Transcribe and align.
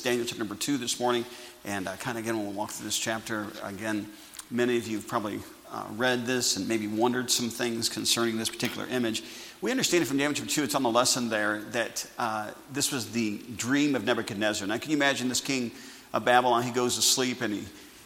Daniel 0.00 0.24
chapter 0.24 0.38
number 0.38 0.54
two 0.54 0.78
this 0.78 0.98
morning, 0.98 1.24
and 1.64 1.86
uh, 1.86 1.96
kind 1.96 2.16
of 2.16 2.24
again, 2.24 2.36
when 2.36 2.46
we'll 2.46 2.54
walk 2.54 2.70
through 2.70 2.86
this 2.86 2.98
chapter. 2.98 3.46
Again, 3.62 4.06
many 4.50 4.76
of 4.76 4.88
you 4.88 4.96
have 4.96 5.06
probably 5.06 5.40
uh, 5.70 5.84
read 5.96 6.26
this 6.26 6.56
and 6.56 6.66
maybe 6.66 6.86
wondered 6.86 7.30
some 7.30 7.50
things 7.50 7.88
concerning 7.88 8.38
this 8.38 8.48
particular 8.48 8.86
image. 8.88 9.22
We 9.60 9.70
understand 9.70 10.02
it 10.02 10.06
from 10.06 10.16
Daniel 10.16 10.34
chapter 10.34 10.50
2, 10.50 10.64
it's 10.64 10.74
on 10.74 10.82
the 10.82 10.90
lesson 10.90 11.28
there, 11.28 11.60
that 11.72 12.06
uh, 12.18 12.50
this 12.72 12.90
was 12.90 13.12
the 13.12 13.38
dream 13.56 13.94
of 13.94 14.04
Nebuchadnezzar. 14.04 14.66
Now, 14.66 14.78
can 14.78 14.90
you 14.90 14.96
imagine 14.96 15.28
this 15.28 15.40
king 15.40 15.70
of 16.12 16.24
Babylon? 16.24 16.62
He 16.62 16.70
goes 16.70 16.96
to 16.96 17.02
sleep 17.02 17.42
and 17.42 17.52
he 17.52 17.64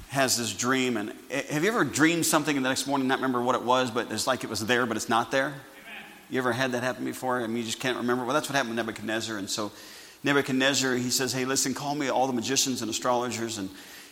has 0.09 0.37
this 0.37 0.53
dream. 0.53 0.97
And 0.97 1.13
eh, 1.31 1.43
have 1.51 1.63
you 1.63 1.71
ever 1.71 1.85
dreamed 1.85 2.27
something 2.27 2.57
and 2.57 2.65
the 2.65 2.71
next 2.71 2.87
morning 2.87 3.07
not 3.07 3.19
remember 3.19 3.41
what 3.41 3.55
it 3.55 3.63
was, 3.63 3.91
but 3.91 4.11
it's 4.11 4.27
like 4.27 4.43
it 4.43 4.51
was 4.51 4.67
there, 4.67 4.85
but 4.85 4.97
it's 4.97 5.09
not 5.09 5.31
there? 5.31 5.55
You 6.31 6.39
ever 6.39 6.53
had 6.53 6.73
that 6.73 6.83
happen 6.83 7.05
before? 7.05 7.41
I 7.41 7.47
mean, 7.47 7.59
you 7.59 7.65
just 7.65 7.81
can't 7.81 7.99
remember? 7.99 8.25
Well, 8.25 8.35
that's 8.35 8.49
what 8.49 8.57
happened 8.57 8.77
with 8.77 8.85
Nebuchadnezzar. 8.85 9.37
And 9.37 9.49
so 9.49 9.71
Nebuchadnezzar, 10.25 10.97
he 10.97 11.11
says, 11.11 11.33
Hey, 11.33 11.45
listen, 11.45 11.75
call 11.75 11.95
me 11.95 12.09
all 12.09 12.27
the 12.27 12.33
magicians 12.33 12.81
and 12.83 12.91
astrologers 12.91 13.59
and 13.59 13.71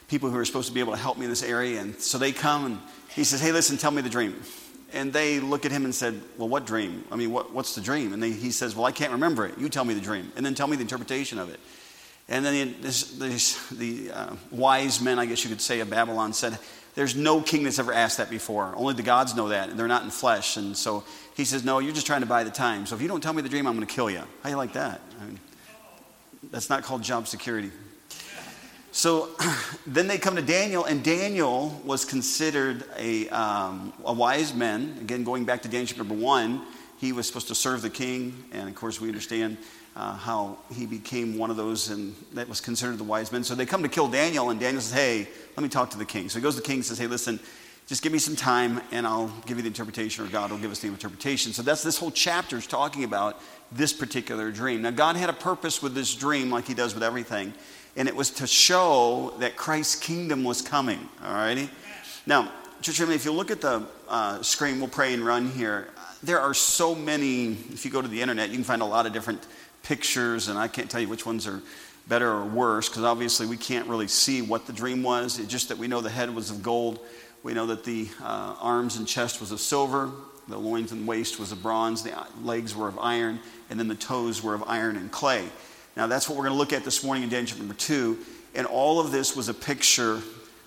people 0.08 0.30
who 0.30 0.38
are 0.38 0.44
supposed 0.44 0.68
to 0.68 0.74
be 0.74 0.80
able 0.80 0.92
to 0.92 0.98
help 0.98 1.16
me 1.16 1.24
in 1.24 1.30
this 1.30 1.42
area. 1.42 1.80
And 1.80 1.98
so 1.98 2.18
they 2.18 2.32
come 2.32 2.66
and 2.66 2.78
he 3.08 3.24
says, 3.24 3.40
Hey, 3.40 3.50
listen, 3.50 3.78
tell 3.78 3.90
me 3.90 4.02
the 4.02 4.10
dream. 4.10 4.40
And 4.92 5.10
they 5.10 5.40
look 5.40 5.64
at 5.64 5.72
him 5.72 5.84
and 5.84 5.94
said, 5.94 6.20
Well, 6.36 6.48
what 6.48 6.66
dream? 6.66 7.04
I 7.10 7.16
mean, 7.16 7.32
what, 7.32 7.52
what's 7.52 7.74
the 7.74 7.80
dream? 7.80 8.12
And 8.12 8.22
they, 8.22 8.30
he 8.30 8.50
says, 8.50 8.76
Well, 8.76 8.84
I 8.84 8.92
can't 8.92 9.12
remember 9.12 9.46
it. 9.46 9.58
You 9.58 9.68
tell 9.70 9.84
me 9.84 9.94
the 9.94 10.00
dream. 10.00 10.30
And 10.36 10.44
then 10.44 10.54
tell 10.54 10.66
me 10.66 10.76
the 10.76 10.82
interpretation 10.82 11.38
of 11.38 11.48
it. 11.48 11.58
And 12.28 12.44
then 12.44 12.76
this, 12.80 13.12
this, 13.12 13.68
the 13.68 14.10
uh, 14.12 14.36
wise 14.50 15.00
men, 15.00 15.18
I 15.18 15.26
guess 15.26 15.42
you 15.44 15.50
could 15.50 15.60
say, 15.60 15.80
of 15.80 15.88
Babylon 15.88 16.34
said, 16.34 16.58
There's 16.94 17.16
no 17.16 17.40
king 17.40 17.64
that's 17.64 17.78
ever 17.78 17.94
asked 17.94 18.18
that 18.18 18.28
before. 18.28 18.74
Only 18.76 18.92
the 18.92 19.02
gods 19.02 19.34
know 19.34 19.48
that. 19.48 19.70
And 19.70 19.78
they're 19.78 19.88
not 19.88 20.04
in 20.04 20.10
flesh. 20.10 20.58
And 20.58 20.76
so 20.76 21.04
he 21.36 21.46
says, 21.46 21.64
No, 21.64 21.78
you're 21.78 21.94
just 21.94 22.06
trying 22.06 22.20
to 22.20 22.26
buy 22.26 22.44
the 22.44 22.50
time. 22.50 22.84
So 22.84 22.94
if 22.94 23.00
you 23.00 23.08
don't 23.08 23.22
tell 23.22 23.32
me 23.32 23.40
the 23.40 23.48
dream, 23.48 23.66
I'm 23.66 23.74
going 23.74 23.86
to 23.86 23.94
kill 23.94 24.10
you. 24.10 24.18
How 24.18 24.26
do 24.44 24.50
you 24.50 24.56
like 24.56 24.74
that? 24.74 25.00
I 25.22 25.24
mean, 25.24 25.38
that's 26.50 26.70
not 26.70 26.82
called 26.82 27.02
job 27.02 27.28
security. 27.28 27.70
So 28.90 29.30
then 29.86 30.06
they 30.06 30.18
come 30.18 30.36
to 30.36 30.42
Daniel, 30.42 30.84
and 30.84 31.02
Daniel 31.02 31.80
was 31.84 32.04
considered 32.04 32.84
a, 32.98 33.28
um, 33.30 33.92
a 34.04 34.12
wise 34.12 34.54
man. 34.54 34.98
Again, 35.00 35.24
going 35.24 35.44
back 35.44 35.62
to 35.62 35.68
Daniel 35.68 35.96
number 35.98 36.14
one, 36.14 36.62
he 36.98 37.12
was 37.12 37.26
supposed 37.26 37.48
to 37.48 37.54
serve 37.54 37.82
the 37.82 37.90
king, 37.90 38.44
and 38.52 38.68
of 38.68 38.74
course, 38.74 39.00
we 39.00 39.08
understand 39.08 39.56
uh, 39.96 40.16
how 40.16 40.58
he 40.74 40.86
became 40.86 41.36
one 41.36 41.50
of 41.50 41.56
those 41.56 41.90
and 41.90 42.14
that 42.32 42.48
was 42.48 42.60
considered 42.60 42.98
the 42.98 43.04
wise 43.04 43.30
men. 43.30 43.44
So 43.44 43.54
they 43.54 43.66
come 43.66 43.82
to 43.82 43.88
kill 43.88 44.08
Daniel, 44.08 44.50
and 44.50 44.60
Daniel 44.60 44.80
says, 44.80 44.96
Hey, 44.96 45.28
let 45.56 45.62
me 45.62 45.68
talk 45.68 45.90
to 45.90 45.98
the 45.98 46.04
king. 46.04 46.28
So 46.28 46.38
he 46.38 46.42
goes 46.42 46.54
to 46.54 46.60
the 46.60 46.66
king 46.66 46.76
and 46.76 46.84
says, 46.84 46.98
Hey, 46.98 47.06
listen, 47.06 47.40
just 47.86 48.02
give 48.02 48.12
me 48.12 48.18
some 48.18 48.36
time 48.36 48.80
and 48.90 49.06
I'll 49.06 49.32
give 49.46 49.56
you 49.56 49.62
the 49.62 49.68
interpretation, 49.68 50.24
or 50.24 50.28
God 50.28 50.50
will 50.50 50.58
give 50.58 50.70
us 50.70 50.78
the 50.78 50.88
interpretation. 50.88 51.52
So 51.52 51.62
that's 51.62 51.82
this 51.82 51.98
whole 51.98 52.10
chapter 52.10 52.56
is 52.56 52.66
talking 52.66 53.04
about 53.04 53.40
this 53.70 53.92
particular 53.92 54.50
dream. 54.50 54.82
Now, 54.82 54.90
God 54.90 55.16
had 55.16 55.30
a 55.30 55.34
purpose 55.34 55.82
with 55.82 55.94
this 55.94 56.14
dream, 56.14 56.50
like 56.50 56.66
He 56.66 56.74
does 56.74 56.94
with 56.94 57.02
everything, 57.02 57.52
and 57.96 58.08
it 58.08 58.14
was 58.14 58.30
to 58.30 58.46
show 58.46 59.34
that 59.40 59.56
Christ's 59.56 59.96
kingdom 59.96 60.44
was 60.44 60.62
coming. 60.62 61.08
All 61.24 61.34
righty? 61.34 61.68
Now, 62.26 62.50
church 62.80 62.98
family, 62.98 63.14
if 63.14 63.24
you 63.24 63.32
look 63.32 63.50
at 63.50 63.60
the 63.60 63.86
uh, 64.08 64.42
screen, 64.42 64.78
we'll 64.78 64.88
pray 64.88 65.14
and 65.14 65.24
run 65.24 65.50
here. 65.50 65.88
There 66.22 66.40
are 66.40 66.54
so 66.54 66.94
many, 66.94 67.52
if 67.72 67.84
you 67.84 67.90
go 67.90 68.00
to 68.00 68.08
the 68.08 68.22
internet, 68.22 68.50
you 68.50 68.56
can 68.56 68.64
find 68.64 68.82
a 68.82 68.86
lot 68.86 69.06
of 69.06 69.12
different 69.12 69.46
pictures, 69.82 70.48
and 70.48 70.58
I 70.58 70.68
can't 70.68 70.88
tell 70.88 71.00
you 71.00 71.08
which 71.08 71.26
ones 71.26 71.46
are 71.46 71.60
better 72.08 72.30
or 72.30 72.44
worse, 72.44 72.88
because 72.88 73.04
obviously 73.04 73.46
we 73.46 73.56
can't 73.56 73.88
really 73.88 74.08
see 74.08 74.42
what 74.42 74.66
the 74.66 74.72
dream 74.72 75.02
was. 75.02 75.38
It's 75.38 75.48
just 75.48 75.68
that 75.68 75.78
we 75.78 75.88
know 75.88 76.00
the 76.00 76.10
head 76.10 76.34
was 76.34 76.50
of 76.50 76.62
gold. 76.62 77.00
We 77.42 77.54
know 77.54 77.66
that 77.66 77.84
the 77.84 78.08
uh, 78.22 78.56
arms 78.60 78.96
and 78.96 79.06
chest 79.06 79.40
was 79.40 79.52
of 79.52 79.60
silver, 79.60 80.10
the 80.48 80.58
loins 80.58 80.92
and 80.92 81.06
waist 81.06 81.38
was 81.38 81.52
of 81.52 81.62
bronze, 81.62 82.02
the 82.02 82.14
legs 82.42 82.74
were 82.74 82.88
of 82.88 82.98
iron, 82.98 83.40
and 83.70 83.78
then 83.78 83.88
the 83.88 83.94
toes 83.94 84.42
were 84.42 84.54
of 84.54 84.62
iron 84.66 84.96
and 84.96 85.10
clay. 85.10 85.48
Now, 85.96 86.06
that's 86.06 86.28
what 86.28 86.36
we're 86.36 86.44
going 86.44 86.54
to 86.54 86.58
look 86.58 86.72
at 86.72 86.84
this 86.84 87.04
morning 87.04 87.24
in 87.24 87.28
Daniel 87.28 87.58
number 87.58 87.74
two. 87.74 88.18
And 88.54 88.66
all 88.66 89.00
of 89.00 89.12
this 89.12 89.36
was 89.36 89.48
a 89.48 89.54
picture 89.54 90.20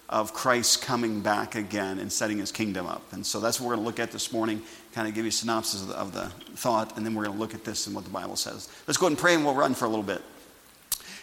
of 0.10 0.34
Christ 0.34 0.82
coming 0.82 1.22
back 1.22 1.56
again 1.56 2.00
and 2.00 2.12
setting 2.12 2.38
his 2.38 2.52
kingdom 2.52 2.86
up. 2.86 3.02
And 3.12 3.26
so 3.26 3.40
that's 3.40 3.60
what 3.60 3.68
we're 3.68 3.76
going 3.76 3.86
to 3.86 3.88
look 3.88 4.00
at 4.00 4.12
this 4.12 4.32
morning, 4.32 4.62
kind 4.94 5.08
of 5.08 5.14
give 5.14 5.26
you 5.26 5.30
a 5.30 5.32
synopsis 5.32 5.82
of 5.82 5.88
the, 5.88 5.96
of 5.96 6.14
the 6.14 6.26
thought, 6.58 6.96
and 6.98 7.06
then 7.06 7.16
we're 7.16 7.26
going 7.26 7.36
to 7.36 7.42
look 7.42 7.56
at 7.56 7.64
this 7.64 7.88
and 7.88 7.96
what 7.96 8.04
the 8.04 8.12
Bible 8.12 8.36
says. 8.36 8.70
Let's 8.88 8.98
go 8.98 9.08
ahead 9.08 9.14
and 9.14 9.20
pray, 9.20 9.34
and 9.34 9.44
we'll 9.44 9.56
run 9.56 9.74
for 9.74 9.86
a 9.86 9.90
little 9.90 10.04
bit. 10.04 10.22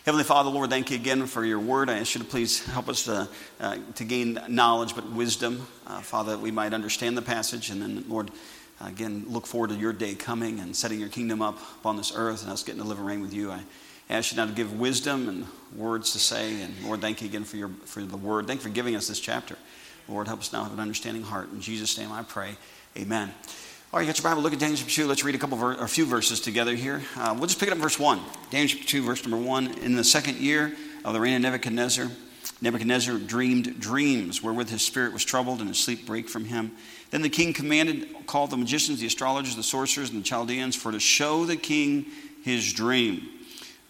Heavenly 0.04 0.24
Father, 0.24 0.50
Lord, 0.50 0.68
thank 0.68 0.90
you 0.90 0.96
again 0.96 1.26
for 1.26 1.44
your 1.44 1.60
word. 1.60 1.88
I 1.88 2.00
ask 2.00 2.16
you 2.16 2.22
to 2.22 2.26
please 2.26 2.64
help 2.66 2.88
us 2.88 3.04
to, 3.04 3.28
uh, 3.60 3.76
to 3.94 4.02
gain 4.02 4.36
knowledge, 4.48 4.96
but 4.96 5.08
wisdom, 5.12 5.64
uh, 5.86 6.00
Father, 6.00 6.32
that 6.32 6.40
we 6.40 6.50
might 6.50 6.74
understand 6.74 7.16
the 7.16 7.22
passage. 7.22 7.70
And 7.70 7.80
then, 7.80 8.04
Lord, 8.08 8.32
again, 8.80 9.24
look 9.28 9.46
forward 9.46 9.70
to 9.70 9.76
your 9.76 9.92
day 9.92 10.16
coming 10.16 10.58
and 10.58 10.74
setting 10.74 10.98
your 10.98 11.08
kingdom 11.08 11.40
up 11.40 11.56
upon 11.78 11.96
this 11.96 12.12
earth 12.16 12.42
and 12.42 12.50
us 12.50 12.64
getting 12.64 12.82
to 12.82 12.88
live 12.88 12.98
and 12.98 13.06
reign 13.06 13.20
with 13.20 13.32
you. 13.32 13.52
I 13.52 13.60
ask 14.10 14.32
you 14.32 14.38
now 14.38 14.46
to 14.46 14.52
give 14.52 14.76
wisdom 14.76 15.28
and 15.28 15.46
words 15.76 16.10
to 16.14 16.18
say. 16.18 16.60
And 16.62 16.74
Lord, 16.82 17.00
thank 17.00 17.22
you 17.22 17.28
again 17.28 17.44
for, 17.44 17.56
your, 17.56 17.70
for 17.84 18.02
the 18.02 18.16
word. 18.16 18.48
Thank 18.48 18.58
you 18.58 18.64
for 18.64 18.74
giving 18.74 18.96
us 18.96 19.06
this 19.06 19.20
chapter. 19.20 19.56
Lord, 20.08 20.26
help 20.26 20.40
us 20.40 20.52
now 20.52 20.64
have 20.64 20.72
an 20.72 20.80
understanding 20.80 21.22
heart. 21.22 21.52
In 21.52 21.60
Jesus' 21.60 21.96
name 21.96 22.10
I 22.10 22.24
pray. 22.24 22.56
Amen. 22.96 23.32
All 23.92 23.98
right, 23.98 24.06
you 24.06 24.10
got 24.10 24.22
your 24.22 24.30
Bible. 24.30 24.40
Look 24.42 24.54
at 24.54 24.58
Daniel 24.58 24.78
chapter 24.78 24.90
2. 24.90 25.06
Let's 25.06 25.22
read 25.22 25.34
a 25.34 25.38
couple 25.38 25.58
ver- 25.58 25.74
or 25.74 25.84
a 25.84 25.88
few 25.88 26.06
verses 26.06 26.40
together 26.40 26.74
here. 26.74 27.02
Uh, 27.14 27.34
we'll 27.36 27.46
just 27.46 27.60
pick 27.60 27.68
it 27.68 27.72
up 27.72 27.76
in 27.76 27.82
verse 27.82 27.98
1. 27.98 28.22
Daniel 28.48 28.66
chapter 28.66 28.86
2, 28.86 29.02
verse 29.02 29.22
number 29.26 29.36
1. 29.36 29.80
In 29.80 29.96
the 29.96 30.02
second 30.02 30.38
year 30.38 30.72
of 31.04 31.12
the 31.12 31.20
reign 31.20 31.34
of 31.34 31.42
Nebuchadnezzar, 31.42 32.10
Nebuchadnezzar 32.62 33.18
dreamed 33.18 33.78
dreams 33.78 34.42
wherewith 34.42 34.70
his 34.70 34.80
spirit 34.80 35.12
was 35.12 35.26
troubled 35.26 35.58
and 35.58 35.68
his 35.68 35.76
sleep 35.76 36.06
brake 36.06 36.30
from 36.30 36.46
him. 36.46 36.72
Then 37.10 37.20
the 37.20 37.28
king 37.28 37.52
commanded, 37.52 38.26
called 38.26 38.48
the 38.48 38.56
magicians, 38.56 39.00
the 39.00 39.06
astrologers, 39.06 39.56
the 39.56 39.62
sorcerers, 39.62 40.08
and 40.08 40.20
the 40.20 40.26
Chaldeans 40.26 40.74
for 40.74 40.90
to 40.90 40.98
show 40.98 41.44
the 41.44 41.56
king 41.56 42.06
his 42.42 42.72
dream. 42.72 43.28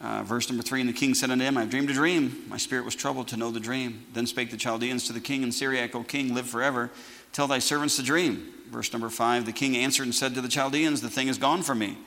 Uh, 0.03 0.25
verse 0.25 0.49
number 0.49 0.65
three, 0.65 0.81
and 0.81 0.89
the 0.89 0.93
king 0.93 1.15
said 1.15 1.31
unto 1.31 1.45
him, 1.45 1.57
I 1.57 1.61
have 1.61 1.71
dreamed 1.71 1.89
a 1.89 1.93
dream. 1.93 2.45
My 2.49 2.57
spirit 2.57 2.85
was 2.85 2.97
troubled 2.97 3.29
to 3.29 3.37
know 3.37 3.53
the 3.53 3.61
dream. 3.61 4.05
Then 4.13 4.27
spake 4.27 4.51
the 4.51 4.57
Chaldeans 4.57 5.07
to 5.07 5.13
the 5.13 5.21
king 5.21 5.45
in 5.45 5.53
Syriac, 5.53 5.95
O 5.95 6.03
king, 6.03 6.35
live 6.35 6.49
forever. 6.49 6.91
Tell 7.33 7.47
thy 7.47 7.61
servants 7.61 7.97
the 7.97 8.03
dream. 8.03 8.53
Verse 8.69 8.93
number 8.93 9.11
five, 9.11 9.47
the 9.47 9.53
king 9.53 9.77
answered 9.77 10.05
and 10.05 10.15
said 10.15 10.35
to 10.35 10.41
the 10.41 10.49
Chaldeans, 10.49 11.03
The 11.03 11.11
thing 11.11 11.29
is 11.29 11.39
gone 11.39 11.63
from 11.63 11.79
me. 11.79 11.99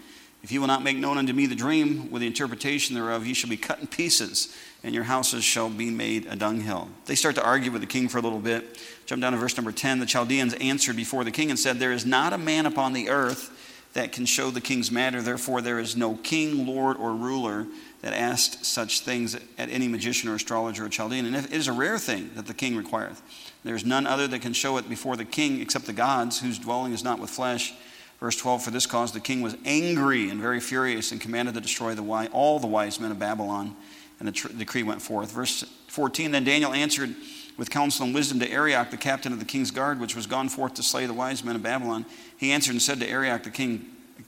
If 0.44 0.52
you 0.52 0.60
will 0.60 0.68
not 0.68 0.84
make 0.84 0.98
known 0.98 1.18
unto 1.18 1.32
me 1.32 1.46
the 1.46 1.56
dream 1.56 2.12
with 2.12 2.20
the 2.20 2.28
interpretation 2.28 2.96
thereof, 2.96 3.26
ye 3.26 3.34
shall 3.34 3.50
be 3.50 3.58
cut 3.58 3.80
in 3.80 3.88
pieces, 3.88 4.56
and 4.84 4.94
your 4.94 5.06
houses 5.06 5.44
shall 5.44 5.70
be 5.70 5.90
made 5.90 6.28
a 6.28 6.36
dunghill. 6.36 6.90
They 7.06 7.16
start 7.16 7.36
to 7.36 7.44
argue 7.44 7.72
with 7.72 7.82
the 7.82 7.88
king 7.88 8.10
for 8.10 8.18
a 8.18 8.22
little 8.22 8.40
bit. 8.40 8.78
Jump 9.06 9.22
down 9.22 9.32
to 9.32 9.40
verse 9.40 9.56
number 9.56 9.72
10. 9.72 10.00
The 10.00 10.06
Chaldeans 10.06 10.54
answered 10.56 10.98
before 10.98 11.24
the 11.24 11.32
king 11.32 11.50
and 11.50 11.58
said, 11.58 11.80
There 11.80 11.94
is 11.94 12.06
not 12.06 12.34
a 12.34 12.38
man 12.38 12.66
upon 12.66 12.94
the 12.94 13.10
earth 13.10 13.65
that 13.96 14.12
can 14.12 14.26
show 14.26 14.52
the 14.52 14.62
king's 14.62 14.92
matter. 14.92 15.22
Therefore, 15.22 15.62
there 15.62 15.80
is 15.80 15.96
no 15.96 16.16
king, 16.16 16.68
lord, 16.68 16.98
or 16.98 17.14
ruler 17.14 17.66
that 18.02 18.14
asked 18.14 18.66
such 18.66 19.00
things 19.00 19.36
at 19.36 19.70
any 19.70 19.88
magician 19.88 20.30
or 20.30 20.36
astrologer 20.36 20.86
or 20.86 20.90
Chaldean. 20.90 21.26
And 21.26 21.34
it 21.34 21.54
is 21.54 21.70
a 21.70 21.72
rare 21.72 21.98
thing 21.98 22.30
that 22.36 22.46
the 22.46 22.54
king 22.54 22.76
requireth. 22.76 23.22
There 23.64 23.74
is 23.74 23.86
none 23.86 24.06
other 24.06 24.28
that 24.28 24.42
can 24.42 24.52
show 24.52 24.76
it 24.78 24.90
before 24.90 25.16
the 25.16 25.24
king 25.24 25.62
except 25.62 25.86
the 25.86 25.94
gods, 25.94 26.42
whose 26.42 26.60
dwelling 26.60 26.92
is 26.92 27.06
not 27.06 27.20
with 27.20 27.30
flesh. 27.30 27.74
Verse 28.20 28.36
12 28.36 28.66
For 28.66 28.72
this 28.72 28.86
cause 28.86 29.14
the 29.14 29.22
king 29.22 29.42
was 29.42 29.56
angry 29.64 30.30
and 30.30 30.42
very 30.42 30.60
furious 30.60 31.14
and 31.14 31.22
commanded 31.22 31.56
to 31.56 31.62
destroy 31.62 31.96
the, 31.96 32.30
all 32.34 32.60
the 32.60 32.68
wise 32.68 33.00
men 33.00 33.12
of 33.12 33.20
Babylon. 33.20 33.78
And 34.20 34.28
the 34.28 34.34
tr- 34.34 34.50
decree 34.50 34.84
went 34.84 35.02
forth. 35.02 35.32
Verse 35.32 35.64
14 35.88 36.32
Then 36.32 36.44
Daniel 36.44 36.74
answered 36.74 37.16
with 37.58 37.70
counsel 37.70 38.06
and 38.06 38.14
wisdom 38.14 38.40
to 38.40 38.50
Arioch, 38.50 38.92
the 38.92 38.98
captain 38.98 39.32
of 39.32 39.40
the 39.40 39.46
king's 39.46 39.72
guard, 39.72 40.00
which 40.00 40.16
was 40.16 40.28
gone 40.28 40.50
forth 40.50 40.74
to 40.76 40.84
slay 40.84 41.06
the 41.06 41.14
wise 41.14 41.44
men 41.44 41.56
of 41.56 41.64
Babylon. 41.64 42.06
He 42.38 42.52
answered 42.52 42.72
and 42.72 42.82
said 42.82 43.00
to 43.00 43.08
Arioch, 43.08 43.44
the 43.44 43.50
king, 43.50 43.86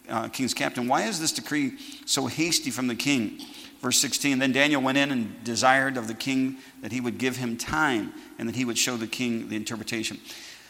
uh, 0.09 0.29
king's 0.29 0.53
captain, 0.53 0.87
Why 0.87 1.03
is 1.03 1.19
this 1.19 1.31
decree 1.31 1.73
so 2.05 2.27
hasty 2.27 2.71
from 2.71 2.87
the 2.87 2.95
king? 2.95 3.39
Verse 3.81 3.97
16 3.97 4.39
Then 4.39 4.51
Daniel 4.51 4.81
went 4.81 4.97
in 4.97 5.11
and 5.11 5.43
desired 5.43 5.97
of 5.97 6.07
the 6.07 6.13
king 6.13 6.57
that 6.81 6.91
he 6.91 7.01
would 7.01 7.17
give 7.17 7.37
him 7.37 7.57
time 7.57 8.13
and 8.39 8.47
that 8.47 8.55
he 8.55 8.65
would 8.65 8.77
show 8.77 8.97
the 8.97 9.07
king 9.07 9.49
the 9.49 9.55
interpretation. 9.55 10.19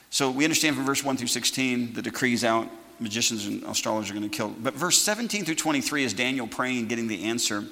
So 0.09 0.31
we 0.31 0.45
understand 0.45 0.75
from 0.75 0.85
verse 0.85 1.03
1 1.03 1.17
through 1.17 1.27
16 1.27 1.93
the 1.93 2.01
decrees 2.01 2.43
out, 2.43 2.69
magicians 2.99 3.45
and 3.45 3.63
astrologers 3.63 4.09
are 4.09 4.13
going 4.13 4.29
to 4.29 4.35
kill. 4.35 4.49
But 4.49 4.73
verse 4.73 4.97
17 4.97 5.45
through 5.45 5.55
23 5.55 6.03
is 6.03 6.13
Daniel 6.13 6.47
praying 6.47 6.79
and 6.79 6.89
getting 6.89 7.07
the 7.07 7.25
answer. 7.25 7.63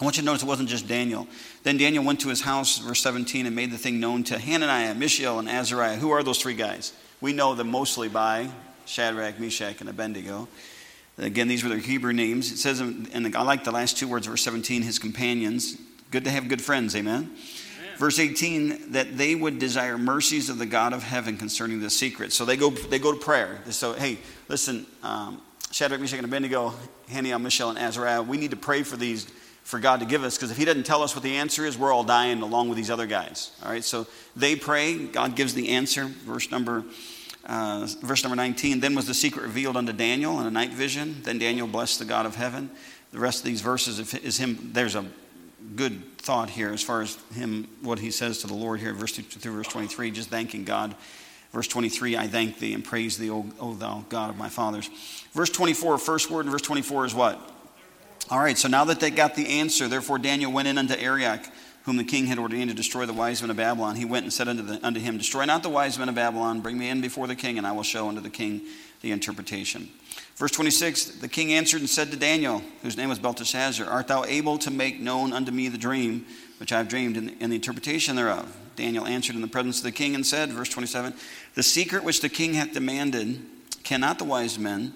I 0.00 0.04
want 0.04 0.16
you 0.16 0.22
to 0.22 0.26
notice 0.26 0.42
it 0.42 0.46
wasn't 0.46 0.68
just 0.68 0.86
Daniel. 0.86 1.26
Then 1.64 1.76
Daniel 1.76 2.04
went 2.04 2.20
to 2.20 2.28
his 2.28 2.40
house, 2.40 2.78
verse 2.78 3.00
17, 3.00 3.46
and 3.46 3.56
made 3.56 3.72
the 3.72 3.78
thing 3.78 3.98
known 3.98 4.22
to 4.24 4.38
Hananiah, 4.38 4.94
Mishael, 4.94 5.40
and 5.40 5.48
Azariah. 5.48 5.96
Who 5.96 6.10
are 6.10 6.22
those 6.22 6.40
three 6.40 6.54
guys? 6.54 6.92
We 7.20 7.32
know 7.32 7.54
them 7.54 7.70
mostly 7.70 8.08
by 8.08 8.48
Shadrach, 8.86 9.40
Meshach, 9.40 9.80
and 9.80 9.90
Abednego. 9.90 10.48
Again, 11.18 11.48
these 11.48 11.64
were 11.64 11.68
their 11.68 11.78
Hebrew 11.78 12.12
names. 12.12 12.52
It 12.52 12.58
says, 12.58 12.78
and 12.78 13.36
I 13.36 13.42
like 13.42 13.64
the 13.64 13.72
last 13.72 13.98
two 13.98 14.06
words, 14.06 14.28
verse 14.28 14.42
17, 14.42 14.82
his 14.82 15.00
companions. 15.00 15.76
Good 16.12 16.24
to 16.24 16.30
have 16.30 16.48
good 16.48 16.62
friends, 16.62 16.94
amen? 16.94 17.14
amen? 17.14 17.96
Verse 17.98 18.20
18, 18.20 18.92
that 18.92 19.18
they 19.18 19.34
would 19.34 19.58
desire 19.58 19.98
mercies 19.98 20.48
of 20.48 20.58
the 20.58 20.66
God 20.66 20.92
of 20.92 21.02
heaven 21.02 21.36
concerning 21.36 21.80
the 21.80 21.90
secret. 21.90 22.32
So 22.32 22.44
they 22.44 22.56
go, 22.56 22.70
they 22.70 23.00
go 23.00 23.12
to 23.12 23.18
prayer. 23.18 23.58
So, 23.70 23.94
hey, 23.94 24.18
listen, 24.48 24.86
um, 25.02 25.42
Shadrach, 25.72 26.00
Meshach, 26.00 26.18
and 26.18 26.26
Abednego, 26.26 26.72
Hananiah, 27.08 27.38
Mishael, 27.40 27.70
and 27.70 27.78
Azariah, 27.78 28.22
we 28.22 28.36
need 28.36 28.52
to 28.52 28.56
pray 28.56 28.84
for 28.84 28.96
these, 28.96 29.26
for 29.68 29.78
God 29.78 30.00
to 30.00 30.06
give 30.06 30.24
us, 30.24 30.38
because 30.38 30.50
if 30.50 30.56
He 30.56 30.64
doesn't 30.64 30.84
tell 30.84 31.02
us 31.02 31.14
what 31.14 31.22
the 31.22 31.36
answer 31.36 31.66
is, 31.66 31.76
we're 31.76 31.92
all 31.92 32.02
dying 32.02 32.40
along 32.40 32.70
with 32.70 32.78
these 32.78 32.90
other 32.90 33.06
guys. 33.06 33.52
All 33.62 33.70
right, 33.70 33.84
so 33.84 34.06
they 34.34 34.56
pray, 34.56 34.96
God 34.96 35.36
gives 35.36 35.52
the 35.52 35.68
answer. 35.68 36.06
Verse 36.06 36.50
number 36.50 36.84
uh, 37.44 37.86
verse 38.00 38.22
number 38.22 38.34
19 38.34 38.80
Then 38.80 38.94
was 38.94 39.06
the 39.06 39.12
secret 39.12 39.42
revealed 39.42 39.76
unto 39.76 39.92
Daniel 39.92 40.40
in 40.40 40.46
a 40.46 40.50
night 40.50 40.70
vision. 40.70 41.16
Then 41.22 41.38
Daniel 41.38 41.66
blessed 41.66 41.98
the 41.98 42.06
God 42.06 42.24
of 42.24 42.34
heaven. 42.34 42.70
The 43.12 43.18
rest 43.18 43.40
of 43.40 43.44
these 43.44 43.60
verses 43.60 44.14
is 44.14 44.38
him. 44.38 44.70
There's 44.72 44.94
a 44.94 45.04
good 45.76 46.16
thought 46.16 46.48
here 46.48 46.70
as 46.70 46.82
far 46.82 47.02
as 47.02 47.18
him, 47.34 47.68
what 47.82 47.98
he 47.98 48.10
says 48.10 48.38
to 48.38 48.46
the 48.46 48.54
Lord 48.54 48.80
here, 48.80 48.94
verse 48.94 49.12
through 49.18 49.52
verse 49.52 49.68
23, 49.68 50.12
just 50.12 50.30
thanking 50.30 50.64
God. 50.64 50.94
Verse 51.52 51.68
23, 51.68 52.16
I 52.16 52.26
thank 52.26 52.58
thee 52.58 52.72
and 52.72 52.82
praise 52.82 53.18
thee, 53.18 53.30
O, 53.30 53.44
o 53.60 53.74
thou 53.74 54.04
God 54.08 54.30
of 54.30 54.38
my 54.38 54.48
fathers. 54.48 54.88
Verse 55.32 55.50
24, 55.50 55.98
first 55.98 56.30
word 56.30 56.46
in 56.46 56.52
verse 56.52 56.62
24 56.62 57.04
is 57.04 57.14
what? 57.14 57.57
All 58.30 58.38
right, 58.38 58.58
so 58.58 58.68
now 58.68 58.84
that 58.84 59.00
they 59.00 59.10
got 59.10 59.34
the 59.34 59.60
answer, 59.60 59.88
therefore 59.88 60.18
Daniel 60.18 60.52
went 60.52 60.68
in 60.68 60.76
unto 60.76 60.92
Arioch, 60.92 61.40
whom 61.84 61.96
the 61.96 62.04
king 62.04 62.26
had 62.26 62.38
ordained 62.38 62.68
to 62.68 62.76
destroy 62.76 63.06
the 63.06 63.14
wise 63.14 63.40
men 63.40 63.50
of 63.50 63.56
Babylon. 63.56 63.96
He 63.96 64.04
went 64.04 64.24
and 64.24 64.32
said 64.32 64.48
unto, 64.48 64.62
the, 64.62 64.86
unto 64.86 65.00
him, 65.00 65.16
Destroy 65.16 65.46
not 65.46 65.62
the 65.62 65.70
wise 65.70 65.98
men 65.98 66.10
of 66.10 66.14
Babylon, 66.14 66.60
bring 66.60 66.76
me 66.76 66.90
in 66.90 67.00
before 67.00 67.26
the 67.26 67.34
king, 67.34 67.56
and 67.56 67.66
I 67.66 67.72
will 67.72 67.82
show 67.82 68.06
unto 68.06 68.20
the 68.20 68.28
king 68.28 68.60
the 69.00 69.12
interpretation. 69.12 69.88
Verse 70.36 70.50
26 70.50 71.20
The 71.20 71.28
king 71.28 71.54
answered 71.54 71.80
and 71.80 71.88
said 71.88 72.10
to 72.10 72.18
Daniel, 72.18 72.62
whose 72.82 72.98
name 72.98 73.08
was 73.08 73.18
Belteshazzar, 73.18 73.86
Art 73.86 74.08
thou 74.08 74.24
able 74.24 74.58
to 74.58 74.70
make 74.70 75.00
known 75.00 75.32
unto 75.32 75.50
me 75.50 75.68
the 75.68 75.78
dream 75.78 76.26
which 76.58 76.70
I 76.70 76.78
have 76.78 76.88
dreamed 76.88 77.16
and, 77.16 77.34
and 77.40 77.50
the 77.50 77.56
interpretation 77.56 78.14
thereof? 78.14 78.54
Daniel 78.76 79.06
answered 79.06 79.36
in 79.36 79.42
the 79.42 79.48
presence 79.48 79.78
of 79.78 79.84
the 79.84 79.92
king 79.92 80.14
and 80.14 80.26
said, 80.26 80.50
verse 80.50 80.68
27, 80.68 81.14
The 81.54 81.62
secret 81.62 82.04
which 82.04 82.20
the 82.20 82.28
king 82.28 82.52
hath 82.52 82.74
demanded 82.74 83.40
cannot 83.84 84.18
the 84.18 84.24
wise 84.24 84.58
men, 84.58 84.92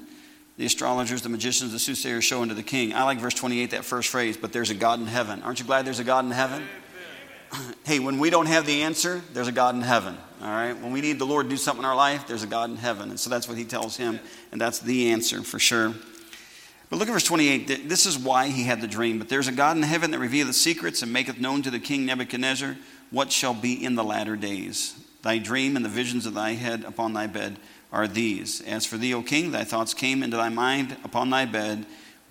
the 0.56 0.66
astrologers, 0.66 1.22
the 1.22 1.28
magicians, 1.28 1.72
the 1.72 1.78
soothsayers 1.78 2.25
show 2.25 2.43
unto 2.43 2.54
the 2.54 2.62
king. 2.62 2.94
I 2.94 3.04
like 3.04 3.19
verse 3.19 3.34
28, 3.34 3.70
that 3.70 3.84
first 3.84 4.08
phrase, 4.08 4.37
but 4.37 4.52
there's 4.52 4.70
a 4.70 4.75
God 4.75 5.00
in 5.00 5.06
heaven. 5.06 5.43
Aren't 5.43 5.60
you 5.60 5.64
glad 5.64 5.87
there's 5.87 5.99
a 5.99 6.04
God 6.04 6.25
in 6.25 6.31
heaven? 6.31 6.62
hey, 7.84 7.99
when 7.99 8.19
we 8.19 8.31
don't 8.31 8.46
have 8.46 8.66
the 8.66 8.82
answer, 8.82 9.22
there's 9.32 9.49
a 9.49 9.52
God 9.52 9.75
in 9.75 9.81
heaven. 9.81 10.16
All 10.43 10.49
right? 10.49 10.76
When 10.78 10.93
we 10.93 11.00
need 11.00 11.19
the 11.19 11.26
Lord 11.26 11.46
to 11.46 11.50
do 11.50 11.56
something 11.56 11.82
in 11.82 11.88
our 11.88 11.96
life, 11.96 12.26
there's 12.26 12.43
a 12.43 12.49
God 12.49 12.70
in 12.70 12.76
heaven. 12.76 13.10
And 13.10 13.19
so 13.19 13.31
that's 13.31 13.49
what 13.49 13.56
he 13.56 13.64
tells 13.64 13.96
him, 13.96 14.20
and 14.50 14.60
that's 14.60 14.78
the 14.81 15.10
answer 15.10 15.43
for 15.43 15.58
sure. 15.58 15.94
But 16.90 16.99
look 16.99 17.08
at 17.08 17.12
verse 17.12 17.25
28. 17.25 17.88
This 17.88 18.04
is 18.04 18.19
why 18.19 18.49
he 18.49 18.64
had 18.64 18.82
the 18.82 18.87
dream. 18.87 19.19
But 19.19 19.31
there's 19.31 19.49
a 19.49 19.52
God 19.52 19.78
in 19.78 19.82
heaven 19.82 20.10
that 20.10 20.19
revealeth 20.19 20.56
secrets 20.56 21.00
and 21.02 21.10
maketh 21.10 21.40
known 21.40 21.62
to 21.62 21.70
the 21.70 21.78
king 21.78 22.04
Nebuchadnezzar 22.04 22.76
what 23.10 23.32
shall 23.32 23.54
be 23.54 23.82
in 23.82 23.94
the 23.94 24.04
latter 24.04 24.37
days. 24.37 24.94
Thy 25.22 25.38
dream 25.38 25.76
and 25.76 25.84
the 25.84 25.88
visions 25.88 26.26
of 26.26 26.34
thy 26.34 26.52
head 26.52 26.84
upon 26.84 27.14
thy 27.14 27.28
bed 27.28 27.58
are 27.92 28.08
these. 28.08 28.60
As 28.62 28.86
for 28.86 28.96
thee, 28.96 29.14
O 29.14 29.22
king, 29.22 29.52
thy 29.52 29.64
thoughts 29.64 29.94
came 29.94 30.22
into 30.22 30.36
thy 30.36 30.48
mind 30.48 30.96
upon 31.04 31.30
thy 31.30 31.44
bed 31.44 31.86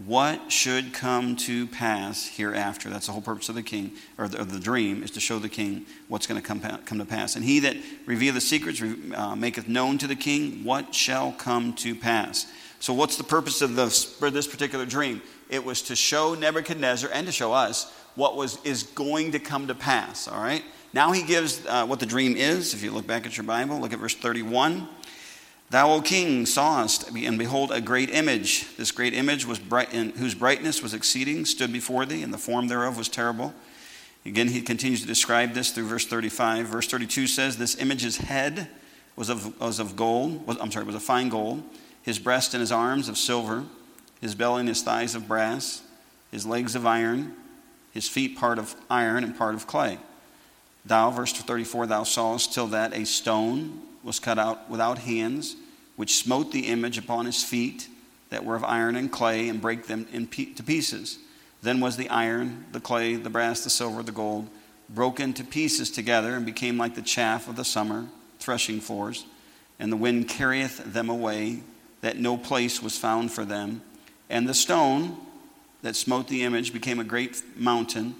what 0.05 0.51
should 0.51 0.93
come 0.93 1.35
to 1.35 1.67
pass 1.67 2.27
hereafter. 2.27 2.89
That's 2.89 3.05
the 3.05 3.11
whole 3.11 3.21
purpose 3.21 3.49
of 3.49 3.55
the 3.55 3.63
king, 3.63 3.91
or 4.17 4.27
the, 4.27 4.43
the 4.43 4.59
dream, 4.59 5.03
is 5.03 5.11
to 5.11 5.19
show 5.19 5.37
the 5.37 5.49
king 5.49 5.85
what's 6.07 6.25
going 6.25 6.41
to 6.41 6.47
come, 6.47 6.59
come 6.85 6.97
to 6.97 7.05
pass. 7.05 7.35
And 7.35 7.45
he 7.45 7.59
that 7.59 7.77
revealeth 8.05 8.43
secrets 8.43 8.81
uh, 8.81 9.35
maketh 9.35 9.67
known 9.67 9.97
to 9.99 10.07
the 10.07 10.15
king 10.15 10.63
what 10.63 10.95
shall 10.95 11.31
come 11.33 11.73
to 11.75 11.95
pass. 11.95 12.51
So, 12.79 12.93
what's 12.93 13.15
the 13.17 13.23
purpose 13.23 13.61
of 13.61 13.75
this, 13.75 14.17
this 14.17 14.47
particular 14.47 14.87
dream? 14.87 15.21
It 15.49 15.63
was 15.63 15.83
to 15.83 15.95
show 15.95 16.33
Nebuchadnezzar 16.33 17.11
and 17.13 17.27
to 17.27 17.31
show 17.31 17.53
us 17.53 17.93
what 18.15 18.35
was, 18.35 18.57
is 18.65 18.83
going 18.83 19.33
to 19.33 19.39
come 19.39 19.67
to 19.67 19.75
pass, 19.75 20.27
all 20.27 20.41
right? 20.41 20.63
Now 20.93 21.11
he 21.11 21.23
gives 21.23 21.65
uh, 21.65 21.85
what 21.85 21.99
the 21.99 22.05
dream 22.05 22.35
is. 22.35 22.73
If 22.73 22.83
you 22.83 22.91
look 22.91 23.07
back 23.07 23.25
at 23.25 23.37
your 23.37 23.45
Bible, 23.45 23.79
look 23.79 23.93
at 23.93 23.99
verse 23.99 24.15
31. 24.15 24.87
Thou, 25.71 25.93
O 25.93 26.01
king, 26.01 26.45
sawest, 26.45 27.09
and 27.15 27.39
behold, 27.39 27.71
a 27.71 27.79
great 27.79 28.09
image. 28.09 28.75
This 28.75 28.91
great 28.91 29.13
image 29.13 29.45
was 29.45 29.57
bright, 29.57 29.93
in, 29.93 30.09
whose 30.09 30.35
brightness 30.35 30.83
was 30.83 30.93
exceeding, 30.93 31.45
stood 31.45 31.71
before 31.71 32.05
thee, 32.05 32.23
and 32.23 32.33
the 32.33 32.37
form 32.37 32.67
thereof 32.67 32.97
was 32.97 33.07
terrible. 33.07 33.53
Again, 34.25 34.49
he 34.49 34.61
continues 34.61 34.99
to 34.99 35.07
describe 35.07 35.53
this 35.53 35.71
through 35.71 35.87
verse 35.87 36.05
35. 36.05 36.65
Verse 36.67 36.87
32 36.87 37.25
says, 37.25 37.55
This 37.55 37.77
image's 37.77 38.17
head 38.17 38.67
was 39.15 39.29
of, 39.29 39.57
was 39.61 39.79
of 39.79 39.95
gold, 39.95 40.45
was, 40.45 40.57
I'm 40.59 40.71
sorry, 40.71 40.83
was 40.83 40.95
of 40.95 41.03
fine 41.03 41.29
gold, 41.29 41.63
his 42.01 42.19
breast 42.19 42.53
and 42.53 42.59
his 42.59 42.73
arms 42.73 43.07
of 43.07 43.17
silver, 43.17 43.63
his 44.19 44.35
belly 44.35 44.59
and 44.59 44.67
his 44.67 44.81
thighs 44.81 45.15
of 45.15 45.25
brass, 45.25 45.83
his 46.31 46.45
legs 46.45 46.75
of 46.75 46.85
iron, 46.85 47.33
his 47.93 48.09
feet 48.09 48.37
part 48.37 48.59
of 48.59 48.75
iron 48.89 49.23
and 49.23 49.37
part 49.37 49.55
of 49.55 49.67
clay. 49.67 49.99
Thou, 50.85 51.11
verse 51.11 51.31
34, 51.31 51.87
thou 51.87 52.03
sawest 52.03 52.53
till 52.53 52.67
that 52.67 52.93
a 52.93 53.05
stone 53.05 53.79
was 54.03 54.19
cut 54.19 54.37
out 54.37 54.69
without 54.69 54.97
hands, 54.97 55.55
which 56.01 56.15
smote 56.15 56.51
the 56.51 56.65
image 56.65 56.97
upon 56.97 57.27
his 57.27 57.43
feet 57.43 57.87
that 58.31 58.43
were 58.43 58.55
of 58.55 58.63
iron 58.63 58.95
and 58.95 59.11
clay 59.11 59.49
and 59.49 59.61
brake 59.61 59.85
them 59.85 60.03
to 60.25 60.63
pieces. 60.63 61.19
Then 61.61 61.79
was 61.79 61.95
the 61.95 62.09
iron, 62.09 62.65
the 62.71 62.79
clay, 62.79 63.17
the 63.17 63.29
brass, 63.29 63.63
the 63.63 63.69
silver, 63.69 64.01
the 64.01 64.11
gold 64.11 64.49
broken 64.89 65.31
to 65.33 65.43
pieces 65.43 65.91
together 65.91 66.33
and 66.33 66.43
became 66.43 66.75
like 66.75 66.95
the 66.95 67.03
chaff 67.03 67.47
of 67.47 67.55
the 67.55 67.63
summer 67.63 68.07
threshing 68.39 68.81
floors. 68.81 69.25
And 69.77 69.91
the 69.91 69.95
wind 69.95 70.27
carrieth 70.27 70.91
them 70.91 71.07
away, 71.07 71.61
that 72.01 72.17
no 72.17 72.35
place 72.35 72.81
was 72.81 72.97
found 72.97 73.31
for 73.31 73.45
them. 73.45 73.83
And 74.27 74.49
the 74.49 74.55
stone 74.55 75.15
that 75.83 75.95
smote 75.95 76.29
the 76.29 76.41
image 76.41 76.73
became 76.73 76.99
a 76.99 77.03
great 77.03 77.43
mountain 77.55 78.15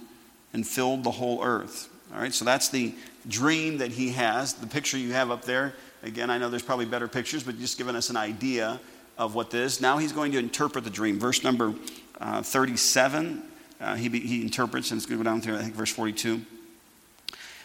and 0.54 0.68
filled 0.68 1.04
the 1.04 1.10
whole 1.10 1.44
earth. 1.44 1.90
All 2.14 2.22
right, 2.22 2.32
so 2.32 2.46
that's 2.46 2.70
the 2.70 2.94
dream 3.28 3.80
that 3.80 3.94
he 3.94 4.10
has. 4.10 4.54
The 4.54 4.68
picture 4.68 5.00
you 5.00 5.14
have 5.14 5.32
up 5.32 5.46
there, 5.46 5.74
again, 6.04 6.30
I 6.30 6.38
know 6.38 6.50
there's 6.50 6.64
probably 6.64 6.86
better 6.86 7.08
pictures, 7.08 7.44
but 7.44 7.58
just 7.58 7.78
giving 7.78 7.96
us 7.96 8.10
an 8.10 8.18
idea 8.18 8.80
of 9.18 9.36
what 9.36 9.52
this. 9.52 9.82
Now 9.82 9.98
he's 9.98 10.12
going 10.12 10.32
to 10.34 10.40
interpret 10.40 10.84
the 10.84 10.90
dream. 10.90 11.20
Verse 11.20 11.44
number 11.44 11.74
uh, 12.20 12.42
37, 12.42 13.44
uh, 13.80 13.96
he, 13.96 14.10
he 14.10 14.42
interprets, 14.42 14.92
and 14.92 14.98
it's 14.98 15.06
going 15.06 15.20
to 15.20 15.24
go 15.24 15.30
down 15.30 15.42
through, 15.42 15.58
I 15.58 15.62
think, 15.62 15.76
verse 15.76 15.92
42. 15.92 16.42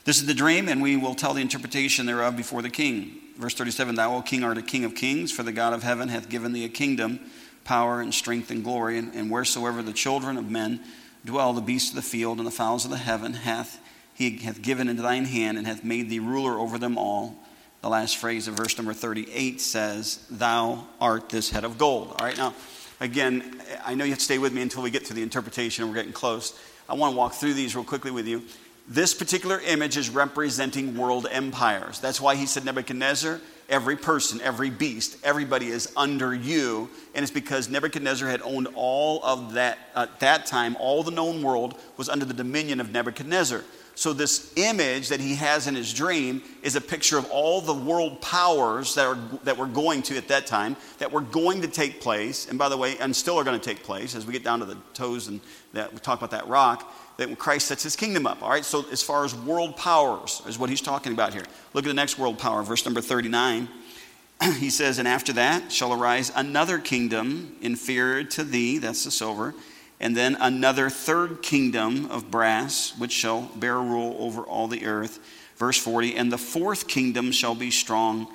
This 0.05 0.19
is 0.19 0.27
the 0.27 0.35
dream, 0.35 0.69
and 0.69 0.81
we 0.81 0.97
will 0.97 1.15
tell 1.15 1.35
the 1.35 1.41
interpretation 1.41 2.07
thereof 2.07 2.37
before 2.37 2.63
the 2.63 2.71
king. 2.71 3.19
Verse 3.37 3.55
37 3.55 3.97
Thou, 3.97 4.17
O 4.17 4.23
king, 4.23 4.45
art 4.45 4.57
a 4.57 4.63
king 4.63 4.85
of 4.85 4.95
kings, 4.95 5.33
for 5.33 5.43
the 5.43 5.53
God 5.53 5.73
of 5.73 5.83
heaven 5.83 6.09
hath 6.09 6.29
given 6.29 6.53
thee 6.53 6.65
a 6.65 6.69
kingdom, 6.69 7.21
power, 7.65 8.01
and 8.01 8.15
strength, 8.15 8.51
and 8.51 8.63
glory. 8.63 8.99
And, 8.99 9.15
and 9.15 9.31
wheresoever 9.31 9.83
the 9.83 9.93
children 9.93 10.37
of 10.37 10.51
men 10.51 10.81
dwell, 11.25 11.53
the 11.53 11.61
beasts 11.61 11.91
of 11.91 11.97
the 11.97 12.03
field 12.03 12.39
and 12.39 12.47
the 12.47 12.53
fowls 12.53 12.85
of 12.85 12.91
the 12.91 12.97
heaven 12.97 13.33
hath 13.35 13.81
he 14.15 14.39
hath 14.39 14.63
given 14.63 14.89
into 14.89 15.03
thine 15.03 15.27
hand 15.27 15.59
and 15.59 15.67
hath 15.67 15.85
made 15.85 16.09
thee 16.09 16.21
ruler 16.21 16.59
over 16.59 16.79
them 16.79 16.97
all. 16.97 17.37
The 17.83 17.89
last 17.89 18.17
phrase 18.17 18.49
of 18.49 18.55
verse 18.55 18.77
number 18.77 18.93
38 18.93 19.61
says, 19.61 20.27
Thou 20.31 20.87
art 21.01 21.29
this 21.29 21.51
head 21.51 21.65
of 21.65 21.79
gold. 21.79 22.15
All 22.19 22.27
right, 22.27 22.37
now, 22.37 22.55
again, 23.01 23.61
I 23.85 23.95
know 23.95 24.05
you 24.05 24.11
have 24.11 24.19
to 24.19 24.25
stay 24.25 24.39
with 24.39 24.53
me 24.53 24.63
until 24.63 24.83
we 24.83 24.91
get 24.91 25.05
to 25.07 25.15
the 25.15 25.23
interpretation. 25.23 25.89
We're 25.89 25.95
getting 25.95 26.13
close. 26.13 26.59
I 26.89 26.95
want 26.95 27.13
to 27.13 27.17
walk 27.17 27.35
through 27.35 27.55
these 27.55 27.75
real 27.75 27.85
quickly 27.85 28.11
with 28.11 28.27
you. 28.27 28.43
This 28.89 29.15
particular 29.15 29.61
image 29.61 29.97
is 29.97 30.11
representing 30.11 30.97
world 30.97 31.27
empires. 31.31 31.99
That's 31.99 32.21
why 32.21 32.37
he 32.37 32.47
said, 32.47 32.65
Nebuchadnezzar, 32.65 33.41
every 33.69 33.97
person, 33.97 34.41
every 34.41 34.71
beast, 34.71 35.19
everybody 35.25 35.67
is 35.67 35.93
under 35.97 36.33
you. 36.33 36.89
And 37.15 37.25
it's 37.25 37.33
because 37.33 37.69
Nebuchadnezzar 37.69 38.29
had 38.29 38.43
owned 38.43 38.69
all 38.77 39.25
of 39.25 39.55
that, 39.55 39.79
at 39.97 40.21
that 40.21 40.47
time, 40.47 40.77
all 40.79 41.03
the 41.03 41.11
known 41.11 41.43
world 41.43 41.81
was 41.97 42.09
under 42.09 42.25
the 42.25 42.35
dominion 42.35 42.81
of 42.81 42.93
Nebuchadnezzar. 42.93 43.65
So, 43.97 44.13
this 44.13 44.53
image 44.57 45.09
that 45.09 45.21
he 45.21 45.37
has 45.37 45.67
in 45.67 45.75
his 45.75 45.91
dream 45.91 46.43
is 46.63 46.77
a 46.77 46.83
picture 46.83 47.17
of 47.17 47.31
all 47.31 47.63
the 47.63 47.73
world 47.73 48.21
powers 48.21 48.95
that, 48.95 49.07
are, 49.07 49.19
that 49.45 49.57
were 49.57 49.67
going 49.67 50.03
to, 50.03 50.19
at 50.19 50.29
that 50.29 50.47
time, 50.47 50.77
that 50.99 51.11
were 51.11 51.23
going 51.23 51.63
to 51.63 51.67
take 51.67 52.03
place, 52.03 52.47
and 52.47 52.59
by 52.59 52.69
the 52.69 52.77
way, 52.77 52.99
and 52.99 53.17
still 53.17 53.39
are 53.39 53.43
going 53.45 53.59
to 53.59 53.65
take 53.65 53.83
place 53.83 54.15
as 54.15 54.27
we 54.27 54.35
get 54.35 54.45
down 54.45 54.59
to 54.59 54.67
the 54.67 54.77
toes 54.93 55.29
and 55.29 55.41
that, 55.73 55.91
we 55.95 55.99
talk 55.99 56.19
about 56.19 56.31
that 56.33 56.47
rock, 56.47 56.93
that 57.17 57.27
when 57.27 57.37
Christ 57.37 57.69
sets 57.69 57.83
his 57.83 57.97
kingdom 57.97 58.27
up. 58.27 58.43
All 58.43 58.51
right, 58.51 58.67
so 58.67 58.85
as 58.93 59.03
far 59.03 59.25
as 59.25 59.35
world 59.35 59.79
powers 59.79 60.43
is 60.47 60.59
what 60.59 60.69
he's 60.69 60.83
talking 60.83 61.15
about 61.15 61.33
here. 61.33 61.45
Look 61.73 61.87
at 61.87 61.89
the 61.89 61.95
next 61.95 62.19
world 62.19 62.39
power, 62.39 62.63
verse 62.63 62.85
number 62.85 63.01
39. 63.01 63.67
he 64.59 64.69
says, 64.69 64.99
And 64.99 65.09
after 65.09 65.33
that 65.33 65.73
shall 65.73 65.95
arise 65.95 66.31
another 66.37 66.79
kingdom 66.79 67.57
inferior 67.63 68.25
to 68.25 68.45
thee, 68.45 68.77
that's 68.77 69.05
the 69.05 69.11
silver 69.11 69.55
and 70.01 70.17
then 70.17 70.37
another 70.41 70.91
third 70.91 71.43
kingdom 71.43 72.11
of 72.11 72.31
brass, 72.31 72.97
which 72.99 73.13
shall 73.13 73.43
bear 73.57 73.79
rule 73.79 74.17
over 74.19 74.43
all 74.43 74.69
the 74.69 74.85
earth. 74.87 75.21
Verse 75.57 75.79
40 75.79 76.17
And 76.17 76.31
the 76.31 76.39
fourth 76.39 76.87
kingdom 76.87 77.33
shall 77.33 77.55
be 77.55 77.71
strong 77.71 78.29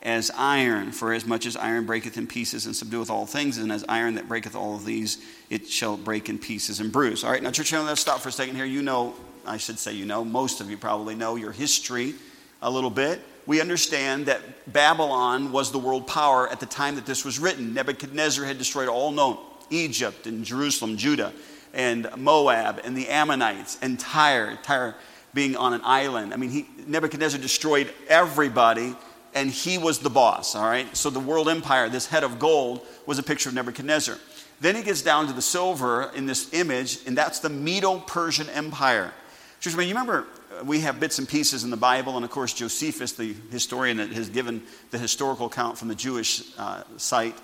as 0.00 0.30
iron, 0.36 0.92
for 0.92 1.12
as 1.12 1.26
much 1.26 1.44
as 1.44 1.56
iron 1.56 1.84
breaketh 1.84 2.16
in 2.16 2.28
pieces 2.28 2.66
and 2.66 2.74
subdueth 2.74 3.10
all 3.10 3.26
things, 3.26 3.58
and 3.58 3.72
as 3.72 3.84
iron 3.88 4.14
that 4.14 4.28
breaketh 4.28 4.54
all 4.54 4.76
of 4.76 4.84
these, 4.84 5.18
it 5.50 5.68
shall 5.68 5.96
break 5.96 6.28
in 6.28 6.38
pieces 6.38 6.78
and 6.78 6.92
bruise. 6.92 7.24
All 7.24 7.32
right, 7.32 7.42
now, 7.42 7.50
church, 7.50 7.72
let's 7.72 8.00
stop 8.00 8.20
for 8.20 8.28
a 8.28 8.32
second 8.32 8.54
here. 8.54 8.64
You 8.64 8.82
know, 8.82 9.14
I 9.44 9.56
should 9.56 9.78
say, 9.78 9.92
you 9.94 10.06
know, 10.06 10.24
most 10.24 10.60
of 10.60 10.70
you 10.70 10.76
probably 10.76 11.16
know 11.16 11.34
your 11.34 11.50
history 11.50 12.14
a 12.62 12.70
little 12.70 12.90
bit. 12.90 13.20
We 13.44 13.60
understand 13.60 14.26
that 14.26 14.72
Babylon 14.72 15.50
was 15.50 15.72
the 15.72 15.78
world 15.78 16.06
power 16.06 16.48
at 16.48 16.60
the 16.60 16.66
time 16.66 16.94
that 16.94 17.06
this 17.06 17.24
was 17.24 17.40
written. 17.40 17.74
Nebuchadnezzar 17.74 18.44
had 18.44 18.58
destroyed 18.58 18.88
all 18.88 19.10
known 19.10 19.38
Egypt 19.70 20.26
and 20.26 20.44
Jerusalem, 20.44 20.96
Judah, 20.96 21.32
and 21.74 22.08
Moab 22.16 22.80
and 22.84 22.96
the 22.96 23.08
Ammonites 23.08 23.78
and 23.82 23.98
Tyre, 23.98 24.58
Tyre 24.62 24.94
being 25.34 25.56
on 25.56 25.72
an 25.72 25.80
island. 25.84 26.32
I 26.32 26.36
mean, 26.36 26.50
he, 26.50 26.66
Nebuchadnezzar 26.86 27.40
destroyed 27.40 27.92
everybody 28.08 28.94
and 29.34 29.50
he 29.50 29.78
was 29.78 29.98
the 29.98 30.10
boss, 30.10 30.54
all 30.54 30.64
right? 30.64 30.96
So 30.96 31.10
the 31.10 31.20
world 31.20 31.48
empire, 31.48 31.88
this 31.88 32.06
head 32.06 32.24
of 32.24 32.38
gold, 32.38 32.86
was 33.06 33.18
a 33.18 33.22
picture 33.22 33.48
of 33.48 33.54
Nebuchadnezzar. 33.54 34.16
Then 34.60 34.74
he 34.74 34.82
gets 34.82 35.02
down 35.02 35.26
to 35.28 35.32
the 35.32 35.42
silver 35.42 36.10
in 36.14 36.26
this 36.26 36.52
image, 36.52 37.06
and 37.06 37.16
that's 37.16 37.38
the 37.38 37.48
Medo 37.48 38.00
Persian 38.00 38.48
Empire. 38.50 39.12
Church, 39.60 39.74
you 39.74 39.80
remember 39.80 40.26
uh, 40.58 40.64
we 40.64 40.80
have 40.80 40.98
bits 40.98 41.18
and 41.18 41.28
pieces 41.28 41.62
in 41.62 41.70
the 41.70 41.76
Bible, 41.76 42.16
and 42.16 42.24
of 42.24 42.30
course, 42.30 42.52
Josephus, 42.52 43.12
the 43.12 43.34
historian 43.50 43.98
that 43.98 44.10
has 44.10 44.28
given 44.28 44.62
the 44.90 44.98
historical 44.98 45.46
account 45.46 45.78
from 45.78 45.88
the 45.88 45.94
Jewish 45.94 46.42
uh, 46.58 46.82
site, 46.96 47.36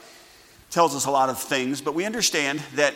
tells 0.74 0.96
us 0.96 1.06
a 1.06 1.10
lot 1.10 1.28
of 1.28 1.38
things, 1.38 1.80
but 1.80 1.94
we 1.94 2.04
understand 2.04 2.58
that 2.74 2.94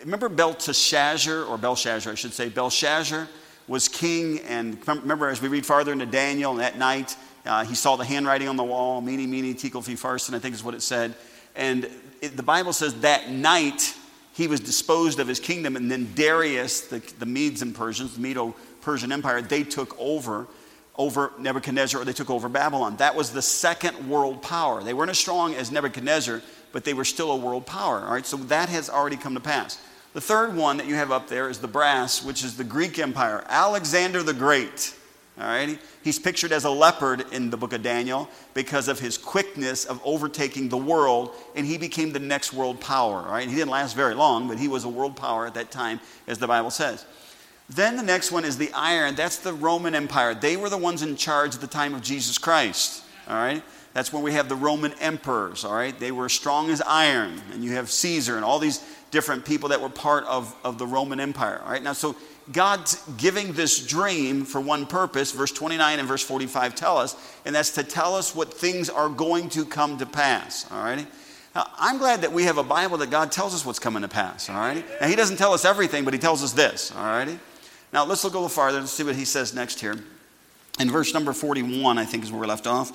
remember 0.00 0.30
Belteshazzar, 0.30 1.42
or 1.44 1.58
Belshazzar, 1.58 2.10
I 2.10 2.16
should 2.16 2.32
say, 2.32 2.48
Belshazzar 2.48 3.28
was 3.66 3.86
king, 3.86 4.40
and 4.48 4.78
remember 4.88 5.28
as 5.28 5.42
we 5.42 5.48
read 5.48 5.66
farther 5.66 5.92
into 5.92 6.06
Daniel, 6.06 6.52
and 6.52 6.62
at 6.62 6.78
night 6.78 7.16
uh, 7.44 7.66
he 7.66 7.74
saw 7.74 7.96
the 7.96 8.04
handwriting 8.04 8.48
on 8.48 8.56
the 8.56 8.64
wall, 8.64 9.02
Mene, 9.02 9.30
Mene, 9.30 9.54
Tekel, 9.54 9.82
farson, 9.82 10.34
I 10.34 10.38
think 10.38 10.54
is 10.54 10.64
what 10.64 10.72
it 10.72 10.80
said. 10.80 11.14
And 11.54 11.90
it, 12.22 12.34
the 12.34 12.42
Bible 12.42 12.72
says 12.72 12.98
that 13.00 13.28
night 13.28 13.94
he 14.32 14.48
was 14.48 14.60
disposed 14.60 15.20
of 15.20 15.28
his 15.28 15.38
kingdom, 15.38 15.76
and 15.76 15.90
then 15.90 16.10
Darius, 16.14 16.80
the, 16.86 17.00
the 17.18 17.26
Medes 17.26 17.60
and 17.60 17.74
Persians, 17.74 18.14
the 18.14 18.22
Medo 18.22 18.54
Persian 18.80 19.12
Empire, 19.12 19.42
they 19.42 19.64
took 19.64 19.94
over 19.98 20.46
over 20.96 21.32
Nebuchadnezzar 21.38 22.02
or 22.02 22.04
they 22.04 22.12
took 22.12 22.28
over 22.28 22.48
Babylon. 22.48 22.96
That 22.96 23.14
was 23.14 23.30
the 23.30 23.40
second 23.40 24.10
world 24.10 24.42
power. 24.42 24.82
They 24.82 24.94
weren't 24.94 25.10
as 25.10 25.18
strong 25.18 25.54
as 25.54 25.70
Nebuchadnezzar, 25.70 26.42
but 26.72 26.84
they 26.84 26.94
were 26.94 27.04
still 27.04 27.30
a 27.32 27.36
world 27.36 27.66
power. 27.66 28.00
All 28.00 28.12
right, 28.12 28.26
so 28.26 28.36
that 28.36 28.68
has 28.68 28.90
already 28.90 29.16
come 29.16 29.34
to 29.34 29.40
pass. 29.40 29.78
The 30.14 30.20
third 30.20 30.56
one 30.56 30.78
that 30.78 30.86
you 30.86 30.94
have 30.94 31.12
up 31.12 31.28
there 31.28 31.48
is 31.48 31.58
the 31.58 31.68
brass, 31.68 32.24
which 32.24 32.42
is 32.42 32.56
the 32.56 32.64
Greek 32.64 32.98
Empire. 32.98 33.44
Alexander 33.48 34.22
the 34.22 34.34
Great. 34.34 34.94
All 35.38 35.46
right, 35.46 35.78
he's 36.02 36.18
pictured 36.18 36.50
as 36.50 36.64
a 36.64 36.70
leopard 36.70 37.24
in 37.32 37.50
the 37.50 37.56
book 37.56 37.72
of 37.72 37.82
Daniel 37.82 38.28
because 38.54 38.88
of 38.88 38.98
his 38.98 39.16
quickness 39.16 39.84
of 39.84 40.00
overtaking 40.04 40.68
the 40.68 40.76
world, 40.76 41.30
and 41.54 41.64
he 41.64 41.78
became 41.78 42.12
the 42.12 42.18
next 42.18 42.52
world 42.52 42.80
power. 42.80 43.18
All 43.18 43.32
right, 43.32 43.48
he 43.48 43.54
didn't 43.54 43.70
last 43.70 43.94
very 43.94 44.16
long, 44.16 44.48
but 44.48 44.58
he 44.58 44.66
was 44.66 44.82
a 44.82 44.88
world 44.88 45.14
power 45.16 45.46
at 45.46 45.54
that 45.54 45.70
time, 45.70 46.00
as 46.26 46.38
the 46.38 46.48
Bible 46.48 46.70
says. 46.70 47.06
Then 47.70 47.96
the 47.96 48.02
next 48.02 48.32
one 48.32 48.44
is 48.44 48.56
the 48.56 48.72
iron. 48.72 49.14
That's 49.14 49.36
the 49.36 49.52
Roman 49.52 49.94
Empire. 49.94 50.34
They 50.34 50.56
were 50.56 50.70
the 50.70 50.78
ones 50.78 51.02
in 51.02 51.14
charge 51.16 51.54
at 51.54 51.60
the 51.60 51.66
time 51.66 51.94
of 51.94 52.02
Jesus 52.02 52.38
Christ. 52.38 53.04
All 53.28 53.36
right? 53.36 53.62
That's 53.94 54.12
when 54.12 54.22
we 54.22 54.32
have 54.32 54.48
the 54.48 54.56
Roman 54.56 54.92
emperors. 54.94 55.64
All 55.64 55.74
right? 55.74 55.98
They 55.98 56.12
were 56.12 56.28
strong 56.28 56.70
as 56.70 56.80
iron. 56.82 57.40
And 57.52 57.64
you 57.64 57.72
have 57.72 57.90
Caesar 57.90 58.36
and 58.36 58.44
all 58.44 58.58
these 58.58 58.84
different 59.10 59.44
people 59.44 59.70
that 59.70 59.80
were 59.80 59.88
part 59.88 60.24
of, 60.24 60.54
of 60.64 60.78
the 60.78 60.86
Roman 60.86 61.20
Empire. 61.20 61.60
All 61.64 61.72
right? 61.72 61.82
Now, 61.82 61.92
so 61.92 62.16
God's 62.52 63.02
giving 63.16 63.52
this 63.52 63.86
dream 63.86 64.44
for 64.44 64.60
one 64.60 64.86
purpose. 64.86 65.32
Verse 65.32 65.52
29 65.52 65.98
and 65.98 66.08
verse 66.08 66.22
45 66.22 66.74
tell 66.74 66.98
us, 66.98 67.16
and 67.44 67.54
that's 67.54 67.70
to 67.72 67.82
tell 67.82 68.14
us 68.14 68.34
what 68.34 68.52
things 68.52 68.88
are 68.90 69.08
going 69.08 69.48
to 69.50 69.64
come 69.64 69.98
to 69.98 70.06
pass. 70.06 70.70
All 70.70 70.82
right? 70.82 71.06
Now, 71.54 71.68
I'm 71.78 71.98
glad 71.98 72.22
that 72.22 72.32
we 72.32 72.44
have 72.44 72.58
a 72.58 72.62
Bible 72.62 72.98
that 72.98 73.10
God 73.10 73.32
tells 73.32 73.54
us 73.54 73.64
what's 73.66 73.78
coming 73.78 74.02
to 74.02 74.08
pass. 74.08 74.48
All 74.48 74.56
right? 74.56 74.84
Now, 75.00 75.08
He 75.08 75.16
doesn't 75.16 75.36
tell 75.38 75.52
us 75.52 75.64
everything, 75.64 76.04
but 76.04 76.14
He 76.14 76.20
tells 76.20 76.42
us 76.42 76.52
this. 76.52 76.92
All 76.94 77.04
righty? 77.04 77.38
Now 77.92 78.04
let's 78.04 78.24
look 78.24 78.34
a 78.34 78.36
little 78.36 78.48
farther 78.48 78.78
and 78.78 78.88
see 78.88 79.02
what 79.02 79.16
he 79.16 79.24
says 79.24 79.54
next 79.54 79.80
here. 79.80 79.96
In 80.78 80.90
verse 80.90 81.14
number 81.14 81.32
41, 81.32 81.98
I 81.98 82.04
think 82.04 82.22
is 82.22 82.30
where 82.30 82.40
we 82.40 82.46
left 82.46 82.66
off. 82.66 82.92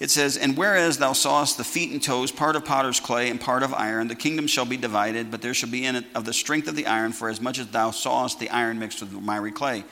It 0.00 0.10
says, 0.10 0.36
And 0.36 0.56
whereas 0.56 0.98
thou 0.98 1.12
sawest 1.12 1.56
the 1.56 1.64
feet 1.64 1.92
and 1.92 2.02
toes, 2.02 2.32
part 2.32 2.56
of 2.56 2.64
potter's 2.64 3.00
clay 3.00 3.30
and 3.30 3.40
part 3.40 3.62
of 3.62 3.72
iron, 3.74 4.08
the 4.08 4.14
kingdom 4.14 4.46
shall 4.46 4.64
be 4.64 4.76
divided, 4.76 5.30
but 5.30 5.42
there 5.42 5.54
shall 5.54 5.70
be 5.70 5.84
in 5.84 5.96
it 5.96 6.04
of 6.14 6.24
the 6.24 6.32
strength 6.32 6.68
of 6.68 6.76
the 6.76 6.86
iron, 6.86 7.12
for 7.12 7.28
as 7.28 7.40
much 7.40 7.58
as 7.58 7.68
thou 7.68 7.90
sawest 7.90 8.40
the 8.40 8.50
iron 8.50 8.78
mixed 8.78 9.00
with 9.00 9.12
miry 9.12 9.52
clay. 9.52 9.84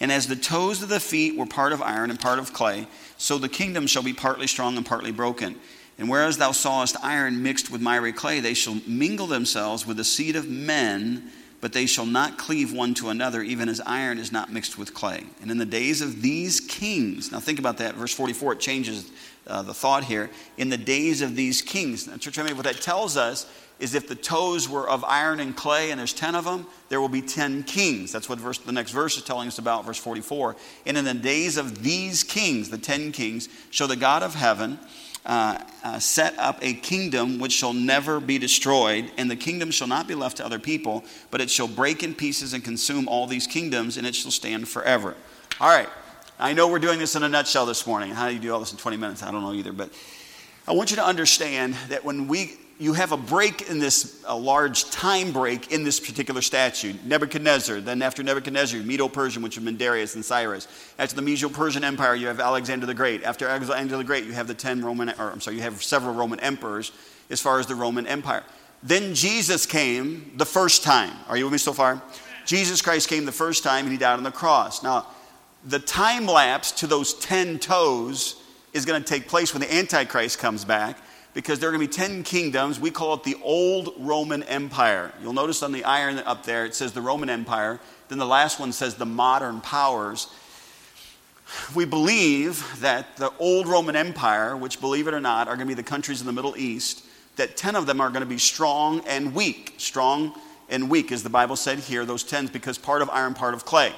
And 0.00 0.10
as 0.10 0.26
the 0.26 0.36
toes 0.36 0.82
of 0.82 0.88
the 0.88 0.98
feet 0.98 1.36
were 1.36 1.46
part 1.46 1.72
of 1.72 1.80
iron 1.80 2.10
and 2.10 2.18
part 2.18 2.40
of 2.40 2.52
clay, 2.52 2.88
so 3.18 3.38
the 3.38 3.48
kingdom 3.48 3.86
shall 3.86 4.02
be 4.02 4.12
partly 4.12 4.48
strong 4.48 4.76
and 4.76 4.84
partly 4.84 5.12
broken. 5.12 5.60
And 5.96 6.08
whereas 6.08 6.38
thou 6.38 6.50
sawest 6.50 6.96
iron 7.02 7.42
mixed 7.42 7.70
with 7.70 7.80
miry 7.80 8.12
clay, 8.12 8.40
they 8.40 8.54
shall 8.54 8.80
mingle 8.86 9.28
themselves 9.28 9.86
with 9.86 9.98
the 9.98 10.04
seed 10.04 10.34
of 10.34 10.48
men 10.48 11.30
but 11.62 11.72
they 11.72 11.86
shall 11.86 12.04
not 12.04 12.38
cleave 12.38 12.72
one 12.72 12.92
to 12.92 13.08
another, 13.08 13.40
even 13.40 13.68
as 13.68 13.80
iron 13.86 14.18
is 14.18 14.32
not 14.32 14.52
mixed 14.52 14.76
with 14.76 14.92
clay. 14.92 15.22
And 15.40 15.48
in 15.48 15.58
the 15.58 15.64
days 15.64 16.02
of 16.02 16.20
these 16.20 16.58
kings, 16.58 17.30
now 17.30 17.38
think 17.38 17.60
about 17.60 17.78
that, 17.78 17.94
verse 17.94 18.12
44, 18.12 18.54
it 18.54 18.60
changes 18.60 19.08
uh, 19.46 19.62
the 19.62 19.74
thought 19.74 20.04
here. 20.04 20.30
In 20.56 20.68
the 20.68 20.78
days 20.78 21.22
of 21.22 21.36
these 21.36 21.62
kings, 21.62 22.06
now, 22.06 22.16
church, 22.16 22.38
mean, 22.38 22.56
what 22.56 22.64
that 22.64 22.80
tells 22.80 23.16
us 23.16 23.50
is 23.78 23.94
if 23.94 24.06
the 24.06 24.14
toes 24.14 24.68
were 24.68 24.88
of 24.88 25.04
iron 25.04 25.40
and 25.40 25.56
clay, 25.56 25.90
and 25.90 25.98
there's 25.98 26.12
10 26.12 26.36
of 26.36 26.44
them, 26.44 26.66
there 26.88 27.00
will 27.00 27.08
be 27.08 27.20
10 27.20 27.64
kings. 27.64 28.12
That's 28.12 28.28
what 28.28 28.38
verse, 28.38 28.58
the 28.58 28.70
next 28.70 28.92
verse 28.92 29.16
is 29.16 29.24
telling 29.24 29.48
us 29.48 29.58
about, 29.58 29.84
verse 29.84 29.98
44. 29.98 30.54
And 30.86 30.96
in 30.96 31.04
the 31.04 31.14
days 31.14 31.56
of 31.56 31.82
these 31.82 32.22
kings, 32.22 32.70
the 32.70 32.78
10 32.78 33.10
kings, 33.10 33.48
shall 33.70 33.88
the 33.88 33.96
God 33.96 34.22
of 34.22 34.36
heaven, 34.36 34.78
uh, 35.26 35.58
uh, 35.84 35.98
set 35.98 36.38
up 36.38 36.58
a 36.62 36.74
kingdom 36.74 37.38
which 37.38 37.52
shall 37.52 37.72
never 37.72 38.20
be 38.20 38.38
destroyed, 38.38 39.10
and 39.16 39.30
the 39.30 39.36
kingdom 39.36 39.70
shall 39.70 39.88
not 39.88 40.06
be 40.06 40.14
left 40.14 40.36
to 40.36 40.44
other 40.44 40.58
people, 40.58 41.04
but 41.30 41.40
it 41.40 41.50
shall 41.50 41.68
break 41.68 42.02
in 42.02 42.14
pieces 42.14 42.54
and 42.54 42.64
consume 42.64 43.08
all 43.08 43.26
these 43.26 43.46
kingdoms, 43.46 43.96
and 43.96 44.06
it 44.06 44.14
shall 44.14 44.30
stand 44.30 44.68
forever. 44.68 45.14
All 45.60 45.68
right, 45.68 45.88
I 46.38 46.52
know 46.52 46.68
we're 46.68 46.78
doing 46.78 46.98
this 46.98 47.14
in 47.14 47.22
a 47.22 47.28
nutshell 47.28 47.66
this 47.66 47.86
morning. 47.86 48.10
How 48.10 48.28
do 48.28 48.34
you 48.34 48.40
do 48.40 48.52
all 48.52 48.60
this 48.60 48.72
in 48.72 48.78
20 48.78 48.96
minutes? 48.96 49.22
I 49.22 49.30
don't 49.30 49.42
know 49.42 49.52
either, 49.52 49.72
but 49.72 49.90
I 50.66 50.72
want 50.72 50.90
you 50.90 50.96
to 50.96 51.04
understand 51.04 51.74
that 51.88 52.04
when 52.04 52.28
we 52.28 52.56
you 52.82 52.94
have 52.94 53.12
a 53.12 53.16
break 53.16 53.70
in 53.70 53.78
this, 53.78 54.24
a 54.26 54.36
large 54.36 54.90
time 54.90 55.30
break 55.30 55.70
in 55.70 55.84
this 55.84 56.00
particular 56.00 56.42
statute. 56.42 57.04
Nebuchadnezzar, 57.04 57.80
then 57.80 58.02
after 58.02 58.24
Nebuchadnezzar, 58.24 58.80
Medo 58.80 59.06
Persian, 59.06 59.40
which 59.40 59.54
have 59.54 59.64
been 59.64 59.76
Darius 59.76 60.16
and 60.16 60.24
Cyrus. 60.24 60.66
After 60.98 61.14
the 61.14 61.22
Medo 61.22 61.48
Persian 61.48 61.84
Empire, 61.84 62.16
you 62.16 62.26
have 62.26 62.40
Alexander 62.40 62.84
the 62.84 62.94
Great. 62.94 63.22
After 63.22 63.46
Alexander 63.46 63.96
the 63.96 64.02
Great, 64.02 64.24
you 64.24 64.32
have 64.32 64.48
the 64.48 64.54
10 64.54 64.84
Roman, 64.84 65.10
or 65.10 65.30
I'm 65.30 65.40
sorry, 65.40 65.56
you 65.56 65.62
have 65.62 65.80
several 65.80 66.12
Roman 66.12 66.40
emperors 66.40 66.90
as 67.30 67.40
far 67.40 67.60
as 67.60 67.68
the 67.68 67.76
Roman 67.76 68.04
Empire. 68.06 68.42
Then 68.82 69.14
Jesus 69.14 69.64
came 69.64 70.32
the 70.36 70.46
first 70.46 70.82
time. 70.82 71.12
Are 71.28 71.36
you 71.36 71.44
with 71.44 71.52
me 71.52 71.58
so 71.58 71.72
far? 71.72 72.02
Jesus 72.46 72.82
Christ 72.82 73.08
came 73.08 73.24
the 73.24 73.30
first 73.30 73.62
time 73.62 73.84
and 73.84 73.92
he 73.92 73.98
died 73.98 74.16
on 74.16 74.24
the 74.24 74.32
cross. 74.32 74.82
Now, 74.82 75.06
the 75.64 75.78
time 75.78 76.26
lapse 76.26 76.72
to 76.72 76.86
those 76.86 77.14
10 77.14 77.58
toes 77.58 78.36
is 78.72 78.84
going 78.84 79.02
to 79.02 79.08
take 79.08 79.28
place 79.28 79.52
when 79.52 79.60
the 79.60 79.72
Antichrist 79.72 80.38
comes 80.38 80.64
back 80.64 80.98
because 81.34 81.58
there 81.58 81.68
are 81.68 81.72
going 81.72 81.86
to 81.86 81.90
be 81.90 81.92
10 81.92 82.24
kingdoms. 82.24 82.80
We 82.80 82.90
call 82.90 83.14
it 83.14 83.24
the 83.24 83.36
Old 83.42 83.94
Roman 83.98 84.42
Empire. 84.44 85.12
You'll 85.22 85.32
notice 85.32 85.62
on 85.62 85.72
the 85.72 85.84
iron 85.84 86.18
up 86.18 86.44
there, 86.44 86.64
it 86.64 86.74
says 86.74 86.92
the 86.92 87.00
Roman 87.00 87.30
Empire. 87.30 87.80
Then 88.08 88.18
the 88.18 88.26
last 88.26 88.60
one 88.60 88.72
says 88.72 88.96
the 88.96 89.06
modern 89.06 89.60
powers. 89.60 90.28
We 91.74 91.84
believe 91.84 92.80
that 92.80 93.16
the 93.16 93.30
Old 93.38 93.66
Roman 93.66 93.96
Empire, 93.96 94.56
which, 94.56 94.80
believe 94.80 95.06
it 95.06 95.14
or 95.14 95.20
not, 95.20 95.48
are 95.48 95.56
going 95.56 95.68
to 95.68 95.74
be 95.74 95.80
the 95.80 95.82
countries 95.82 96.20
in 96.20 96.26
the 96.26 96.32
Middle 96.32 96.56
East, 96.56 97.04
that 97.36 97.56
10 97.56 97.76
of 97.76 97.86
them 97.86 98.00
are 98.00 98.08
going 98.08 98.20
to 98.20 98.26
be 98.26 98.38
strong 98.38 99.00
and 99.06 99.34
weak. 99.34 99.74
Strong 99.78 100.34
and 100.68 100.90
weak, 100.90 101.12
as 101.12 101.22
the 101.22 101.30
Bible 101.30 101.56
said 101.56 101.78
here, 101.78 102.04
those 102.04 102.24
10s, 102.24 102.52
because 102.52 102.78
part 102.78 103.02
of 103.02 103.10
iron, 103.10 103.34
part 103.34 103.54
of 103.54 103.64
clay. 103.64 103.92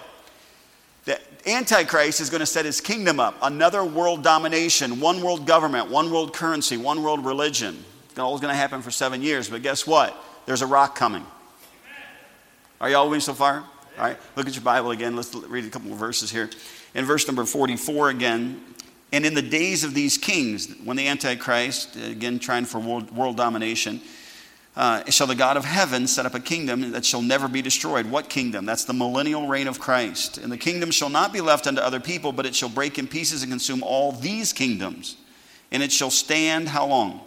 Antichrist 1.47 2.21
is 2.21 2.31
going 2.31 2.41
to 2.41 2.47
set 2.47 2.65
his 2.65 2.81
kingdom 2.81 3.21
up, 3.21 3.37
another 3.43 3.85
world 3.85 4.23
domination, 4.23 5.01
one 5.01 5.23
world 5.23 5.47
government, 5.47 5.91
one 5.91 6.11
world 6.11 6.33
currency, 6.33 6.77
one 6.77 7.03
world 7.03 7.25
religion. 7.25 7.85
It's 8.09 8.19
all 8.19 8.39
going 8.39 8.53
to 8.53 8.57
happen 8.57 8.81
for 8.81 8.91
seven 8.91 9.21
years, 9.23 9.49
but 9.49 9.63
guess 9.63 9.87
what? 9.87 10.17
There's 10.47 10.63
a 10.63 10.67
rock 10.67 10.95
coming. 10.95 11.25
Are 12.81 12.91
y'all 12.91 13.09
with 13.09 13.17
me 13.17 13.21
so 13.21 13.35
far? 13.35 13.65
All 13.99 14.05
right, 14.05 14.17
look 14.37 14.47
at 14.49 14.55
your 14.55 14.65
Bible 14.65 14.91
again. 14.91 15.17
Let's 15.17 15.35
read 15.35 15.65
a 15.65 15.71
couple 15.71 15.89
more 15.89 15.99
verses 15.99 16.31
here. 16.31 16.51
In 16.95 17.05
verse 17.05 17.27
number 17.27 17.45
44 17.45 18.11
again, 18.11 18.63
and 19.13 19.25
in 19.25 19.35
the 19.35 19.43
days 19.43 19.85
of 19.85 19.95
these 19.95 20.19
kings, 20.19 20.75
when 20.83 20.97
the 20.97 21.07
Antichrist, 21.07 21.95
again 21.97 22.39
trying 22.39 22.65
for 22.65 22.81
world, 22.81 23.15
world 23.15 23.37
domination, 23.37 24.01
uh, 24.77 25.09
shall 25.11 25.27
the 25.27 25.35
God 25.35 25.57
of 25.57 25.65
heaven 25.65 26.07
set 26.07 26.27
up 26.27 26.35
a 26.35 26.41
kingdom 26.41 26.93
that 26.93 27.05
shall 27.05 27.23
never 27.23 27.47
be 27.47 27.63
destroyed. 27.63 28.07
What 28.07 28.29
kingdom? 28.29 28.67
That's 28.67 28.85
the 28.85 28.93
millennial 28.93 29.47
reign 29.47 29.69
of 29.69 29.79
Christ. 29.79 30.39
And 30.39 30.51
the 30.51 30.59
kingdom 30.59 30.91
shall 30.91 31.09
not 31.09 31.33
be 31.33 31.41
left 31.41 31.67
unto 31.67 31.81
other 31.81 32.01
people, 32.01 32.33
but 32.33 32.45
it 32.45 32.55
shall 32.55 32.69
break 32.69 32.99
in 32.99 33.07
pieces 33.07 33.43
and 33.43 33.53
consume 33.53 33.83
all 33.85 34.13
these 34.13 34.53
kingdoms. 34.53 35.17
And 35.71 35.83
it 35.83 35.93
shall 35.93 36.11
stand 36.11 36.69
how 36.69 36.87
long? 36.87 37.21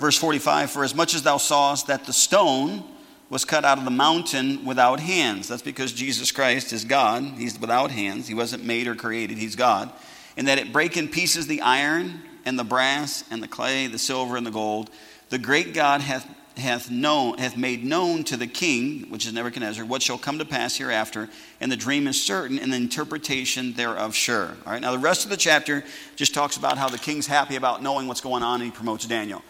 Verse 0.00 0.16
45 0.16 0.70
For 0.70 0.84
as 0.84 0.94
much 0.94 1.14
as 1.14 1.22
thou 1.22 1.36
sawest 1.36 1.88
that 1.88 2.04
the 2.04 2.12
stone 2.12 2.84
was 3.28 3.44
cut 3.44 3.64
out 3.64 3.78
of 3.78 3.84
the 3.84 3.90
mountain 3.90 4.64
without 4.64 5.00
hands. 5.00 5.48
That's 5.48 5.62
because 5.62 5.92
Jesus 5.92 6.30
Christ 6.30 6.72
is 6.72 6.84
God. 6.84 7.22
He's 7.36 7.58
without 7.58 7.90
hands. 7.90 8.28
He 8.28 8.34
wasn't 8.34 8.64
made 8.64 8.86
or 8.86 8.94
created. 8.94 9.36
He's 9.36 9.56
God. 9.56 9.92
And 10.36 10.48
that 10.48 10.58
it 10.58 10.72
break 10.72 10.96
in 10.96 11.08
pieces 11.08 11.46
the 11.46 11.60
iron 11.60 12.22
and 12.44 12.58
the 12.58 12.64
brass 12.64 13.24
and 13.30 13.42
the 13.42 13.48
clay, 13.48 13.88
the 13.88 13.98
silver 13.98 14.36
and 14.36 14.46
the 14.46 14.50
gold. 14.50 14.90
The 15.28 15.38
great 15.38 15.74
God 15.74 16.02
hath 16.02 16.28
hath 16.56 16.90
known 16.90 17.36
hath 17.36 17.56
made 17.56 17.84
known 17.84 18.24
to 18.24 18.36
the 18.36 18.46
king 18.46 19.02
which 19.10 19.26
is 19.26 19.32
nebuchadnezzar 19.32 19.84
what 19.84 20.00
shall 20.00 20.16
come 20.16 20.38
to 20.38 20.44
pass 20.44 20.76
hereafter 20.76 21.28
and 21.60 21.70
the 21.70 21.76
dream 21.76 22.06
is 22.06 22.20
certain 22.20 22.58
and 22.58 22.72
the 22.72 22.76
interpretation 22.76 23.74
thereof 23.74 24.14
sure. 24.14 24.56
All 24.64 24.72
right 24.72 24.80
now 24.80 24.92
the 24.92 24.98
rest 24.98 25.24
of 25.24 25.30
the 25.30 25.36
chapter 25.36 25.84
just 26.16 26.32
talks 26.32 26.56
about 26.56 26.78
how 26.78 26.88
the 26.88 26.98
king's 26.98 27.26
happy 27.26 27.56
about 27.56 27.82
knowing 27.82 28.08
what's 28.08 28.22
going 28.22 28.42
on 28.42 28.62
and 28.62 28.70
he 28.70 28.74
promotes 28.74 29.06
daniel. 29.06 29.42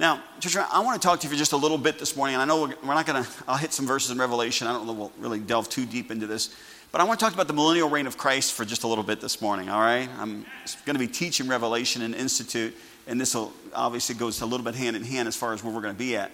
Now 0.00 0.22
church, 0.40 0.56
i 0.56 0.80
want 0.80 1.00
to 1.00 1.06
talk 1.06 1.20
to 1.20 1.26
you 1.26 1.30
for 1.30 1.38
just 1.38 1.52
a 1.52 1.58
little 1.58 1.78
bit 1.78 1.98
this 1.98 2.16
morning 2.16 2.36
and 2.36 2.42
i 2.42 2.46
know 2.46 2.62
we're, 2.62 2.94
not 2.94 3.04
going 3.04 3.22
to 3.22 3.30
i'll 3.46 3.58
hit 3.58 3.74
some 3.74 3.86
verses 3.86 4.10
in 4.10 4.18
revelation 4.18 4.66
i 4.66 4.72
don't 4.72 4.86
know 4.86 4.94
we'll 4.94 5.12
really 5.18 5.38
delve 5.38 5.68
too 5.68 5.84
deep 5.84 6.10
into 6.10 6.26
this 6.26 6.54
but 6.90 7.02
i 7.02 7.04
want 7.04 7.20
to 7.20 7.24
talk 7.24 7.34
about 7.34 7.48
the 7.48 7.54
millennial 7.54 7.90
reign 7.90 8.06
of 8.06 8.16
christ 8.16 8.54
for 8.54 8.64
just 8.64 8.84
a 8.84 8.86
little 8.86 9.04
bit 9.04 9.20
this 9.20 9.42
morning 9.42 9.68
all 9.68 9.80
right? 9.80 10.08
I'm 10.18 10.46
going 10.86 10.94
to 10.94 10.98
be 10.98 11.08
teaching 11.08 11.48
revelation 11.48 12.00
in 12.00 12.14
institute 12.14 12.74
and 13.06 13.20
this 13.20 13.36
obviously 13.74 14.14
goes 14.14 14.40
a 14.40 14.46
little 14.46 14.64
bit 14.64 14.74
hand 14.74 14.96
in 14.96 15.04
hand 15.04 15.28
as 15.28 15.36
far 15.36 15.52
as 15.52 15.62
where 15.62 15.72
we're 15.72 15.80
going 15.80 15.94
to 15.94 15.98
be 15.98 16.16
at. 16.16 16.30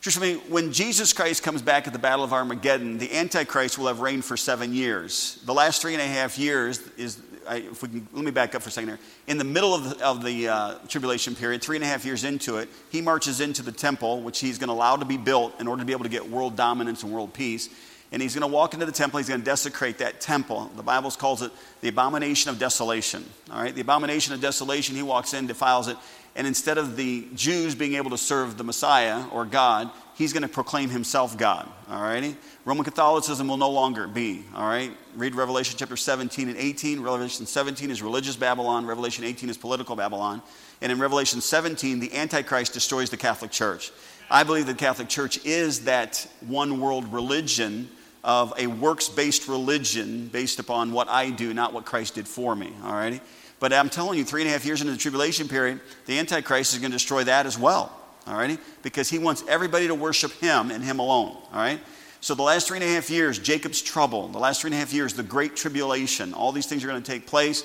Just 0.00 0.16
for 0.16 0.22
me, 0.22 0.36
when 0.48 0.72
Jesus 0.72 1.12
Christ 1.12 1.42
comes 1.42 1.60
back 1.60 1.86
at 1.86 1.92
the 1.92 1.98
Battle 1.98 2.24
of 2.24 2.32
Armageddon, 2.32 2.96
the 2.96 3.14
Antichrist 3.14 3.76
will 3.76 3.86
have 3.86 4.00
reigned 4.00 4.24
for 4.24 4.34
seven 4.34 4.72
years. 4.72 5.38
The 5.44 5.52
last 5.52 5.82
three 5.82 5.92
and 5.92 6.02
a 6.02 6.06
half 6.06 6.38
years 6.38 6.80
is 6.96 7.20
I, 7.46 7.56
if 7.56 7.82
we 7.82 7.88
can, 7.88 8.08
let 8.12 8.24
me 8.24 8.30
back 8.30 8.54
up 8.54 8.62
for 8.62 8.68
a 8.68 8.72
second 8.72 8.90
here. 8.90 8.98
In 9.26 9.36
the 9.36 9.44
middle 9.44 9.74
of 9.74 9.98
the, 9.98 10.04
of 10.06 10.24
the 10.24 10.48
uh, 10.48 10.74
tribulation 10.88 11.34
period, 11.34 11.62
three 11.62 11.76
and 11.76 11.84
a 11.84 11.88
half 11.88 12.04
years 12.04 12.24
into 12.24 12.58
it, 12.58 12.68
he 12.90 13.00
marches 13.00 13.40
into 13.40 13.62
the 13.62 13.72
temple, 13.72 14.22
which 14.22 14.40
he's 14.40 14.58
going 14.58 14.68
to 14.68 14.74
allow 14.74 14.96
to 14.96 15.04
be 15.04 15.16
built 15.16 15.60
in 15.60 15.66
order 15.66 15.80
to 15.80 15.86
be 15.86 15.92
able 15.92 16.04
to 16.04 16.10
get 16.10 16.28
world 16.28 16.56
dominance 16.56 17.02
and 17.02 17.12
world 17.12 17.32
peace. 17.34 17.68
And 18.12 18.20
he's 18.20 18.34
going 18.34 18.48
to 18.48 18.52
walk 18.52 18.74
into 18.74 18.86
the 18.86 18.92
temple. 18.92 19.18
He's 19.18 19.28
going 19.28 19.40
to 19.40 19.44
desecrate 19.44 19.98
that 19.98 20.20
temple. 20.20 20.70
The 20.76 20.82
Bible 20.82 21.10
calls 21.12 21.42
it 21.42 21.52
the 21.80 21.88
abomination 21.88 22.50
of 22.50 22.58
desolation. 22.58 23.24
All 23.50 23.62
right, 23.62 23.74
the 23.74 23.82
abomination 23.82 24.34
of 24.34 24.40
desolation. 24.40 24.96
He 24.96 25.02
walks 25.02 25.32
in, 25.32 25.46
defiles 25.46 25.86
it, 25.86 25.96
and 26.36 26.46
instead 26.46 26.78
of 26.78 26.96
the 26.96 27.26
Jews 27.34 27.74
being 27.74 27.94
able 27.94 28.10
to 28.10 28.18
serve 28.18 28.56
the 28.56 28.64
Messiah 28.64 29.26
or 29.32 29.44
God, 29.44 29.90
he's 30.14 30.32
going 30.32 30.42
to 30.42 30.48
proclaim 30.48 30.88
himself 30.88 31.36
God. 31.36 31.68
All 31.88 32.02
righty? 32.02 32.36
Roman 32.64 32.84
Catholicism 32.84 33.48
will 33.48 33.56
no 33.56 33.70
longer 33.70 34.06
be. 34.06 34.44
All 34.54 34.66
right? 34.66 34.90
Read 35.16 35.34
Revelation 35.34 35.76
chapter 35.78 35.96
17 35.96 36.48
and 36.48 36.56
18. 36.56 37.00
Revelation 37.00 37.46
17 37.46 37.90
is 37.90 38.02
religious 38.02 38.36
Babylon, 38.36 38.86
Revelation 38.86 39.24
18 39.24 39.50
is 39.50 39.56
political 39.56 39.96
Babylon. 39.96 40.42
And 40.80 40.92
in 40.92 40.98
Revelation 40.98 41.40
17, 41.40 42.00
the 42.00 42.14
Antichrist 42.14 42.72
destroys 42.72 43.10
the 43.10 43.16
Catholic 43.16 43.50
Church. 43.50 43.92
I 44.30 44.44
believe 44.44 44.66
the 44.66 44.74
Catholic 44.74 45.08
Church 45.08 45.44
is 45.44 45.84
that 45.84 46.26
one 46.46 46.80
world 46.80 47.12
religion 47.12 47.88
of 48.22 48.52
a 48.58 48.66
works 48.66 49.08
based 49.08 49.48
religion 49.48 50.28
based 50.28 50.58
upon 50.58 50.92
what 50.92 51.08
I 51.08 51.30
do, 51.30 51.54
not 51.54 51.72
what 51.72 51.84
Christ 51.84 52.16
did 52.16 52.28
for 52.28 52.54
me. 52.54 52.72
All 52.84 52.92
righty? 52.92 53.20
But 53.58 53.72
I'm 53.72 53.90
telling 53.90 54.18
you, 54.18 54.24
three 54.24 54.42
and 54.42 54.48
a 54.48 54.52
half 54.52 54.64
years 54.64 54.80
into 54.80 54.92
the 54.92 54.98
tribulation 54.98 55.48
period, 55.48 55.80
the 56.06 56.18
Antichrist 56.18 56.72
is 56.72 56.78
going 56.78 56.90
to 56.90 56.96
destroy 56.96 57.24
that 57.24 57.46
as 57.46 57.58
well. 57.58 57.94
All 58.26 58.34
righty? 58.34 58.58
Because 58.82 59.08
he 59.08 59.18
wants 59.18 59.44
everybody 59.48 59.86
to 59.86 59.94
worship 59.94 60.32
him 60.32 60.70
and 60.70 60.82
him 60.82 60.98
alone. 60.98 61.36
All 61.52 61.58
right? 61.58 61.80
So 62.22 62.34
the 62.34 62.42
last 62.42 62.68
three 62.68 62.78
and 62.78 62.84
a 62.84 62.88
half 62.88 63.08
years, 63.08 63.38
Jacob's 63.38 63.80
trouble, 63.80 64.28
the 64.28 64.38
last 64.38 64.60
three 64.60 64.68
and 64.68 64.74
a 64.74 64.78
half 64.78 64.92
years, 64.92 65.14
the 65.14 65.22
great 65.22 65.56
tribulation, 65.56 66.34
all 66.34 66.52
these 66.52 66.66
things 66.66 66.84
are 66.84 66.88
going 66.88 67.02
to 67.02 67.10
take 67.10 67.26
place. 67.26 67.64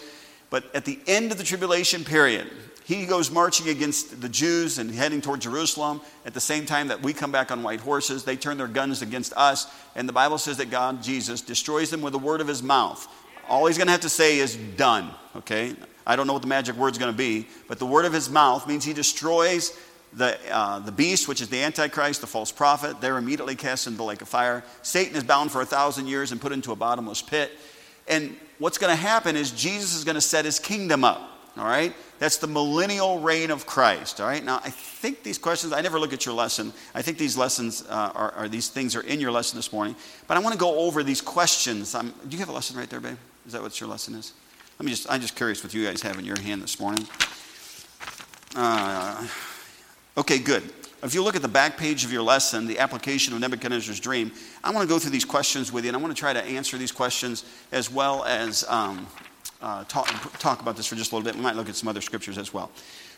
But 0.49 0.73
at 0.73 0.85
the 0.85 0.99
end 1.07 1.31
of 1.31 1.37
the 1.37 1.43
tribulation 1.43 2.05
period, 2.05 2.49
he 2.85 3.07
goes 3.07 3.31
marching 3.31 3.69
against 3.69 4.21
the 4.21 4.29
Jews 4.29 4.77
and 4.77 4.91
heading 4.91 5.19
toward 5.19 5.41
Jerusalem 5.41 6.01
at 6.23 6.35
the 6.35 6.39
same 6.39 6.67
time 6.67 6.89
that 6.89 7.01
we 7.01 7.13
come 7.13 7.31
back 7.31 7.51
on 7.51 7.63
white 7.63 7.79
horses. 7.79 8.23
They 8.23 8.35
turn 8.35 8.57
their 8.57 8.67
guns 8.67 9.01
against 9.01 9.33
us, 9.35 9.65
and 9.95 10.07
the 10.07 10.13
Bible 10.13 10.37
says 10.37 10.57
that 10.57 10.69
God, 10.69 11.01
Jesus, 11.01 11.41
destroys 11.41 11.89
them 11.89 12.03
with 12.03 12.13
the 12.13 12.19
word 12.19 12.41
of 12.41 12.47
his 12.47 12.61
mouth. 12.61 13.07
All 13.49 13.65
he's 13.65 13.77
going 13.77 13.87
to 13.87 13.91
have 13.91 14.01
to 14.01 14.09
say 14.09 14.37
is 14.37 14.55
done, 14.55 15.09
okay? 15.35 15.75
I 16.05 16.15
don't 16.15 16.27
know 16.27 16.33
what 16.33 16.43
the 16.43 16.47
magic 16.47 16.75
word's 16.75 16.99
going 16.99 17.11
to 17.11 17.17
be, 17.17 17.47
but 17.67 17.79
the 17.79 17.87
word 17.87 18.05
of 18.05 18.13
his 18.13 18.29
mouth 18.29 18.67
means 18.67 18.85
he 18.85 18.93
destroys 18.93 19.75
the, 20.13 20.37
uh, 20.51 20.77
the 20.77 20.91
beast, 20.91 21.27
which 21.27 21.41
is 21.41 21.49
the 21.49 21.63
Antichrist, 21.63 22.21
the 22.21 22.27
false 22.27 22.51
prophet. 22.51 23.01
They're 23.01 23.17
immediately 23.17 23.55
cast 23.55 23.87
into 23.87 23.97
the 23.97 24.03
lake 24.03 24.21
of 24.21 24.29
fire. 24.29 24.63
Satan 24.83 25.15
is 25.15 25.23
bound 25.23 25.51
for 25.51 25.61
a 25.61 25.65
thousand 25.65 26.05
years 26.05 26.31
and 26.31 26.39
put 26.39 26.51
into 26.51 26.71
a 26.71 26.75
bottomless 26.75 27.23
pit. 27.23 27.51
And 28.07 28.37
what's 28.59 28.77
going 28.77 28.95
to 28.95 29.01
happen 29.01 29.35
is 29.35 29.49
Jesus 29.49 29.95
is 29.95 30.03
going 30.03 30.15
to 30.15 30.21
set 30.21 30.45
his 30.45 30.59
kingdom 30.59 31.03
up. 31.03 31.31
All 31.57 31.65
right? 31.65 31.93
That's 32.19 32.37
the 32.37 32.47
millennial 32.47 33.19
reign 33.19 33.49
of 33.49 33.65
Christ. 33.65 34.19
All 34.19 34.27
right? 34.27 34.43
Now, 34.43 34.59
I 34.63 34.69
think 34.69 35.23
these 35.23 35.37
questions, 35.37 35.71
I 35.71 35.81
never 35.81 35.99
look 35.99 36.11
at 36.11 36.25
your 36.25 36.35
lesson. 36.35 36.73
I 36.93 37.01
think 37.01 37.17
these 37.17 37.37
lessons 37.37 37.83
uh, 37.87 38.11
are, 38.13 38.31
are, 38.33 38.49
these 38.49 38.67
things 38.67 38.95
are 38.95 39.01
in 39.01 39.21
your 39.21 39.31
lesson 39.31 39.57
this 39.57 39.71
morning. 39.71 39.95
But 40.27 40.37
I 40.37 40.41
want 40.41 40.53
to 40.53 40.59
go 40.59 40.79
over 40.79 41.03
these 41.03 41.21
questions. 41.21 41.95
I'm, 41.95 42.13
do 42.27 42.35
you 42.35 42.39
have 42.39 42.49
a 42.49 42.53
lesson 42.53 42.77
right 42.77 42.89
there, 42.89 42.99
babe? 42.99 43.17
Is 43.45 43.53
that 43.53 43.61
what 43.61 43.79
your 43.79 43.89
lesson 43.89 44.15
is? 44.15 44.33
Let 44.79 44.85
me 44.85 44.91
just, 44.91 45.09
I'm 45.09 45.21
just 45.21 45.35
curious 45.35 45.63
what 45.63 45.73
you 45.73 45.85
guys 45.85 46.01
have 46.01 46.19
in 46.19 46.25
your 46.25 46.39
hand 46.39 46.61
this 46.61 46.79
morning. 46.79 47.07
Uh, 48.55 49.25
okay, 50.17 50.39
good. 50.39 50.63
If 51.03 51.13
you 51.13 51.23
look 51.23 51.35
at 51.35 51.41
the 51.41 51.47
back 51.47 51.77
page 51.77 52.03
of 52.03 52.11
your 52.11 52.23
lesson, 52.23 52.65
the 52.67 52.79
application 52.79 53.33
of 53.33 53.39
Nebuchadnezzar's 53.39 53.99
dream, 53.99 54.31
I 54.63 54.71
want 54.71 54.87
to 54.87 54.93
go 54.93 54.97
through 54.97 55.11
these 55.11 55.23
questions 55.23 55.71
with 55.71 55.85
you, 55.85 55.89
and 55.89 55.95
I 55.95 55.99
want 55.99 56.15
to 56.15 56.19
try 56.19 56.33
to 56.33 56.43
answer 56.43 56.77
these 56.77 56.91
questions 56.91 57.45
as 57.71 57.91
well 57.91 58.25
as 58.25 58.65
um, 58.67 59.07
uh, 59.65 59.83
talk, 59.85 60.07
talk 60.37 60.61
about 60.61 60.77
this 60.77 60.85
for 60.85 60.95
just 60.95 61.11
a 61.11 61.15
little 61.15 61.25
bit. 61.25 61.35
We 61.35 61.41
might 61.41 61.55
look 61.55 61.67
at 61.67 61.75
some 61.75 61.89
other 61.89 61.99
scriptures 61.99 62.37
as 62.37 62.53
well. 62.53 62.69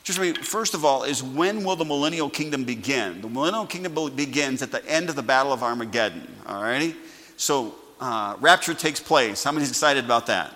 Just 0.03 0.17
me, 0.17 0.31
first 0.31 0.73
of 0.73 0.85
all, 0.85 1.03
is 1.03 1.21
when 1.21 1.65
will 1.65 1.75
the 1.75 1.83
millennial 1.83 2.29
kingdom 2.29 2.63
begin? 2.63 3.19
The 3.19 3.27
millennial 3.27 3.65
kingdom 3.65 4.15
begins 4.15 4.61
at 4.61 4.71
the 4.71 4.83
end 4.89 5.09
of 5.09 5.17
the 5.17 5.21
Battle 5.21 5.51
of 5.51 5.61
Armageddon. 5.61 6.25
All 6.47 6.63
righty? 6.63 6.95
So, 7.35 7.75
uh, 7.99 8.37
rapture 8.39 8.73
takes 8.73 9.01
place. 9.01 9.43
How 9.43 9.51
many's 9.51 9.69
excited 9.69 10.05
about 10.05 10.27
that? 10.27 10.55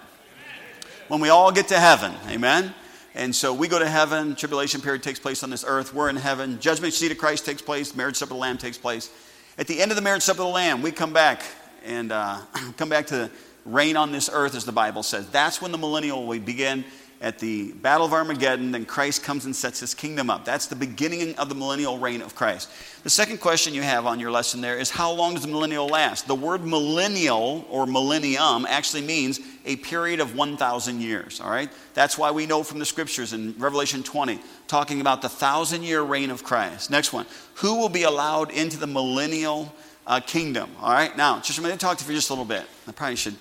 When 1.09 1.19
we 1.19 1.27
all 1.27 1.51
get 1.51 1.67
to 1.67 1.79
heaven. 1.79 2.13
Amen? 2.29 2.73
And 3.13 3.35
so 3.35 3.53
we 3.53 3.67
go 3.67 3.77
to 3.77 3.89
heaven, 3.89 4.35
tribulation 4.35 4.79
period 4.79 5.03
takes 5.03 5.19
place 5.19 5.43
on 5.43 5.49
this 5.49 5.65
earth. 5.67 5.93
We're 5.93 6.09
in 6.09 6.15
heaven. 6.15 6.61
Judgment 6.61 6.93
seat 6.93 7.11
of 7.11 7.17
Christ 7.17 7.45
takes 7.45 7.61
place, 7.61 7.93
marriage 7.93 8.15
supper 8.15 8.31
of 8.31 8.37
the 8.37 8.41
Lamb 8.41 8.57
takes 8.57 8.77
place. 8.77 9.11
At 9.57 9.67
the 9.67 9.81
end 9.81 9.91
of 9.91 9.97
the 9.97 10.01
marriage 10.01 10.23
supper 10.23 10.41
of 10.41 10.47
the 10.47 10.53
Lamb, 10.53 10.81
we 10.81 10.91
come 10.93 11.11
back 11.11 11.43
and 11.83 12.13
uh, 12.13 12.39
come 12.77 12.87
back 12.87 13.07
to 13.07 13.29
reign 13.65 13.97
on 13.97 14.11
this 14.11 14.29
earth, 14.31 14.55
as 14.55 14.65
the 14.65 14.71
Bible 14.71 15.03
says. 15.03 15.27
That's 15.29 15.61
when 15.61 15.71
the 15.71 15.77
millennial 15.77 16.25
will 16.25 16.39
begin 16.39 16.85
at 17.21 17.37
the 17.37 17.71
Battle 17.73 18.07
of 18.07 18.13
Armageddon, 18.13 18.71
then 18.71 18.83
Christ 18.83 19.23
comes 19.23 19.45
and 19.45 19.55
sets 19.55 19.79
his 19.79 19.93
kingdom 19.93 20.31
up. 20.31 20.43
That's 20.43 20.65
the 20.65 20.75
beginning 20.75 21.35
of 21.35 21.49
the 21.49 21.55
millennial 21.55 21.99
reign 21.99 22.23
of 22.23 22.33
Christ. 22.33 22.67
The 23.03 23.11
second 23.11 23.39
question 23.39 23.75
you 23.75 23.83
have 23.83 24.07
on 24.07 24.19
your 24.19 24.31
lesson 24.31 24.59
there 24.59 24.77
is 24.79 24.89
how 24.89 25.11
long 25.11 25.35
does 25.35 25.43
the 25.43 25.49
millennial 25.49 25.87
last? 25.87 26.27
The 26.27 26.35
word 26.35 26.65
millennial 26.65 27.67
or 27.69 27.85
millennium 27.85 28.65
actually 28.67 29.03
means 29.03 29.39
a 29.65 29.75
period 29.77 30.19
of 30.19 30.35
1,000 30.35 30.99
years, 30.99 31.39
all 31.39 31.51
right? 31.51 31.69
That's 31.93 32.17
why 32.17 32.31
we 32.31 32.47
know 32.47 32.63
from 32.63 32.79
the 32.79 32.85
scriptures 32.85 33.33
in 33.33 33.53
Revelation 33.59 34.01
20, 34.01 34.39
talking 34.67 34.99
about 34.99 35.21
the 35.21 35.29
thousand 35.29 35.83
year 35.83 36.01
reign 36.01 36.31
of 36.31 36.43
Christ. 36.43 36.89
Next 36.89 37.13
one, 37.13 37.27
who 37.53 37.77
will 37.77 37.89
be 37.89 38.03
allowed 38.03 38.49
into 38.49 38.77
the 38.77 38.87
millennial 38.87 39.71
uh, 40.07 40.19
kingdom, 40.19 40.69
all 40.81 40.91
right? 40.91 41.15
Now, 41.15 41.39
just 41.39 41.57
I'm 41.57 41.63
going 41.63 41.77
to 41.77 41.79
talk 41.79 41.97
to 41.97 42.03
you 42.03 42.07
for 42.07 42.13
just 42.13 42.29
a 42.29 42.33
little 42.33 42.45
bit. 42.45 42.63
I 42.87 42.91
probably 42.91 43.15
should 43.15 43.35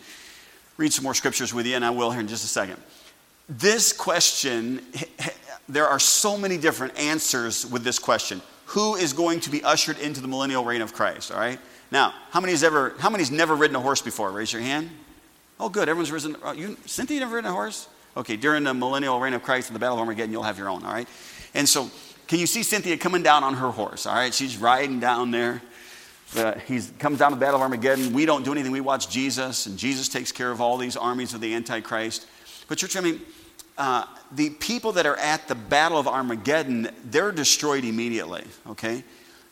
read 0.77 0.93
some 0.93 1.05
more 1.05 1.15
scriptures 1.15 1.53
with 1.53 1.67
you, 1.67 1.77
and 1.77 1.85
I 1.85 1.91
will 1.91 2.11
here 2.11 2.21
in 2.21 2.29
just 2.29 2.45
a 2.45 2.49
second 2.49 2.81
this 3.51 3.93
question, 3.93 4.81
there 5.69 5.89
are 5.89 5.99
so 5.99 6.39
many 6.39 6.57
different 6.57 6.99
answers 6.99 7.67
with 7.67 7.83
this 7.83 7.99
question. 7.99 8.41
Who 8.67 8.95
is 8.95 9.13
going 9.13 9.41
to 9.41 9.51
be 9.51 9.65
ushered 9.65 9.99
into 9.99 10.21
the 10.21 10.29
millennial 10.29 10.65
reign 10.65 10.81
of 10.81 10.95
Christ? 10.95 11.33
All 11.33 11.39
right. 11.39 11.59
Now, 11.91 12.15
how 12.31 12.41
many's 12.41 12.63
ever, 12.63 12.95
how 13.01 13.11
many's 13.11 13.33
never 13.33 13.57
ridden 13.57 13.75
a 13.75 13.81
horse 13.81 14.01
before? 14.01 14.31
Raise 14.31 14.53
your 14.53 14.63
hand. 14.63 14.91
Oh, 15.59 15.69
good. 15.69 15.89
Everyone's 15.89 16.13
risen. 16.13 16.37
Oh, 16.43 16.53
you, 16.53 16.77
Cynthia, 16.87 17.19
never 17.19 17.35
ridden 17.35 17.51
a 17.51 17.53
horse? 17.53 17.89
Okay. 18.17 18.37
During 18.37 18.63
the 18.63 18.73
millennial 18.73 19.19
reign 19.19 19.35
of 19.35 19.43
Christ 19.43 19.69
and 19.69 19.75
the 19.75 19.81
Battle 19.81 19.97
of 19.97 20.01
Armageddon, 20.01 20.31
you'll 20.31 20.45
have 20.45 20.57
your 20.57 20.69
own. 20.69 20.85
All 20.85 20.93
right. 20.93 21.09
And 21.55 21.69
so, 21.69 21.91
can 22.29 22.39
you 22.39 22.47
see 22.47 22.63
Cynthia 22.63 22.97
coming 22.97 23.25
down 23.25 23.43
on 23.43 23.55
her 23.55 23.71
horse? 23.71 24.07
All 24.07 24.15
right. 24.15 24.33
She's 24.33 24.57
riding 24.57 25.01
down 25.01 25.33
there. 25.33 25.61
Uh, 26.37 26.55
he 26.61 26.81
comes 26.99 27.19
down 27.19 27.31
to 27.31 27.37
the 27.37 27.41
Battle 27.41 27.57
of 27.57 27.63
Armageddon. 27.63 28.13
We 28.13 28.25
don't 28.25 28.45
do 28.45 28.53
anything. 28.53 28.71
We 28.71 28.81
watch 28.81 29.09
Jesus, 29.09 29.67
and 29.67 29.77
Jesus 29.77 30.09
takes 30.09 30.31
care 30.31 30.51
of 30.51 30.61
all 30.61 30.77
these 30.77 30.97
armies 30.97 31.35
of 31.35 31.41
the 31.41 31.55
Antichrist. 31.55 32.27
But 32.69 32.79
church, 32.79 32.97
I 32.97 33.01
mean, 33.01 33.21
uh, 33.77 34.05
the 34.33 34.51
people 34.51 34.93
that 34.93 35.07
are 35.07 35.17
at 35.17 35.49
the 35.49 35.57
Battle 35.57 35.99
of 35.99 36.07
Armageddon, 36.07 36.91
they're 37.05 37.33
destroyed 37.33 37.85
immediately, 37.85 38.45
okay? 38.69 39.03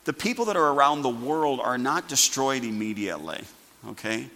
The 0.05 0.13
people 0.13 0.45
that 0.45 0.57
are 0.57 0.73
around 0.73 1.03
the 1.03 1.09
world 1.09 1.61
are 1.61 1.79
not 1.79 2.09
destroyed 2.09 2.63
immediately, 2.63 3.43
okay? 3.89 4.29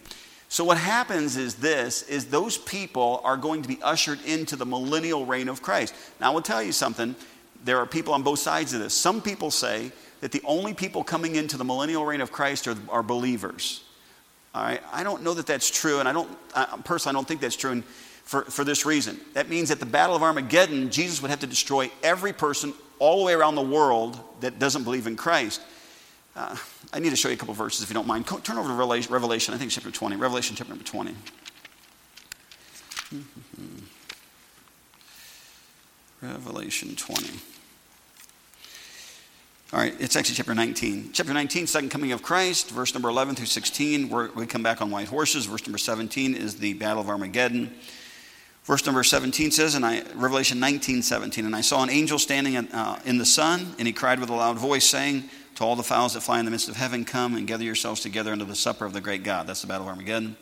So 0.48 0.64
what 0.64 0.78
happens 0.78 1.36
is 1.36 1.54
this 1.54 2.02
is 2.02 2.26
those 2.26 2.58
people 2.58 3.22
are 3.24 3.36
going 3.36 3.62
to 3.62 3.68
be 3.68 3.78
ushered 3.82 4.22
into 4.26 4.56
the 4.56 4.66
millennial 4.66 5.24
reign 5.24 5.48
of 5.48 5.62
Christ. 5.62 5.94
Now 6.20 6.30
I 6.30 6.34
will 6.34 6.42
tell 6.42 6.62
you 6.62 6.72
something, 6.72 7.14
there 7.64 7.78
are 7.78 7.86
people 7.86 8.12
on 8.12 8.22
both 8.22 8.40
sides 8.40 8.74
of 8.74 8.80
this. 8.80 8.92
Some 8.92 9.22
people 9.22 9.50
say 9.50 9.92
that 10.22 10.32
the 10.32 10.40
only 10.44 10.72
people 10.72 11.04
coming 11.04 11.34
into 11.34 11.58
the 11.58 11.64
millennial 11.64 12.06
reign 12.06 12.22
of 12.22 12.32
Christ 12.32 12.66
are, 12.66 12.76
are 12.88 13.02
believers. 13.02 13.84
All 14.54 14.62
right, 14.62 14.80
I 14.92 15.02
don't 15.02 15.22
know 15.22 15.34
that 15.34 15.46
that's 15.46 15.70
true, 15.70 16.00
and 16.00 16.08
I 16.08 16.12
don't 16.12 16.30
I, 16.54 16.64
personally 16.84 17.14
I 17.14 17.18
don't 17.18 17.28
think 17.28 17.40
that's 17.40 17.56
true. 17.56 17.72
And 17.72 17.84
for, 18.32 18.42
for 18.44 18.64
this 18.64 18.86
reason. 18.86 19.20
That 19.34 19.50
means 19.50 19.70
at 19.70 19.78
the 19.78 19.86
Battle 19.86 20.16
of 20.16 20.22
Armageddon, 20.22 20.90
Jesus 20.90 21.20
would 21.20 21.30
have 21.30 21.40
to 21.40 21.46
destroy 21.46 21.90
every 22.02 22.32
person 22.32 22.72
all 22.98 23.18
the 23.18 23.24
way 23.24 23.34
around 23.34 23.56
the 23.56 23.62
world 23.62 24.18
that 24.40 24.58
doesn't 24.58 24.84
believe 24.84 25.06
in 25.06 25.16
Christ. 25.16 25.60
Uh, 26.34 26.56
I 26.92 26.98
need 26.98 27.10
to 27.10 27.16
show 27.16 27.28
you 27.28 27.34
a 27.34 27.36
couple 27.36 27.52
verses 27.52 27.82
if 27.82 27.90
you 27.90 27.94
don't 27.94 28.06
mind. 28.06 28.26
Turn 28.26 28.56
over 28.56 28.68
to 28.68 28.74
Revelation, 28.74 29.52
I 29.52 29.58
think 29.58 29.70
chapter 29.70 29.90
20. 29.90 30.16
Revelation 30.16 30.56
chapter 30.56 30.70
number 30.70 30.84
20. 30.84 31.14
Revelation 36.22 36.96
20. 36.96 37.51
All 39.72 39.80
right, 39.80 39.94
it's 39.98 40.16
actually 40.16 40.34
chapter 40.34 40.54
19. 40.54 41.12
Chapter 41.14 41.32
19, 41.32 41.66
second 41.66 41.88
coming 41.88 42.12
of 42.12 42.22
Christ, 42.22 42.70
verse 42.70 42.92
number 42.92 43.08
11 43.08 43.36
through 43.36 43.46
16, 43.46 44.10
where 44.10 44.28
we 44.34 44.44
come 44.44 44.62
back 44.62 44.82
on 44.82 44.90
white 44.90 45.08
horses. 45.08 45.46
Verse 45.46 45.66
number 45.66 45.78
17 45.78 46.34
is 46.34 46.56
the 46.56 46.74
battle 46.74 47.00
of 47.00 47.08
Armageddon. 47.08 47.72
Verse 48.64 48.84
number 48.84 49.02
17 49.02 49.50
says, 49.50 49.74
and 49.74 49.86
I, 49.86 50.02
Revelation 50.14 50.60
19, 50.60 51.00
17, 51.00 51.46
and 51.46 51.56
I 51.56 51.62
saw 51.62 51.82
an 51.82 51.88
angel 51.88 52.18
standing 52.18 52.54
uh, 52.54 53.00
in 53.06 53.16
the 53.16 53.24
sun, 53.24 53.74
and 53.78 53.86
he 53.86 53.94
cried 53.94 54.20
with 54.20 54.28
a 54.28 54.34
loud 54.34 54.58
voice, 54.58 54.84
saying 54.84 55.30
to 55.54 55.64
all 55.64 55.74
the 55.74 55.82
fowls 55.82 56.12
that 56.12 56.20
fly 56.20 56.38
in 56.38 56.44
the 56.44 56.50
midst 56.50 56.68
of 56.68 56.76
heaven, 56.76 57.06
Come 57.06 57.34
and 57.34 57.46
gather 57.46 57.64
yourselves 57.64 58.02
together 58.02 58.32
unto 58.32 58.44
the 58.44 58.54
supper 58.54 58.84
of 58.84 58.92
the 58.92 59.00
great 59.00 59.24
God. 59.24 59.46
That's 59.46 59.62
the 59.62 59.68
battle 59.68 59.86
of 59.86 59.88
Armageddon. 59.88 60.36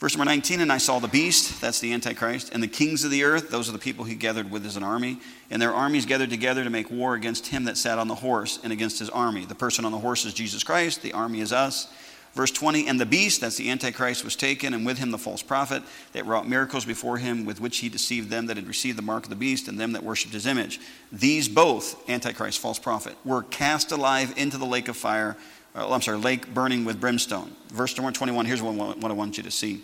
Verse 0.00 0.16
number 0.16 0.30
19, 0.30 0.62
and 0.62 0.72
I 0.72 0.78
saw 0.78 0.98
the 0.98 1.08
beast, 1.08 1.60
that's 1.60 1.78
the 1.78 1.92
Antichrist, 1.92 2.54
and 2.54 2.62
the 2.62 2.68
kings 2.68 3.04
of 3.04 3.10
the 3.10 3.22
earth, 3.22 3.50
those 3.50 3.68
are 3.68 3.72
the 3.72 3.78
people 3.78 4.06
he 4.06 4.14
gathered 4.14 4.50
with 4.50 4.64
as 4.64 4.78
an 4.78 4.82
army, 4.82 5.18
and 5.50 5.60
their 5.60 5.74
armies 5.74 6.06
gathered 6.06 6.30
together 6.30 6.64
to 6.64 6.70
make 6.70 6.90
war 6.90 7.12
against 7.12 7.48
him 7.48 7.64
that 7.64 7.76
sat 7.76 7.98
on 7.98 8.08
the 8.08 8.14
horse 8.14 8.58
and 8.64 8.72
against 8.72 8.98
his 8.98 9.10
army. 9.10 9.44
The 9.44 9.54
person 9.54 9.84
on 9.84 9.92
the 9.92 9.98
horse 9.98 10.24
is 10.24 10.32
Jesus 10.32 10.64
Christ, 10.64 11.02
the 11.02 11.12
army 11.12 11.40
is 11.42 11.52
us. 11.52 11.86
Verse 12.32 12.50
20, 12.50 12.88
and 12.88 12.98
the 12.98 13.04
beast, 13.04 13.42
that's 13.42 13.58
the 13.58 13.68
Antichrist, 13.68 14.24
was 14.24 14.36
taken, 14.36 14.72
and 14.72 14.86
with 14.86 14.96
him 14.96 15.10
the 15.10 15.18
false 15.18 15.42
prophet 15.42 15.82
that 16.14 16.24
wrought 16.24 16.48
miracles 16.48 16.86
before 16.86 17.18
him, 17.18 17.44
with 17.44 17.60
which 17.60 17.78
he 17.78 17.90
deceived 17.90 18.30
them 18.30 18.46
that 18.46 18.56
had 18.56 18.68
received 18.68 18.96
the 18.96 19.02
mark 19.02 19.24
of 19.24 19.30
the 19.30 19.36
beast 19.36 19.68
and 19.68 19.78
them 19.78 19.92
that 19.92 20.02
worshipped 20.02 20.32
his 20.32 20.46
image. 20.46 20.80
These 21.12 21.46
both, 21.46 22.08
Antichrist, 22.08 22.58
false 22.58 22.78
prophet, 22.78 23.16
were 23.22 23.42
cast 23.42 23.92
alive 23.92 24.32
into 24.38 24.56
the 24.56 24.64
lake 24.64 24.88
of 24.88 24.96
fire, 24.96 25.36
uh, 25.74 25.92
I'm 25.92 26.00
sorry, 26.00 26.16
lake 26.16 26.54
burning 26.54 26.86
with 26.86 27.00
brimstone. 27.02 27.50
Verse 27.68 27.92
21, 27.92 28.46
here's 28.46 28.62
what, 28.62 28.96
what 28.96 29.10
I 29.10 29.14
want 29.14 29.36
you 29.36 29.42
to 29.42 29.50
see. 29.50 29.82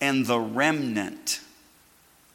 And 0.00 0.26
the 0.26 0.38
remnant 0.38 1.40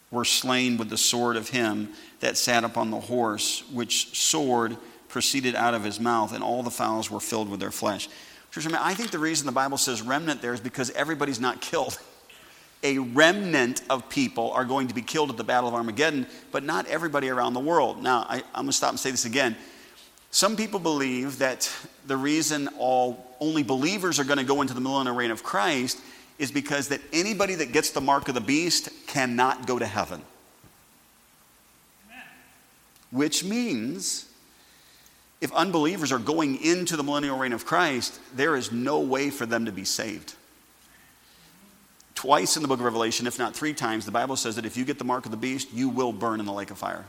were 0.09 0.25
slain 0.25 0.77
with 0.77 0.89
the 0.89 0.97
sword 0.97 1.37
of 1.37 1.49
him 1.49 1.89
that 2.19 2.37
sat 2.37 2.63
upon 2.63 2.91
the 2.91 2.99
horse, 2.99 3.63
which 3.71 4.17
sword 4.17 4.77
proceeded 5.09 5.55
out 5.55 5.73
of 5.73 5.83
his 5.83 5.99
mouth, 5.99 6.33
and 6.33 6.43
all 6.43 6.63
the 6.63 6.71
fowls 6.71 7.09
were 7.09 7.19
filled 7.19 7.49
with 7.49 7.59
their 7.59 7.71
flesh. 7.71 8.09
Church, 8.51 8.67
I, 8.67 8.93
think 8.93 9.11
the 9.11 9.19
reason 9.19 9.45
the 9.45 9.51
Bible 9.51 9.77
says 9.77 10.01
remnant 10.01 10.41
there 10.41 10.53
is 10.53 10.59
because 10.59 10.89
everybody's 10.91 11.39
not 11.39 11.61
killed. 11.71 11.97
A 12.83 12.97
remnant 12.97 13.83
of 13.89 14.09
people 14.09 14.51
are 14.51 14.65
going 14.65 14.87
to 14.87 14.95
be 14.95 15.03
killed 15.03 15.29
at 15.29 15.37
the 15.37 15.43
Battle 15.43 15.69
of 15.69 15.75
Armageddon, 15.75 16.25
but 16.51 16.63
not 16.63 16.87
everybody 16.87 17.29
around 17.29 17.53
the 17.53 17.59
world. 17.59 18.01
Now, 18.01 18.25
I, 18.27 18.37
I'm 18.53 18.63
going 18.63 18.67
to 18.67 18.73
stop 18.73 18.89
and 18.89 18.99
say 18.99 19.11
this 19.11 19.25
again. 19.25 19.55
Some 20.31 20.55
people 20.55 20.79
believe 20.79 21.37
that 21.39 21.71
the 22.07 22.17
reason 22.17 22.69
all 22.79 23.35
only 23.39 23.63
believers 23.63 24.19
are 24.19 24.23
going 24.23 24.39
to 24.39 24.45
go 24.45 24.61
into 24.61 24.73
the 24.73 24.81
millennial 24.81 25.15
reign 25.15 25.29
of 25.29 25.43
Christ 25.43 25.99
is 26.41 26.51
because 26.51 26.87
that 26.87 26.99
anybody 27.13 27.53
that 27.53 27.71
gets 27.71 27.91
the 27.91 28.01
mark 28.01 28.27
of 28.27 28.33
the 28.33 28.41
beast 28.41 28.89
cannot 29.05 29.67
go 29.67 29.77
to 29.77 29.85
heaven. 29.85 30.23
Amen. 32.09 32.23
Which 33.11 33.43
means 33.43 34.25
if 35.39 35.53
unbelievers 35.53 36.11
are 36.11 36.17
going 36.17 36.59
into 36.59 36.97
the 36.97 37.03
millennial 37.03 37.37
reign 37.37 37.53
of 37.53 37.63
Christ, 37.63 38.19
there 38.35 38.55
is 38.55 38.71
no 38.71 39.01
way 39.01 39.29
for 39.29 39.45
them 39.45 39.65
to 39.65 39.71
be 39.71 39.83
saved. 39.83 40.33
Twice 42.15 42.55
in 42.55 42.63
the 42.63 42.67
book 42.67 42.79
of 42.79 42.85
Revelation, 42.85 43.27
if 43.27 43.37
not 43.37 43.55
three 43.55 43.75
times, 43.75 44.05
the 44.05 44.11
Bible 44.11 44.35
says 44.35 44.55
that 44.55 44.65
if 44.65 44.75
you 44.75 44.83
get 44.83 44.97
the 44.97 45.05
mark 45.05 45.25
of 45.25 45.31
the 45.31 45.37
beast, 45.37 45.71
you 45.71 45.89
will 45.89 46.11
burn 46.11 46.39
in 46.39 46.47
the 46.47 46.51
lake 46.51 46.71
of 46.71 46.77
fire. 46.79 47.05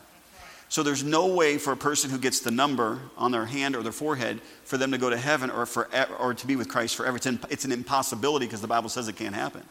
So 0.72 0.82
there's 0.82 1.04
no 1.04 1.26
way 1.26 1.58
for 1.58 1.74
a 1.74 1.76
person 1.76 2.08
who 2.08 2.16
gets 2.16 2.40
the 2.40 2.50
number 2.50 2.98
on 3.18 3.30
their 3.30 3.44
hand 3.44 3.76
or 3.76 3.82
their 3.82 3.92
forehead 3.92 4.40
for 4.64 4.78
them 4.78 4.90
to 4.92 4.96
go 4.96 5.10
to 5.10 5.18
heaven 5.18 5.50
or, 5.50 5.66
for, 5.66 5.86
or 6.18 6.32
to 6.32 6.46
be 6.46 6.56
with 6.56 6.70
Christ 6.70 6.96
forever. 6.96 7.18
It's 7.18 7.26
an, 7.26 7.40
it's 7.50 7.66
an 7.66 7.72
impossibility 7.72 8.46
because 8.46 8.62
the 8.62 8.68
Bible 8.68 8.88
says 8.88 9.06
it 9.06 9.16
can't 9.16 9.34
happen. 9.34 9.64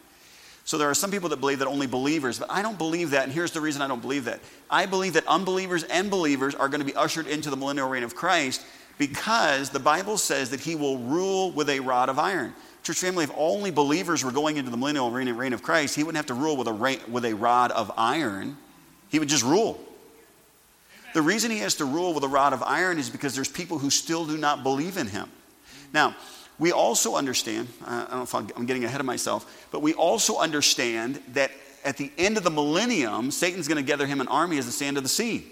So 0.64 0.78
there 0.78 0.88
are 0.88 0.94
some 0.94 1.10
people 1.10 1.28
that 1.30 1.40
believe 1.40 1.58
that 1.58 1.66
only 1.66 1.88
believers, 1.88 2.38
but 2.38 2.48
I 2.52 2.62
don't 2.62 2.78
believe 2.78 3.10
that, 3.10 3.24
and 3.24 3.32
here's 3.32 3.50
the 3.50 3.60
reason 3.60 3.82
I 3.82 3.88
don't 3.88 4.00
believe 4.00 4.26
that. 4.26 4.38
I 4.70 4.86
believe 4.86 5.14
that 5.14 5.26
unbelievers 5.26 5.82
and 5.82 6.08
believers 6.08 6.54
are 6.54 6.68
going 6.68 6.78
to 6.78 6.86
be 6.86 6.94
ushered 6.94 7.26
into 7.26 7.50
the 7.50 7.56
millennial 7.56 7.88
reign 7.88 8.04
of 8.04 8.14
Christ 8.14 8.64
because 8.96 9.70
the 9.70 9.80
Bible 9.80 10.16
says 10.16 10.50
that 10.50 10.60
he 10.60 10.76
will 10.76 10.98
rule 10.98 11.50
with 11.50 11.68
a 11.68 11.80
rod 11.80 12.10
of 12.10 12.20
iron. 12.20 12.54
Church 12.84 12.98
family, 12.98 13.24
if 13.24 13.32
only 13.36 13.72
believers 13.72 14.24
were 14.24 14.30
going 14.30 14.56
into 14.56 14.70
the 14.70 14.76
millennial 14.76 15.10
reign 15.10 15.52
of 15.52 15.64
Christ, 15.64 15.96
he 15.96 16.04
wouldn't 16.04 16.18
have 16.18 16.26
to 16.26 16.40
rule 16.40 16.56
with 16.56 16.68
a, 16.68 17.00
with 17.10 17.24
a 17.24 17.34
rod 17.34 17.72
of 17.72 17.90
iron. 17.96 18.56
He 19.08 19.18
would 19.18 19.28
just 19.28 19.42
rule. 19.42 19.84
The 21.14 21.22
reason 21.22 21.50
he 21.50 21.58
has 21.58 21.74
to 21.76 21.84
rule 21.84 22.14
with 22.14 22.24
a 22.24 22.28
rod 22.28 22.52
of 22.52 22.62
iron 22.62 22.98
is 22.98 23.10
because 23.10 23.34
there's 23.34 23.50
people 23.50 23.78
who 23.78 23.90
still 23.90 24.24
do 24.24 24.36
not 24.36 24.62
believe 24.62 24.96
in 24.96 25.06
him. 25.06 25.28
Now, 25.92 26.16
we 26.58 26.72
also 26.72 27.16
understand, 27.16 27.68
uh, 27.84 28.06
I 28.06 28.10
don't 28.10 28.16
know 28.18 28.22
if 28.22 28.34
I'm 28.34 28.66
getting 28.66 28.84
ahead 28.84 29.00
of 29.00 29.06
myself, 29.06 29.66
but 29.70 29.82
we 29.82 29.94
also 29.94 30.38
understand 30.38 31.20
that 31.32 31.50
at 31.84 31.96
the 31.96 32.10
end 32.16 32.36
of 32.36 32.44
the 32.44 32.50
millennium, 32.50 33.30
Satan's 33.30 33.68
going 33.68 33.76
to 33.76 33.82
gather 33.82 34.06
him 34.06 34.20
an 34.20 34.28
army 34.28 34.58
as 34.58 34.66
the 34.66 34.72
sand 34.72 34.96
of 34.96 35.02
the 35.02 35.08
sea. 35.08 35.44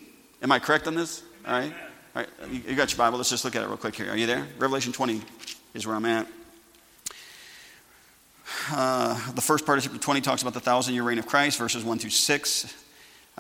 Am 0.43 0.53
I 0.53 0.59
correct 0.59 0.87
on 0.87 0.95
this? 0.95 1.23
All 1.47 1.53
right. 1.53 1.73
All 2.15 2.23
right. 2.23 2.29
You 2.51 2.75
got 2.75 2.91
your 2.91 2.99
Bible. 2.99 3.19
Let's 3.19 3.31
just 3.31 3.45
look 3.45 3.57
at 3.57 3.63
it 3.63 3.67
real 3.67 3.77
quick 3.77 3.97
here. 3.97 4.11
Are 4.11 4.17
you 4.17 4.27
there? 4.27 4.47
Revelation 4.59 4.93
20 4.93 5.21
is 5.75 5.87
where 5.87 5.97
I'm 5.97 6.07
at. 6.07 6.27
Uh, 8.71 9.33
the 9.33 9.41
first 9.41 9.67
part 9.67 9.79
of 9.79 9.85
chapter 9.85 9.99
20 9.99 10.21
talks 10.21 10.43
about 10.43 10.55
the 10.55 10.61
thousand 10.61 10.95
year 10.95 11.03
reign 11.03 11.19
of 11.19 11.27
Christ, 11.27 11.59
verses 11.59 11.85
1 11.85 11.99
through 11.99 12.11
6. 12.11 12.75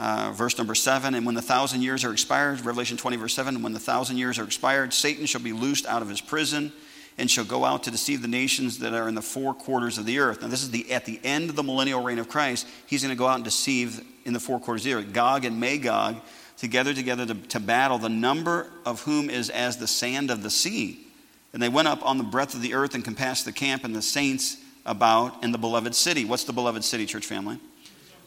Uh, 0.00 0.32
verse 0.32 0.56
number 0.56 0.74
7 0.74 1.14
And 1.14 1.26
when 1.26 1.34
the 1.34 1.42
thousand 1.42 1.82
years 1.82 2.04
are 2.04 2.12
expired, 2.12 2.64
Revelation 2.64 2.96
20, 2.96 3.18
verse 3.18 3.34
7, 3.34 3.62
when 3.62 3.74
the 3.74 3.78
thousand 3.78 4.16
years 4.16 4.38
are 4.38 4.44
expired, 4.44 4.94
Satan 4.94 5.26
shall 5.26 5.42
be 5.42 5.52
loosed 5.52 5.84
out 5.84 6.00
of 6.00 6.08
his 6.08 6.22
prison 6.22 6.72
and 7.18 7.30
shall 7.30 7.44
go 7.44 7.66
out 7.66 7.82
to 7.82 7.90
deceive 7.90 8.22
the 8.22 8.28
nations 8.28 8.78
that 8.78 8.94
are 8.94 9.06
in 9.08 9.14
the 9.14 9.20
four 9.20 9.52
quarters 9.52 9.98
of 9.98 10.06
the 10.06 10.18
earth. 10.18 10.40
Now, 10.40 10.48
this 10.48 10.62
is 10.62 10.70
the, 10.70 10.90
at 10.90 11.04
the 11.04 11.20
end 11.22 11.50
of 11.50 11.56
the 11.56 11.62
millennial 11.62 12.02
reign 12.02 12.18
of 12.18 12.30
Christ. 12.30 12.66
He's 12.86 13.02
going 13.02 13.14
to 13.14 13.18
go 13.18 13.26
out 13.26 13.34
and 13.34 13.44
deceive 13.44 14.00
in 14.24 14.32
the 14.32 14.40
four 14.40 14.58
quarters 14.58 14.86
of 14.86 14.92
the 14.92 14.94
earth. 14.94 15.12
Gog 15.12 15.44
and 15.44 15.60
Magog 15.60 16.16
together 16.56 16.94
together 16.94 17.26
to, 17.26 17.34
to 17.34 17.60
battle, 17.60 17.98
the 17.98 18.08
number 18.08 18.70
of 18.86 19.02
whom 19.02 19.28
is 19.28 19.50
as 19.50 19.76
the 19.76 19.86
sand 19.86 20.30
of 20.30 20.42
the 20.42 20.50
sea. 20.50 21.06
And 21.52 21.62
they 21.62 21.68
went 21.68 21.88
up 21.88 22.04
on 22.06 22.16
the 22.16 22.24
breadth 22.24 22.54
of 22.54 22.62
the 22.62 22.72
earth 22.72 22.94
and 22.94 23.04
compassed 23.04 23.44
the 23.44 23.52
camp 23.52 23.84
and 23.84 23.94
the 23.94 24.00
saints 24.00 24.56
about 24.86 25.44
in 25.44 25.52
the 25.52 25.58
beloved 25.58 25.94
city. 25.94 26.24
What's 26.24 26.44
the 26.44 26.54
beloved 26.54 26.84
city, 26.84 27.04
church 27.04 27.26
family? 27.26 27.58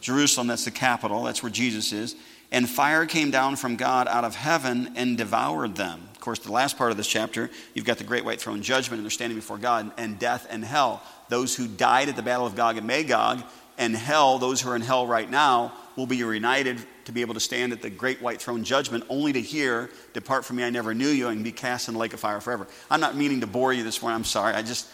Jerusalem, 0.04 0.48
that's 0.48 0.66
the 0.66 0.72
capital, 0.72 1.24
that's 1.24 1.42
where 1.42 1.52
Jesus 1.52 1.94
is. 1.94 2.16
And 2.52 2.70
fire 2.70 3.06
came 3.06 3.32
down 3.32 3.56
from 3.56 3.78
God 3.78 4.08
out 4.08 4.26
of 4.26 4.36
heaven 4.36 4.92
and 4.96 5.18
devoured 5.18 5.76
them 5.76 6.10
Of 6.12 6.20
course, 6.20 6.40
the 6.40 6.52
last 6.52 6.78
part 6.78 6.92
of 6.92 6.98
this 6.98 7.08
chapter, 7.08 7.50
you've 7.74 7.86
got 7.86 7.98
the 7.98 8.04
great 8.04 8.26
white 8.26 8.40
throne 8.40 8.62
judgment, 8.62 9.00
and 9.00 9.06
they're 9.06 9.10
standing 9.12 9.38
before 9.38 9.58
God, 9.58 9.92
and 9.98 10.20
death 10.20 10.46
and 10.50 10.64
hell. 10.64 11.02
Those 11.30 11.56
who 11.56 11.68
died 11.68 12.10
at 12.10 12.18
the 12.18 12.22
battle 12.22 12.46
of 12.46 12.56
Gog 12.56 12.78
and 12.78 12.86
Magog, 12.86 13.44
and 13.78 13.96
hell, 13.96 14.40
those 14.40 14.62
who 14.62 14.70
are 14.70 14.76
in 14.76 14.82
hell 14.82 15.08
right 15.08 15.30
now, 15.30 15.74
will 15.96 16.06
be 16.06 16.22
reunited 16.22 16.80
to 17.06 17.14
be 17.14 17.22
able 17.22 17.34
to 17.34 17.40
stand 17.40 17.72
at 17.72 17.82
the 17.82 17.90
great 17.90 18.22
white 18.22 18.42
throne 18.42 18.66
judgment, 18.66 19.06
only 19.08 19.32
to 19.32 19.42
hear, 19.42 19.90
Depart 20.12 20.44
from 20.44 20.58
me, 20.58 20.66
I 20.66 20.70
never 20.70 20.94
knew 20.94 21.08
you, 21.08 21.30
and 21.30 21.46
be 21.46 21.54
cast 21.54 21.88
in 21.88 21.94
the 21.94 22.00
lake 22.00 22.14
of 22.14 22.20
fire 22.20 22.42
forever. 22.42 22.68
I'm 22.92 23.00
not 23.00 23.16
meaning 23.16 23.40
to 23.40 23.48
bore 23.48 23.72
you 23.72 23.84
this 23.84 24.02
morning, 24.02 24.18
I'm 24.18 24.26
sorry. 24.26 24.54
I 24.54 24.64
just. 24.64 24.90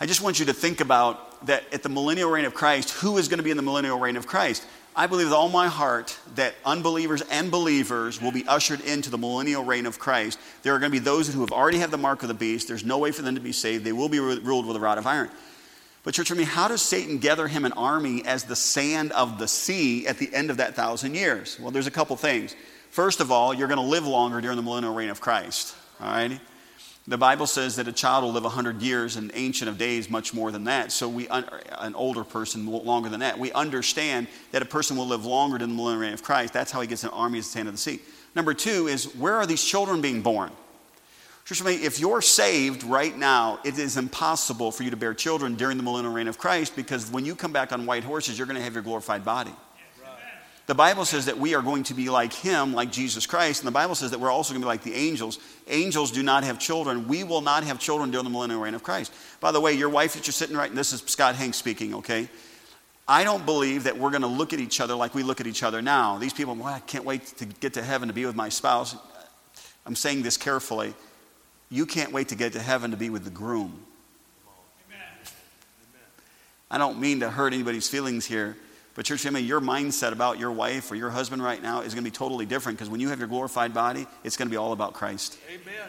I 0.00 0.06
just 0.06 0.20
want 0.20 0.40
you 0.40 0.46
to 0.46 0.52
think 0.52 0.80
about 0.80 1.31
that 1.44 1.64
at 1.72 1.82
the 1.82 1.88
millennial 1.88 2.30
reign 2.30 2.44
of 2.44 2.54
Christ, 2.54 2.90
who 2.90 3.18
is 3.18 3.28
going 3.28 3.38
to 3.38 3.44
be 3.44 3.50
in 3.50 3.56
the 3.56 3.62
millennial 3.62 3.98
reign 3.98 4.16
of 4.16 4.26
Christ? 4.26 4.64
I 4.94 5.06
believe 5.06 5.26
with 5.26 5.34
all 5.34 5.48
my 5.48 5.68
heart 5.68 6.18
that 6.34 6.54
unbelievers 6.66 7.22
and 7.30 7.50
believers 7.50 8.20
will 8.20 8.32
be 8.32 8.46
ushered 8.46 8.82
into 8.82 9.08
the 9.08 9.16
millennial 9.16 9.64
reign 9.64 9.86
of 9.86 9.98
Christ. 9.98 10.38
There 10.62 10.74
are 10.74 10.78
going 10.78 10.92
to 10.92 10.98
be 10.98 11.02
those 11.02 11.32
who 11.32 11.40
have 11.40 11.50
already 11.52 11.78
had 11.78 11.90
the 11.90 11.96
mark 11.96 12.22
of 12.22 12.28
the 12.28 12.34
beast. 12.34 12.68
There's 12.68 12.84
no 12.84 12.98
way 12.98 13.10
for 13.10 13.22
them 13.22 13.34
to 13.34 13.40
be 13.40 13.52
saved. 13.52 13.84
They 13.84 13.92
will 13.92 14.10
be 14.10 14.18
ruled 14.18 14.66
with 14.66 14.76
a 14.76 14.80
rod 14.80 14.98
of 14.98 15.06
iron. 15.06 15.30
But, 16.04 16.14
church, 16.14 16.28
for 16.28 16.34
me, 16.34 16.44
how 16.44 16.68
does 16.68 16.82
Satan 16.82 17.18
gather 17.18 17.48
him 17.48 17.64
an 17.64 17.72
army 17.72 18.24
as 18.26 18.44
the 18.44 18.56
sand 18.56 19.12
of 19.12 19.38
the 19.38 19.48
sea 19.48 20.06
at 20.06 20.18
the 20.18 20.32
end 20.34 20.50
of 20.50 20.58
that 20.58 20.74
thousand 20.74 21.14
years? 21.14 21.58
Well, 21.58 21.70
there's 21.70 21.86
a 21.86 21.92
couple 21.92 22.16
things. 22.16 22.54
First 22.90 23.20
of 23.20 23.30
all, 23.30 23.54
you're 23.54 23.68
going 23.68 23.80
to 23.80 23.86
live 23.86 24.06
longer 24.06 24.40
during 24.42 24.56
the 24.56 24.62
millennial 24.62 24.94
reign 24.94 25.10
of 25.10 25.20
Christ. 25.20 25.74
All 26.00 26.08
right? 26.08 26.38
The 27.08 27.18
Bible 27.18 27.48
says 27.48 27.76
that 27.76 27.88
a 27.88 27.92
child 27.92 28.22
will 28.22 28.32
live 28.32 28.44
100 28.44 28.80
years, 28.80 29.16
and 29.16 29.32
ancient 29.34 29.68
of 29.68 29.76
days 29.76 30.08
much 30.08 30.32
more 30.32 30.52
than 30.52 30.64
that. 30.64 30.92
So 30.92 31.08
we, 31.08 31.26
an 31.28 31.94
older 31.96 32.22
person 32.22 32.64
longer 32.66 33.08
than 33.08 33.20
that. 33.20 33.38
We 33.38 33.50
understand 33.52 34.28
that 34.52 34.62
a 34.62 34.66
person 34.66 34.96
will 34.96 35.08
live 35.08 35.26
longer 35.26 35.58
than 35.58 35.70
the 35.70 35.74
millennial 35.74 36.02
reign 36.02 36.12
of 36.12 36.22
Christ. 36.22 36.52
That's 36.52 36.70
how 36.70 36.80
he 36.80 36.86
gets 36.86 37.02
an 37.02 37.10
army 37.10 37.38
at 37.38 37.44
the 37.44 37.50
sand 37.50 37.66
of 37.66 37.74
the 37.74 37.78
sea. 37.78 38.00
Number 38.36 38.54
two 38.54 38.86
is 38.86 39.14
where 39.16 39.34
are 39.34 39.46
these 39.46 39.64
children 39.64 40.00
being 40.00 40.22
born? 40.22 40.52
If 41.50 41.98
you're 41.98 42.22
saved 42.22 42.84
right 42.84 43.16
now, 43.18 43.58
it 43.64 43.78
is 43.78 43.96
impossible 43.96 44.70
for 44.70 44.84
you 44.84 44.90
to 44.90 44.96
bear 44.96 45.12
children 45.12 45.56
during 45.56 45.76
the 45.76 45.82
millennial 45.82 46.14
reign 46.14 46.28
of 46.28 46.38
Christ 46.38 46.76
because 46.76 47.10
when 47.10 47.24
you 47.24 47.34
come 47.34 47.52
back 47.52 47.72
on 47.72 47.84
white 47.84 48.04
horses, 48.04 48.38
you're 48.38 48.46
going 48.46 48.56
to 48.56 48.62
have 48.62 48.74
your 48.74 48.82
glorified 48.82 49.24
body. 49.24 49.52
The 50.66 50.74
Bible 50.74 51.04
says 51.04 51.26
that 51.26 51.38
we 51.38 51.54
are 51.54 51.62
going 51.62 51.82
to 51.84 51.94
be 51.94 52.08
like 52.08 52.32
him, 52.32 52.72
like 52.72 52.92
Jesus 52.92 53.26
Christ. 53.26 53.62
And 53.62 53.66
the 53.66 53.72
Bible 53.72 53.96
says 53.96 54.12
that 54.12 54.20
we're 54.20 54.30
also 54.30 54.52
going 54.52 54.62
to 54.62 54.64
be 54.64 54.68
like 54.68 54.84
the 54.84 54.94
angels. 54.94 55.40
Angels 55.66 56.12
do 56.12 56.22
not 56.22 56.44
have 56.44 56.58
children. 56.58 57.08
We 57.08 57.24
will 57.24 57.40
not 57.40 57.64
have 57.64 57.80
children 57.80 58.12
during 58.12 58.24
the 58.24 58.30
millennial 58.30 58.60
reign 58.60 58.74
of 58.74 58.82
Christ. 58.82 59.12
By 59.40 59.50
the 59.50 59.60
way, 59.60 59.72
your 59.72 59.88
wife 59.88 60.14
that 60.14 60.26
you're 60.26 60.32
sitting 60.32 60.56
right, 60.56 60.68
and 60.70 60.78
this 60.78 60.92
is 60.92 61.00
Scott 61.00 61.34
Hanks 61.34 61.56
speaking, 61.56 61.94
okay? 61.96 62.28
I 63.08 63.24
don't 63.24 63.44
believe 63.44 63.84
that 63.84 63.98
we're 63.98 64.10
going 64.10 64.22
to 64.22 64.28
look 64.28 64.52
at 64.52 64.60
each 64.60 64.80
other 64.80 64.94
like 64.94 65.14
we 65.14 65.24
look 65.24 65.40
at 65.40 65.48
each 65.48 65.64
other 65.64 65.82
now. 65.82 66.18
These 66.18 66.32
people, 66.32 66.54
well, 66.54 66.72
I 66.72 66.80
can't 66.80 67.04
wait 67.04 67.26
to 67.38 67.44
get 67.44 67.74
to 67.74 67.82
heaven 67.82 68.06
to 68.06 68.14
be 68.14 68.24
with 68.24 68.36
my 68.36 68.48
spouse. 68.48 68.94
I'm 69.84 69.96
saying 69.96 70.22
this 70.22 70.36
carefully. 70.36 70.94
You 71.70 71.86
can't 71.86 72.12
wait 72.12 72.28
to 72.28 72.36
get 72.36 72.52
to 72.52 72.60
heaven 72.60 72.92
to 72.92 72.96
be 72.96 73.10
with 73.10 73.24
the 73.24 73.30
groom. 73.30 73.84
Amen. 74.88 75.00
I 76.70 76.78
don't 76.78 77.00
mean 77.00 77.20
to 77.20 77.30
hurt 77.30 77.52
anybody's 77.52 77.88
feelings 77.88 78.24
here. 78.24 78.56
But, 79.02 79.06
church 79.08 79.22
family, 79.22 79.42
your 79.42 79.60
mindset 79.60 80.12
about 80.12 80.38
your 80.38 80.52
wife 80.52 80.92
or 80.92 80.94
your 80.94 81.10
husband 81.10 81.42
right 81.42 81.60
now 81.60 81.80
is 81.80 81.92
going 81.92 82.04
to 82.04 82.08
be 82.08 82.14
totally 82.14 82.46
different 82.46 82.78
because 82.78 82.88
when 82.88 83.00
you 83.00 83.08
have 83.08 83.18
your 83.18 83.26
glorified 83.26 83.74
body, 83.74 84.06
it's 84.22 84.36
going 84.36 84.46
to 84.46 84.50
be 84.50 84.56
all 84.56 84.72
about 84.72 84.92
Christ. 84.92 85.38
Amen. 85.52 85.88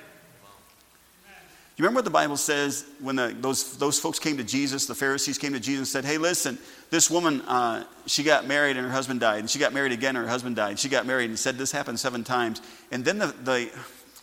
You 1.78 1.84
remember 1.84 2.00
what 2.00 2.06
the 2.06 2.10
Bible 2.10 2.38
says 2.38 2.88
when 3.00 3.16
the, 3.16 3.36
those, 3.40 3.78
those 3.78 4.00
folks 4.00 4.18
came 4.18 4.38
to 4.38 4.44
Jesus, 4.44 4.88
the 4.88 4.96
Pharisees 4.96 5.38
came 5.38 5.54
to 5.54 5.60
Jesus 5.60 5.94
and 5.94 6.04
said, 6.04 6.12
Hey, 6.12 6.18
listen, 6.18 6.58
this 6.90 7.12
woman, 7.12 7.42
uh, 7.42 7.84
she 8.08 8.24
got 8.24 8.48
married 8.48 8.78
and 8.78 8.86
her 8.88 8.92
husband 8.92 9.20
died. 9.20 9.42
And 9.42 9.48
she 9.48 9.60
got 9.60 9.74
married 9.74 9.92
again 9.92 10.16
and 10.16 10.26
her 10.26 10.32
husband 10.32 10.56
died. 10.56 10.80
She 10.80 10.90
got 10.90 11.06
married 11.06 11.30
and 11.30 11.38
said 11.38 11.60
this 11.60 11.72
happened 11.72 12.00
seven 12.00 12.24
times. 12.24 12.64
And 12.92 13.06
then 13.06 13.20
the, 13.20 13.28
the 13.28 13.72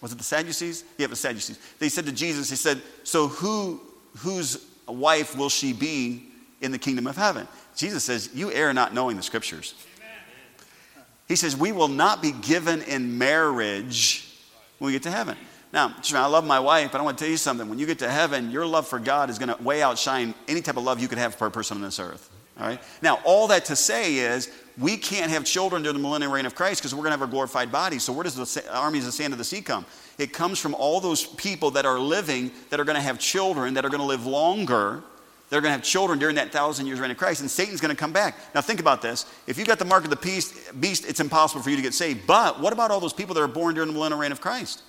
was 0.01 0.11
it 0.11 0.19
the 0.19 0.25
Sadducees? 0.25 0.83
Yeah, 0.99 1.07
the 1.07 1.15
Sadducees. 1.15 1.61
They 1.79 1.91
said 1.91 2.07
to 2.07 2.13
Jesus, 2.13 2.51
He 2.51 2.57
said, 2.57 2.83
So 3.05 3.29
who, 3.29 3.81
whose 4.17 4.67
wife 4.89 5.37
will 5.37 5.49
she 5.49 5.73
be 5.73 6.27
in 6.61 6.73
the 6.73 6.79
kingdom 6.79 7.07
of 7.07 7.17
heaven? 7.17 7.47
Jesus 7.77 8.05
says, 8.05 8.31
You 8.35 8.53
err 8.53 8.73
not 8.73 8.95
knowing 8.95 9.17
the 9.17 9.23
scriptures. 9.23 9.75
He 11.29 11.37
says, 11.37 11.57
We 11.57 11.73
will 11.73 11.89
not 11.89 12.23
be 12.23 12.33
given 12.33 12.83
in 12.83 13.19
marriage 13.19 14.29
when 14.79 14.87
we 14.87 14.93
get 14.93 15.05
to 15.05 15.11
heaven. 15.11 15.37
Now, 15.73 15.95
I 16.15 16.27
love 16.27 16.45
my 16.45 16.59
wife, 16.59 16.91
but 16.91 17.01
I 17.01 17.05
want 17.05 17.17
to 17.19 17.25
tell 17.25 17.31
you 17.31 17.37
something. 17.37 17.69
When 17.69 17.79
you 17.79 17.87
get 17.87 18.01
to 18.01 18.11
heaven, 18.11 18.51
your 18.51 18.67
love 18.67 18.89
for 18.89 18.99
God 18.99 19.31
is 19.31 19.39
going 19.39 19.55
to 19.55 19.63
way 19.63 19.83
outshine 19.83 20.35
any 20.49 20.63
type 20.63 20.77
of 20.77 20.83
love 20.83 20.99
you 20.99 21.07
could 21.07 21.19
have 21.19 21.37
for 21.37 21.47
a 21.47 21.51
person 21.51 21.77
on 21.77 21.83
this 21.83 22.01
earth. 22.01 22.29
All 22.59 22.67
right? 22.67 22.81
Now, 23.03 23.21
all 23.25 23.47
that 23.49 23.67
to 23.67 23.77
say 23.77 24.17
is 24.17 24.51
we 24.77 24.97
can't 24.97 25.31
have 25.31 25.45
children 25.45 25.83
during 25.83 25.97
the 25.97 26.03
millennial 26.03 26.33
reign 26.33 26.45
of 26.45 26.57
Christ 26.57 26.81
because 26.81 26.95
we're 26.95 27.03
going 27.03 27.13
to 27.13 27.19
have 27.19 27.29
a 27.29 27.31
glorified 27.31 27.71
body. 27.71 28.01
So, 28.01 28.13
where 28.13 28.25
does 28.25 28.35
the 28.35 28.75
armies 28.75 29.07
of 29.07 29.15
sand 29.15 29.33
of 29.33 29.39
the 29.39 29.45
sea 29.45 29.63
come? 29.63 29.87
It 30.19 30.33
comes 30.33 30.59
from 30.59 30.75
all 30.75 31.01
those 31.01 31.25
people 31.25 31.71
that 31.73 31.87
are 31.87 31.99
living, 31.99 32.51
that 32.71 32.81
are 32.81 32.85
going 32.85 32.97
to 32.97 33.03
have 33.03 33.19
children, 33.19 33.75
that 33.75 33.85
are 33.85 33.89
going 33.89 34.01
to 34.01 34.07
live 34.07 34.27
longer. 34.27 35.03
They're 35.51 35.61
going 35.61 35.71
to 35.71 35.77
have 35.77 35.83
children 35.83 36.21
during 36.21 36.37
that 36.37 36.53
thousand 36.53 36.87
years 36.87 37.01
reign 37.01 37.11
of 37.11 37.17
Christ, 37.17 37.41
and 37.41 37.51
Satan's 37.51 37.81
going 37.81 37.95
to 37.95 37.99
come 37.99 38.13
back. 38.13 38.37
Now, 38.55 38.61
think 38.61 38.79
about 38.79 39.03
this. 39.03 39.27
If 39.49 39.59
you 39.59 39.65
got 39.65 39.81
the 39.81 39.85
mark 39.85 40.05
of 40.05 40.11
the 40.11 40.17
beast, 40.17 40.55
beast, 40.81 41.05
it's 41.09 41.19
impossible 41.19 41.61
for 41.61 41.71
you 41.71 41.77
to 41.77 41.83
get 41.83 41.93
saved. 41.93 42.25
But 42.25 42.61
what 42.61 42.73
about 42.73 42.93
all 42.93 43.01
those 43.01 43.13
people 43.13 43.35
that 43.35 43.43
are 43.43 43.49
born 43.49 43.75
during 43.75 43.89
the 43.89 43.93
millennial 43.93 44.21
reign 44.21 44.31
of 44.31 44.41
Christ? 44.41 44.83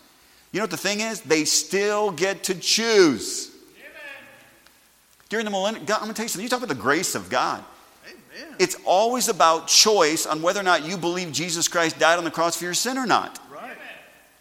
You 0.51 0.59
know 0.59 0.65
what 0.65 0.71
the 0.71 0.77
thing 0.77 0.99
is? 0.99 1.21
They 1.21 1.45
still 1.45 2.11
get 2.11 2.43
to 2.43 2.53
choose. 2.53 3.49
Amen. 3.75 3.91
During 5.29 5.45
the 5.45 5.51
millennium, 5.51 5.85
God, 5.85 5.95
I'm 5.95 6.01
going 6.01 6.13
to 6.13 6.15
tell 6.15 6.25
you 6.25 6.29
something. 6.29 6.43
You 6.43 6.49
talk 6.49 6.59
about 6.59 6.69
the 6.69 6.81
grace 6.81 7.15
of 7.15 7.27
God. 7.29 7.63
Amen. 8.05 8.55
It's 8.59 8.77
always 8.85 9.29
about 9.29 9.67
choice 9.67 10.27
on 10.27 10.43
whether 10.43 10.59
or 10.59 10.63
not 10.63 10.85
you 10.85 10.95
believe 10.95 11.31
Jesus 11.31 11.67
Christ 11.67 11.97
died 11.97 12.19
on 12.19 12.23
the 12.23 12.31
cross 12.31 12.55
for 12.55 12.65
your 12.65 12.75
sin 12.75 12.99
or 12.99 13.07
not. 13.07 13.39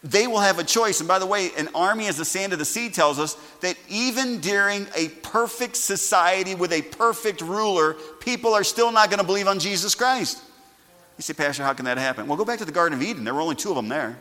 They 0.03 0.25
will 0.25 0.39
have 0.39 0.57
a 0.57 0.63
choice. 0.63 0.99
And 0.99 1.07
by 1.07 1.19
the 1.19 1.27
way, 1.27 1.51
an 1.57 1.69
army 1.75 2.07
as 2.07 2.17
the 2.17 2.25
sand 2.25 2.53
of 2.53 2.59
the 2.59 2.65
sea 2.65 2.89
tells 2.89 3.19
us 3.19 3.35
that 3.61 3.77
even 3.87 4.39
during 4.39 4.87
a 4.95 5.09
perfect 5.09 5.75
society 5.75 6.55
with 6.55 6.71
a 6.73 6.81
perfect 6.81 7.41
ruler, 7.41 7.93
people 8.19 8.53
are 8.53 8.63
still 8.63 8.91
not 8.91 9.09
going 9.09 9.19
to 9.19 9.25
believe 9.25 9.47
on 9.47 9.59
Jesus 9.59 9.93
Christ. 9.93 10.41
You 11.17 11.21
say, 11.21 11.33
Pastor, 11.33 11.63
how 11.63 11.73
can 11.73 11.85
that 11.85 11.99
happen? 11.99 12.27
Well, 12.27 12.37
go 12.37 12.45
back 12.45 12.57
to 12.59 12.65
the 12.65 12.71
Garden 12.71 12.97
of 12.97 13.05
Eden. 13.05 13.23
There 13.23 13.33
were 13.33 13.41
only 13.41 13.55
two 13.55 13.69
of 13.69 13.75
them 13.75 13.89
there. 13.89 14.17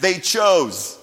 They 0.00 0.18
chose. 0.18 0.98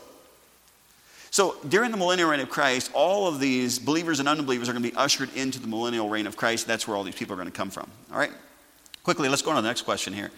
So 1.30 1.56
during 1.70 1.92
the 1.92 1.98
millennial 1.98 2.30
reign 2.30 2.40
of 2.40 2.50
Christ, 2.50 2.92
all 2.94 3.28
of 3.28 3.40
these 3.40 3.78
believers 3.78 4.20
and 4.20 4.28
unbelievers 4.28 4.68
are 4.68 4.74
going 4.74 4.84
to 4.84 4.90
be 4.90 4.96
ushered 4.96 5.34
into 5.36 5.60
the 5.60 5.68
millennial 5.68 6.10
reign 6.10 6.26
of 6.26 6.36
Christ. 6.36 6.66
That's 6.66 6.88
where 6.88 6.98
all 6.98 7.04
these 7.04 7.16
people 7.16 7.34
are 7.34 7.38
going 7.38 7.48
to 7.48 7.56
come 7.56 7.70
from. 7.70 7.90
All 8.12 8.18
right? 8.18 8.32
Quickly, 9.04 9.30
let's 9.30 9.42
go 9.42 9.52
on 9.52 9.56
to 9.56 9.62
the 9.62 9.68
next 9.68 9.84
question 9.84 10.14
here. 10.14 10.32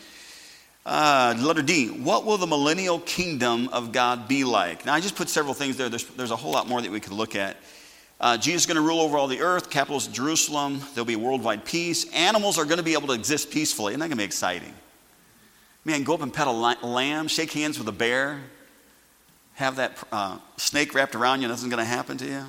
Uh, 0.85 1.33
letter 1.39 1.61
D. 1.61 1.87
What 1.87 2.25
will 2.25 2.37
the 2.37 2.47
millennial 2.47 2.99
kingdom 2.99 3.69
of 3.69 3.91
God 3.91 4.27
be 4.27 4.43
like? 4.43 4.85
Now, 4.85 4.93
I 4.93 4.99
just 4.99 5.15
put 5.15 5.29
several 5.29 5.53
things 5.53 5.77
there. 5.77 5.87
There's, 5.89 6.05
there's 6.05 6.31
a 6.31 6.35
whole 6.35 6.51
lot 6.51 6.67
more 6.67 6.81
that 6.81 6.91
we 6.91 6.99
could 6.99 7.13
look 7.13 7.35
at. 7.35 7.57
Uh, 8.19 8.37
Jesus 8.37 8.63
is 8.63 8.65
going 8.65 8.75
to 8.75 8.81
rule 8.81 8.99
over 8.99 9.17
all 9.17 9.27
the 9.27 9.41
earth. 9.41 9.69
Capital 9.69 9.97
is 9.97 10.07
Jerusalem. 10.07 10.81
There'll 10.93 11.05
be 11.05 11.15
worldwide 11.15 11.65
peace. 11.65 12.11
Animals 12.13 12.57
are 12.57 12.65
going 12.65 12.77
to 12.77 12.83
be 12.83 12.93
able 12.93 13.07
to 13.07 13.13
exist 13.13 13.51
peacefully. 13.51 13.93
Isn't 13.93 13.99
that 14.01 14.07
going 14.07 14.17
to 14.17 14.21
be 14.21 14.23
exciting? 14.23 14.73
Man, 15.85 16.03
go 16.03 16.13
up 16.13 16.21
and 16.21 16.33
pet 16.33 16.47
a 16.47 16.51
lamb, 16.51 17.27
shake 17.27 17.51
hands 17.51 17.77
with 17.77 17.87
a 17.89 17.93
bear, 17.93 18.41
have 19.55 19.75
that 19.75 19.97
uh, 20.11 20.37
snake 20.55 20.93
wrapped 20.93 21.15
around 21.15 21.41
you, 21.41 21.49
nothing's 21.49 21.69
going 21.69 21.83
to 21.83 21.89
happen 21.89 22.17
to 22.17 22.25
you. 22.25 22.45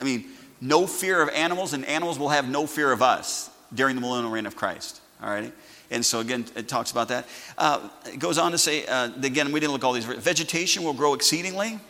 I 0.00 0.04
mean, 0.04 0.24
no 0.60 0.86
fear 0.86 1.20
of 1.20 1.28
animals, 1.30 1.74
and 1.74 1.84
animals 1.84 2.18
will 2.18 2.30
have 2.30 2.48
no 2.48 2.66
fear 2.66 2.90
of 2.90 3.02
us 3.02 3.50
during 3.74 3.94
the 3.94 4.00
millennial 4.00 4.30
reign 4.30 4.46
of 4.46 4.56
Christ. 4.56 5.02
All 5.22 5.28
right? 5.28 5.52
And 5.90 6.04
so, 6.04 6.20
again, 6.20 6.44
it 6.54 6.68
talks 6.68 6.90
about 6.90 7.08
that. 7.08 7.26
Uh, 7.56 7.88
it 8.06 8.18
goes 8.18 8.38
on 8.38 8.52
to 8.52 8.58
say, 8.58 8.86
uh, 8.86 9.10
again, 9.22 9.52
we 9.52 9.60
didn't 9.60 9.72
look 9.72 9.84
all 9.84 9.92
these. 9.92 10.04
Vegetation 10.04 10.84
will 10.84 10.92
grow 10.92 11.14
exceedingly. 11.14 11.80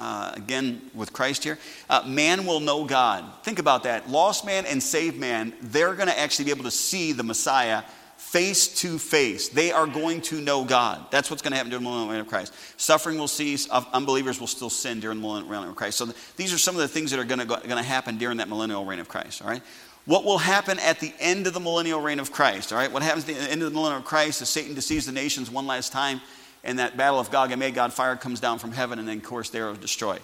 Uh, 0.00 0.32
again, 0.34 0.82
with 0.92 1.12
Christ 1.12 1.44
here. 1.44 1.56
Uh, 1.88 2.02
man 2.04 2.46
will 2.46 2.58
know 2.58 2.84
God. 2.84 3.24
Think 3.44 3.60
about 3.60 3.84
that. 3.84 4.10
Lost 4.10 4.44
man 4.44 4.66
and 4.66 4.82
saved 4.82 5.16
man, 5.16 5.52
they're 5.60 5.94
going 5.94 6.08
to 6.08 6.18
actually 6.18 6.46
be 6.46 6.50
able 6.50 6.64
to 6.64 6.70
see 6.72 7.12
the 7.12 7.22
Messiah 7.22 7.84
face 8.16 8.66
to 8.80 8.98
face. 8.98 9.50
They 9.50 9.70
are 9.70 9.86
going 9.86 10.20
to 10.22 10.40
know 10.40 10.64
God. 10.64 11.06
That's 11.12 11.30
what's 11.30 11.42
going 11.42 11.52
to 11.52 11.56
happen 11.56 11.70
during 11.70 11.84
the 11.84 11.88
millennial 11.88 12.10
reign 12.10 12.20
of 12.20 12.26
Christ. 12.26 12.52
Suffering 12.76 13.18
will 13.18 13.28
cease. 13.28 13.68
Unbelievers 13.68 14.40
will 14.40 14.48
still 14.48 14.68
sin 14.68 14.98
during 14.98 15.18
the 15.18 15.22
millennial 15.22 15.48
reign 15.48 15.68
of 15.68 15.76
Christ. 15.76 15.98
So 15.98 16.06
these 16.36 16.52
are 16.52 16.58
some 16.58 16.74
of 16.74 16.80
the 16.80 16.88
things 16.88 17.12
that 17.12 17.20
are 17.20 17.24
going 17.24 17.46
to 17.46 17.82
happen 17.82 18.18
during 18.18 18.38
that 18.38 18.48
millennial 18.48 18.84
reign 18.84 18.98
of 18.98 19.08
Christ. 19.08 19.42
All 19.42 19.48
right. 19.48 19.62
What 20.06 20.24
will 20.24 20.38
happen 20.38 20.78
at 20.80 21.00
the 21.00 21.14
end 21.18 21.46
of 21.46 21.54
the 21.54 21.60
millennial 21.60 22.00
reign 22.00 22.20
of 22.20 22.30
Christ? 22.30 22.72
All 22.72 22.78
right. 22.78 22.92
What 22.92 23.02
happens 23.02 23.28
at 23.28 23.36
the 23.36 23.50
end 23.50 23.62
of 23.62 23.70
the 23.70 23.74
millennial 23.74 24.00
of 24.00 24.04
Christ 24.04 24.42
is 24.42 24.50
Satan 24.50 24.74
deceives 24.74 25.06
the 25.06 25.12
nations 25.12 25.50
one 25.50 25.66
last 25.66 25.92
time, 25.92 26.20
and 26.62 26.78
that 26.78 26.96
battle 26.96 27.18
of 27.18 27.30
Gog 27.30 27.52
and 27.52 27.60
Magog, 27.60 27.92
fire 27.92 28.16
comes 28.16 28.38
down 28.38 28.58
from 28.58 28.72
heaven, 28.72 28.98
and 28.98 29.08
then 29.08 29.18
of 29.18 29.24
course 29.24 29.48
they 29.48 29.60
are 29.60 29.74
destroyed. 29.74 30.20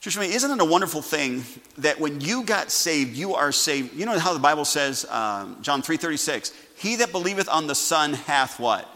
Church, 0.00 0.16
isn't 0.16 0.50
it 0.50 0.60
a 0.60 0.64
wonderful 0.64 1.02
thing 1.02 1.42
that 1.78 1.98
when 1.98 2.20
you 2.20 2.44
got 2.44 2.70
saved, 2.70 3.16
you 3.16 3.34
are 3.34 3.50
saved? 3.50 3.94
You 3.94 4.06
know 4.06 4.18
how 4.18 4.32
the 4.32 4.38
Bible 4.38 4.64
says, 4.64 5.04
um, 5.10 5.58
John 5.60 5.82
3.36, 5.82 6.52
He 6.76 6.96
that 6.96 7.10
believeth 7.10 7.48
on 7.48 7.66
the 7.66 7.74
Son 7.74 8.12
hath 8.12 8.60
what? 8.60 8.88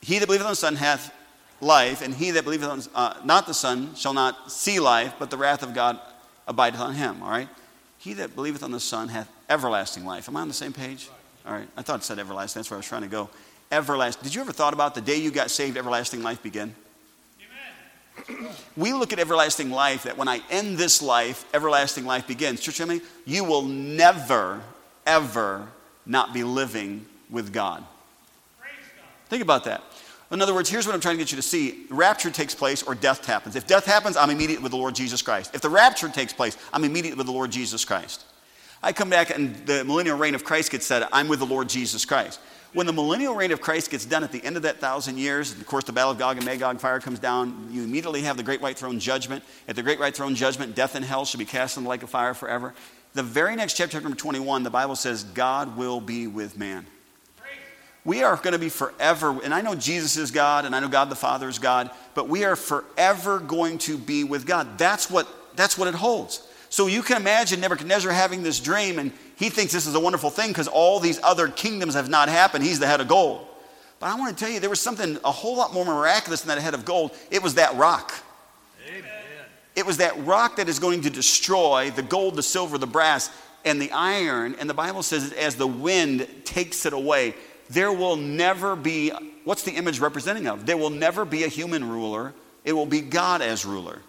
He 0.00 0.18
that 0.18 0.26
believeth 0.26 0.46
on 0.46 0.52
the 0.52 0.56
Son 0.56 0.76
hath 0.76 1.14
life, 1.60 2.00
and 2.02 2.14
he 2.14 2.30
that 2.32 2.44
believeth 2.44 2.68
on 2.68 2.82
uh, 2.94 3.20
not 3.22 3.46
the 3.46 3.54
Son 3.54 3.94
shall 3.94 4.14
not 4.14 4.50
see 4.50 4.80
life, 4.80 5.14
but 5.18 5.30
the 5.30 5.36
wrath 5.36 5.62
of 5.62 5.74
God 5.74 6.00
abideth 6.48 6.80
on 6.80 6.94
him. 6.94 7.22
All 7.22 7.30
right? 7.30 7.48
He 8.00 8.14
that 8.14 8.34
believeth 8.34 8.62
on 8.62 8.70
the 8.70 8.80
Son 8.80 9.08
hath 9.08 9.30
everlasting 9.50 10.06
life. 10.06 10.26
Am 10.26 10.34
I 10.34 10.40
on 10.40 10.48
the 10.48 10.54
same 10.54 10.72
page? 10.72 11.10
All 11.46 11.52
right. 11.52 11.68
I 11.76 11.82
thought 11.82 12.00
it 12.00 12.02
said 12.02 12.18
everlasting. 12.18 12.60
That's 12.60 12.70
where 12.70 12.76
I 12.76 12.78
was 12.78 12.88
trying 12.88 13.02
to 13.02 13.08
go. 13.08 13.28
Everlasting. 13.70 14.22
Did 14.22 14.34
you 14.34 14.40
ever 14.40 14.52
thought 14.52 14.72
about 14.72 14.94
the 14.94 15.02
day 15.02 15.16
you 15.16 15.30
got 15.30 15.50
saved, 15.50 15.76
everlasting 15.76 16.22
life 16.22 16.42
began? 16.42 16.74
Amen. 18.26 18.48
We 18.74 18.94
look 18.94 19.12
at 19.12 19.18
everlasting 19.18 19.70
life 19.70 20.04
that 20.04 20.16
when 20.16 20.28
I 20.28 20.40
end 20.50 20.78
this 20.78 21.02
life, 21.02 21.44
everlasting 21.52 22.06
life 22.06 22.26
begins. 22.26 22.60
Church, 22.60 22.80
me, 22.86 23.02
you 23.26 23.44
will 23.44 23.62
never, 23.62 24.62
ever 25.06 25.68
not 26.06 26.32
be 26.32 26.42
living 26.42 27.04
with 27.28 27.52
God. 27.52 27.84
Praise 28.58 28.72
God. 28.96 29.04
Think 29.28 29.42
about 29.42 29.64
that. 29.64 29.82
In 30.30 30.40
other 30.40 30.54
words, 30.54 30.70
here's 30.70 30.86
what 30.86 30.94
I'm 30.94 31.00
trying 31.00 31.16
to 31.16 31.18
get 31.18 31.32
you 31.32 31.36
to 31.36 31.42
see 31.42 31.86
rapture 31.90 32.30
takes 32.30 32.54
place 32.54 32.82
or 32.84 32.94
death 32.94 33.26
happens. 33.26 33.56
If 33.56 33.66
death 33.66 33.84
happens, 33.84 34.16
I'm 34.16 34.30
immediate 34.30 34.62
with 34.62 34.70
the 34.70 34.78
Lord 34.78 34.94
Jesus 34.94 35.22
Christ. 35.22 35.54
If 35.54 35.60
the 35.60 35.68
rapture 35.68 36.08
takes 36.08 36.32
place, 36.32 36.56
I'm 36.72 36.84
immediate 36.84 37.16
with 37.16 37.26
the 37.26 37.32
Lord 37.32 37.50
Jesus 37.50 37.84
Christ. 37.84 38.24
I 38.82 38.92
come 38.92 39.10
back 39.10 39.30
and 39.30 39.56
the 39.66 39.84
millennial 39.84 40.16
reign 40.16 40.34
of 40.34 40.44
Christ 40.44 40.70
gets 40.70 40.86
said, 40.86 41.06
I'm 41.12 41.26
with 41.26 41.40
the 41.40 41.46
Lord 41.46 41.68
Jesus 41.68 42.04
Christ. 42.04 42.40
When 42.72 42.86
the 42.86 42.92
millennial 42.92 43.34
reign 43.34 43.50
of 43.50 43.60
Christ 43.60 43.90
gets 43.90 44.04
done 44.04 44.22
at 44.22 44.30
the 44.30 44.42
end 44.44 44.56
of 44.56 44.62
that 44.62 44.78
thousand 44.78 45.18
years, 45.18 45.52
of 45.52 45.66
course, 45.66 45.82
the 45.82 45.92
battle 45.92 46.12
of 46.12 46.18
Gog 46.18 46.36
and 46.36 46.46
Magog, 46.46 46.78
fire 46.78 47.00
comes 47.00 47.18
down, 47.18 47.68
you 47.72 47.82
immediately 47.82 48.22
have 48.22 48.36
the 48.36 48.44
great 48.44 48.60
white 48.60 48.78
throne 48.78 49.00
judgment. 49.00 49.42
At 49.66 49.74
the 49.74 49.82
great 49.82 49.98
white 49.98 50.14
throne 50.14 50.36
judgment, 50.36 50.76
death 50.76 50.94
and 50.94 51.04
hell 51.04 51.24
shall 51.24 51.40
be 51.40 51.44
cast 51.44 51.76
in 51.76 51.82
the 51.82 51.90
lake 51.90 52.04
of 52.04 52.10
fire 52.10 52.32
forever. 52.32 52.72
The 53.14 53.24
very 53.24 53.56
next 53.56 53.76
chapter, 53.76 53.94
chapter 53.94 54.04
number 54.04 54.16
21, 54.16 54.62
the 54.62 54.70
Bible 54.70 54.94
says, 54.94 55.24
God 55.24 55.76
will 55.76 56.00
be 56.00 56.28
with 56.28 56.56
man. 56.56 56.86
We 58.04 58.22
are 58.22 58.36
going 58.36 58.52
to 58.52 58.58
be 58.58 58.70
forever, 58.70 59.40
and 59.42 59.52
I 59.52 59.60
know 59.60 59.74
Jesus 59.74 60.16
is 60.16 60.30
God, 60.30 60.64
and 60.64 60.74
I 60.74 60.80
know 60.80 60.88
God 60.88 61.10
the 61.10 61.16
Father 61.16 61.48
is 61.48 61.58
God, 61.58 61.90
but 62.14 62.28
we 62.28 62.44
are 62.44 62.56
forever 62.56 63.38
going 63.38 63.78
to 63.78 63.98
be 63.98 64.24
with 64.24 64.46
God. 64.46 64.78
That's 64.78 65.10
what, 65.10 65.28
that's 65.54 65.76
what 65.76 65.86
it 65.86 65.94
holds. 65.94 66.46
So 66.70 66.86
you 66.86 67.02
can 67.02 67.16
imagine 67.18 67.60
Nebuchadnezzar 67.60 68.10
having 68.10 68.42
this 68.42 68.58
dream, 68.58 68.98
and 68.98 69.12
he 69.36 69.50
thinks 69.50 69.72
this 69.72 69.86
is 69.86 69.94
a 69.94 70.00
wonderful 70.00 70.30
thing 70.30 70.48
because 70.48 70.68
all 70.68 70.98
these 70.98 71.20
other 71.22 71.48
kingdoms 71.48 71.94
have 71.94 72.08
not 72.08 72.28
happened. 72.28 72.64
He's 72.64 72.78
the 72.78 72.86
head 72.86 73.00
of 73.00 73.08
gold. 73.08 73.46
But 73.98 74.06
I 74.06 74.14
want 74.14 74.36
to 74.36 74.44
tell 74.44 74.52
you, 74.52 74.60
there 74.60 74.70
was 74.70 74.80
something 74.80 75.18
a 75.22 75.30
whole 75.32 75.56
lot 75.56 75.74
more 75.74 75.84
miraculous 75.84 76.40
than 76.40 76.56
that 76.56 76.62
head 76.62 76.72
of 76.72 76.86
gold. 76.86 77.14
It 77.30 77.42
was 77.42 77.56
that 77.56 77.76
rock. 77.76 78.14
Amen. 78.88 79.04
It 79.76 79.84
was 79.84 79.98
that 79.98 80.24
rock 80.24 80.56
that 80.56 80.68
is 80.68 80.78
going 80.78 81.02
to 81.02 81.10
destroy 81.10 81.90
the 81.90 82.02
gold, 82.02 82.36
the 82.36 82.42
silver, 82.42 82.78
the 82.78 82.86
brass, 82.86 83.30
and 83.64 83.80
the 83.80 83.90
iron. 83.92 84.56
And 84.58 84.70
the 84.70 84.74
Bible 84.74 85.02
says, 85.02 85.32
as 85.32 85.56
the 85.56 85.66
wind 85.66 86.26
takes 86.44 86.86
it 86.86 86.92
away, 86.92 87.34
there 87.70 87.92
will 87.92 88.16
never 88.16 88.76
be, 88.76 89.10
what's 89.44 89.62
the 89.62 89.72
image 89.72 90.00
representing 90.00 90.46
of? 90.46 90.66
There 90.66 90.76
will 90.76 90.90
never 90.90 91.24
be 91.24 91.44
a 91.44 91.48
human 91.48 91.88
ruler. 91.88 92.34
It 92.64 92.72
will 92.72 92.86
be 92.86 93.00
God 93.00 93.40
as 93.40 93.64
ruler 93.64 94.00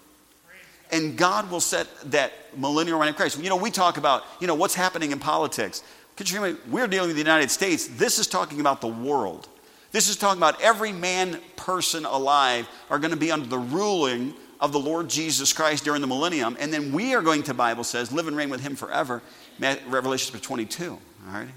and 0.92 1.16
God 1.16 1.50
will 1.50 1.60
set 1.60 1.88
that 2.12 2.32
millennial 2.56 3.00
reign 3.00 3.08
of 3.08 3.16
Christ. 3.16 3.42
You 3.42 3.48
know, 3.48 3.56
we 3.56 3.70
talk 3.70 3.96
about, 3.96 4.24
you 4.40 4.46
know, 4.46 4.54
what's 4.54 4.74
happening 4.74 5.10
in 5.10 5.18
politics. 5.18 5.82
Could 6.16 6.30
we're 6.70 6.86
dealing 6.86 7.08
with 7.08 7.16
the 7.16 7.22
United 7.22 7.50
States. 7.50 7.88
This 7.88 8.18
is 8.18 8.26
talking 8.26 8.60
about 8.60 8.82
the 8.82 8.88
world. 8.88 9.48
This 9.90 10.08
is 10.08 10.16
talking 10.16 10.38
about 10.38 10.60
every 10.60 10.92
man, 10.92 11.40
person 11.56 12.04
alive 12.04 12.68
are 12.90 12.98
going 12.98 13.10
to 13.10 13.16
be 13.16 13.32
under 13.32 13.46
the 13.46 13.58
ruling 13.58 14.34
of 14.60 14.72
the 14.72 14.78
Lord 14.78 15.08
Jesus 15.08 15.52
Christ 15.52 15.84
during 15.84 16.02
the 16.02 16.06
millennium. 16.06 16.56
And 16.60 16.72
then 16.72 16.92
we 16.92 17.14
are 17.14 17.22
going 17.22 17.42
to, 17.44 17.54
Bible 17.54 17.84
says, 17.84 18.12
live 18.12 18.28
and 18.28 18.36
reign 18.36 18.50
with 18.50 18.60
him 18.60 18.76
forever. 18.76 19.22
Revelation 19.58 20.38
22. 20.38 20.90
All 20.92 21.00
right. 21.32 21.48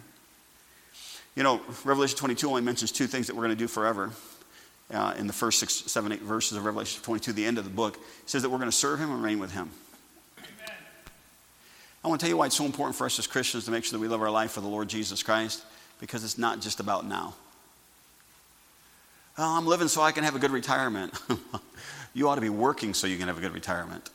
You 1.36 1.44
know, 1.44 1.62
Revelation 1.84 2.18
22 2.18 2.48
only 2.48 2.62
mentions 2.62 2.92
two 2.92 3.08
things 3.08 3.28
that 3.28 3.36
we're 3.36 3.44
going 3.44 3.56
to 3.56 3.62
do 3.62 3.68
forever 3.68 4.12
uh, 4.92 5.14
in 5.18 5.28
the 5.28 5.34
first 5.34 5.60
six, 5.60 5.74
seven, 5.74 6.12
eight 6.12 6.22
verses 6.22 6.58
of 6.58 6.66
Revelation 6.66 7.02
22, 7.04 7.34
the 7.34 7.46
end 7.46 7.58
of 7.58 7.66
the 7.66 7.70
book, 7.70 8.00
says 8.26 8.42
that 8.44 8.50
we're 8.50 8.58
going 8.58 8.70
to 8.70 8.76
serve 8.76 9.00
him 9.00 9.12
and 9.12 9.22
reign 9.22 9.40
with 9.40 9.52
him. 9.52 9.70
Amen. 10.38 10.76
I 12.04 12.08
want 12.08 12.22
to 12.22 12.26
tell 12.26 12.30
you 12.30 12.38
why 12.38 12.46
it's 12.46 12.56
so 12.56 12.66
important 12.66 12.96
for 12.96 13.06
us 13.06 13.20
as 13.20 13.28
Christians 13.28 13.66
to 13.66 13.72
make 13.72 13.84
sure 13.84 13.98
that 13.98 14.02
we 14.02 14.08
live 14.08 14.22
our 14.22 14.32
life 14.32 14.52
for 14.52 14.62
the 14.62 14.68
Lord 14.68 14.88
Jesus 14.88 15.24
Christ, 15.24 15.66
because 16.00 16.24
it's 16.24 16.38
not 16.38 16.62
just 16.62 16.80
about 16.80 17.06
now. 17.06 17.34
Oh, 19.38 19.58
I'm 19.58 19.68
living 19.68 19.90
so 19.90 20.02
I 20.02 20.14
can 20.14 20.24
have 20.24 20.36
a 20.36 20.40
good 20.40 20.52
retirement. 20.52 21.14
you 22.14 22.30
ought 22.30 22.36
to 22.36 22.42
be 22.42 22.50
working 22.50 22.94
so 22.94 23.08
you 23.08 23.18
can 23.18 23.28
have 23.28 23.38
a 23.38 23.42
good 23.42 23.54
retirement. 23.54 24.10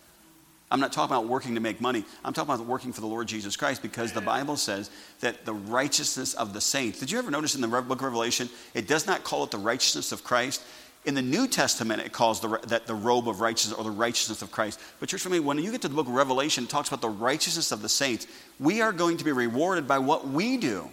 I'm 0.70 0.78
not 0.78 0.92
talking 0.92 1.14
about 1.14 1.26
working 1.26 1.54
to 1.56 1.60
make 1.60 1.80
money. 1.80 2.04
I'm 2.24 2.32
talking 2.32 2.54
about 2.54 2.64
working 2.64 2.92
for 2.92 3.00
the 3.00 3.06
Lord 3.06 3.26
Jesus 3.26 3.56
Christ 3.56 3.82
because 3.82 4.12
the 4.12 4.20
Bible 4.20 4.56
says 4.56 4.90
that 5.20 5.44
the 5.44 5.54
righteousness 5.54 6.34
of 6.34 6.52
the 6.52 6.60
saints. 6.60 7.00
Did 7.00 7.10
you 7.10 7.18
ever 7.18 7.30
notice 7.30 7.56
in 7.56 7.60
the 7.60 7.68
book 7.68 7.98
of 7.98 8.02
Revelation, 8.02 8.48
it 8.72 8.86
does 8.86 9.06
not 9.06 9.24
call 9.24 9.42
it 9.42 9.50
the 9.50 9.58
righteousness 9.58 10.12
of 10.12 10.22
Christ? 10.22 10.62
In 11.06 11.14
the 11.14 11.22
New 11.22 11.48
Testament, 11.48 12.02
it 12.02 12.12
calls 12.12 12.40
the, 12.40 12.60
that 12.68 12.86
the 12.86 12.94
robe 12.94 13.28
of 13.28 13.40
righteousness 13.40 13.76
or 13.76 13.82
the 13.82 13.90
righteousness 13.90 14.42
of 14.42 14.52
Christ. 14.52 14.78
But, 15.00 15.08
church, 15.08 15.26
me, 15.26 15.40
when 15.40 15.58
you 15.58 15.72
get 15.72 15.80
to 15.82 15.88
the 15.88 15.94
book 15.94 16.06
of 16.06 16.12
Revelation, 16.12 16.64
it 16.64 16.70
talks 16.70 16.88
about 16.88 17.00
the 17.00 17.08
righteousness 17.08 17.72
of 17.72 17.80
the 17.82 17.88
saints. 17.88 18.26
We 18.60 18.82
are 18.82 18.92
going 18.92 19.16
to 19.16 19.24
be 19.24 19.32
rewarded 19.32 19.88
by 19.88 19.98
what 19.98 20.28
we 20.28 20.58
do, 20.58 20.90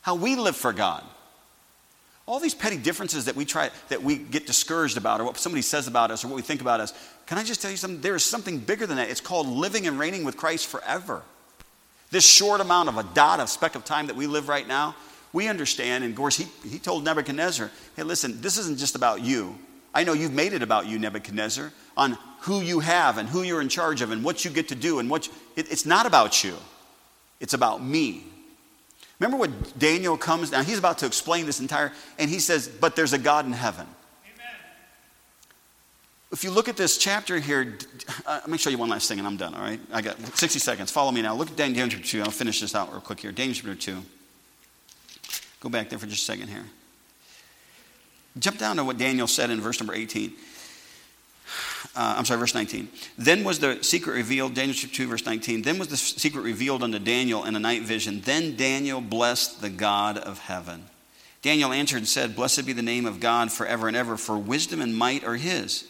how 0.00 0.14
we 0.14 0.36
live 0.36 0.56
for 0.56 0.72
God. 0.72 1.04
All 2.28 2.38
these 2.38 2.54
petty 2.54 2.76
differences 2.76 3.24
that 3.24 3.36
we 3.36 3.46
try, 3.46 3.70
that 3.88 4.02
we 4.02 4.18
get 4.18 4.46
discouraged 4.46 4.98
about, 4.98 5.18
or 5.18 5.24
what 5.24 5.38
somebody 5.38 5.62
says 5.62 5.88
about 5.88 6.10
us, 6.10 6.22
or 6.22 6.28
what 6.28 6.36
we 6.36 6.42
think 6.42 6.60
about 6.60 6.78
us, 6.78 6.92
can 7.24 7.38
I 7.38 7.42
just 7.42 7.62
tell 7.62 7.70
you 7.70 7.78
something? 7.78 8.02
There 8.02 8.14
is 8.14 8.22
something 8.22 8.58
bigger 8.58 8.86
than 8.86 8.98
that. 8.98 9.08
It's 9.08 9.22
called 9.22 9.46
living 9.46 9.86
and 9.86 9.98
reigning 9.98 10.24
with 10.24 10.36
Christ 10.36 10.66
forever. 10.66 11.22
This 12.10 12.26
short 12.26 12.60
amount 12.60 12.90
of 12.90 12.98
a 12.98 13.02
dot, 13.14 13.40
a 13.40 13.46
speck 13.46 13.76
of 13.76 13.86
time 13.86 14.08
that 14.08 14.16
we 14.16 14.26
live 14.26 14.50
right 14.50 14.68
now, 14.68 14.94
we 15.32 15.48
understand. 15.48 16.04
And 16.04 16.12
of 16.12 16.18
course, 16.18 16.36
he, 16.36 16.46
he 16.68 16.78
told 16.78 17.02
Nebuchadnezzar, 17.02 17.70
hey, 17.96 18.02
listen, 18.02 18.42
this 18.42 18.58
isn't 18.58 18.78
just 18.78 18.94
about 18.94 19.22
you. 19.22 19.58
I 19.94 20.04
know 20.04 20.12
you've 20.12 20.34
made 20.34 20.52
it 20.52 20.62
about 20.62 20.86
you, 20.86 20.98
Nebuchadnezzar, 20.98 21.72
on 21.96 22.18
who 22.40 22.60
you 22.60 22.80
have 22.80 23.16
and 23.16 23.26
who 23.26 23.40
you're 23.40 23.62
in 23.62 23.70
charge 23.70 24.02
of 24.02 24.10
and 24.10 24.22
what 24.22 24.44
you 24.44 24.50
get 24.50 24.68
to 24.68 24.74
do. 24.74 24.98
And 24.98 25.08
what 25.08 25.28
you, 25.28 25.32
it, 25.56 25.72
it's 25.72 25.86
not 25.86 26.04
about 26.04 26.44
you, 26.44 26.56
it's 27.40 27.54
about 27.54 27.82
me. 27.82 28.22
Remember 29.20 29.36
when 29.36 29.54
Daniel 29.76 30.16
comes 30.16 30.52
now, 30.52 30.62
he's 30.62 30.78
about 30.78 30.98
to 30.98 31.06
explain 31.06 31.46
this 31.46 31.60
entire, 31.60 31.92
and 32.18 32.30
he 32.30 32.38
says, 32.38 32.68
But 32.68 32.94
there's 32.94 33.12
a 33.12 33.18
God 33.18 33.46
in 33.46 33.52
heaven. 33.52 33.86
Amen. 34.24 34.54
If 36.30 36.44
you 36.44 36.50
look 36.50 36.68
at 36.68 36.76
this 36.76 36.98
chapter 36.98 37.38
here, 37.40 37.76
uh, 38.26 38.38
let 38.42 38.48
me 38.48 38.58
show 38.58 38.70
you 38.70 38.78
one 38.78 38.88
last 38.88 39.08
thing 39.08 39.18
and 39.18 39.26
I'm 39.26 39.36
done, 39.36 39.54
all 39.54 39.60
right? 39.60 39.80
I 39.92 40.02
got 40.02 40.20
60 40.36 40.60
seconds. 40.60 40.92
Follow 40.92 41.10
me 41.10 41.22
now. 41.22 41.34
Look 41.34 41.50
at 41.50 41.56
Daniel 41.56 41.88
chapter 41.88 42.06
2. 42.06 42.22
I'll 42.22 42.30
finish 42.30 42.60
this 42.60 42.76
out 42.76 42.92
real 42.92 43.00
quick 43.00 43.20
here. 43.20 43.32
Daniel 43.32 43.54
chapter 43.54 43.74
2. 43.74 44.02
Go 45.60 45.68
back 45.68 45.88
there 45.88 45.98
for 45.98 46.06
just 46.06 46.22
a 46.22 46.24
second 46.24 46.48
here. 46.48 46.64
Jump 48.38 48.58
down 48.58 48.76
to 48.76 48.84
what 48.84 48.98
Daniel 48.98 49.26
said 49.26 49.50
in 49.50 49.60
verse 49.60 49.80
number 49.80 49.94
18. 49.94 50.32
Uh, 51.94 52.14
I'm 52.16 52.24
sorry, 52.24 52.40
verse 52.40 52.54
19. 52.54 52.88
Then 53.16 53.44
was 53.44 53.58
the 53.58 53.82
secret 53.82 54.14
revealed, 54.14 54.54
Daniel 54.54 54.74
chapter 54.74 54.96
2, 54.96 55.06
verse 55.08 55.24
19. 55.24 55.62
Then 55.62 55.78
was 55.78 55.88
the 55.88 55.96
secret 55.96 56.42
revealed 56.42 56.82
unto 56.82 56.98
Daniel 56.98 57.44
in 57.44 57.54
a 57.56 57.60
night 57.60 57.82
vision. 57.82 58.20
Then 58.20 58.56
Daniel 58.56 59.00
blessed 59.00 59.60
the 59.60 59.70
God 59.70 60.18
of 60.18 60.38
heaven. 60.38 60.84
Daniel 61.42 61.72
answered 61.72 61.98
and 61.98 62.08
said, 62.08 62.34
Blessed 62.34 62.66
be 62.66 62.72
the 62.72 62.82
name 62.82 63.06
of 63.06 63.20
God 63.20 63.52
forever 63.52 63.88
and 63.88 63.96
ever, 63.96 64.16
for 64.16 64.36
wisdom 64.36 64.80
and 64.80 64.96
might 64.96 65.24
are 65.24 65.36
his. 65.36 65.86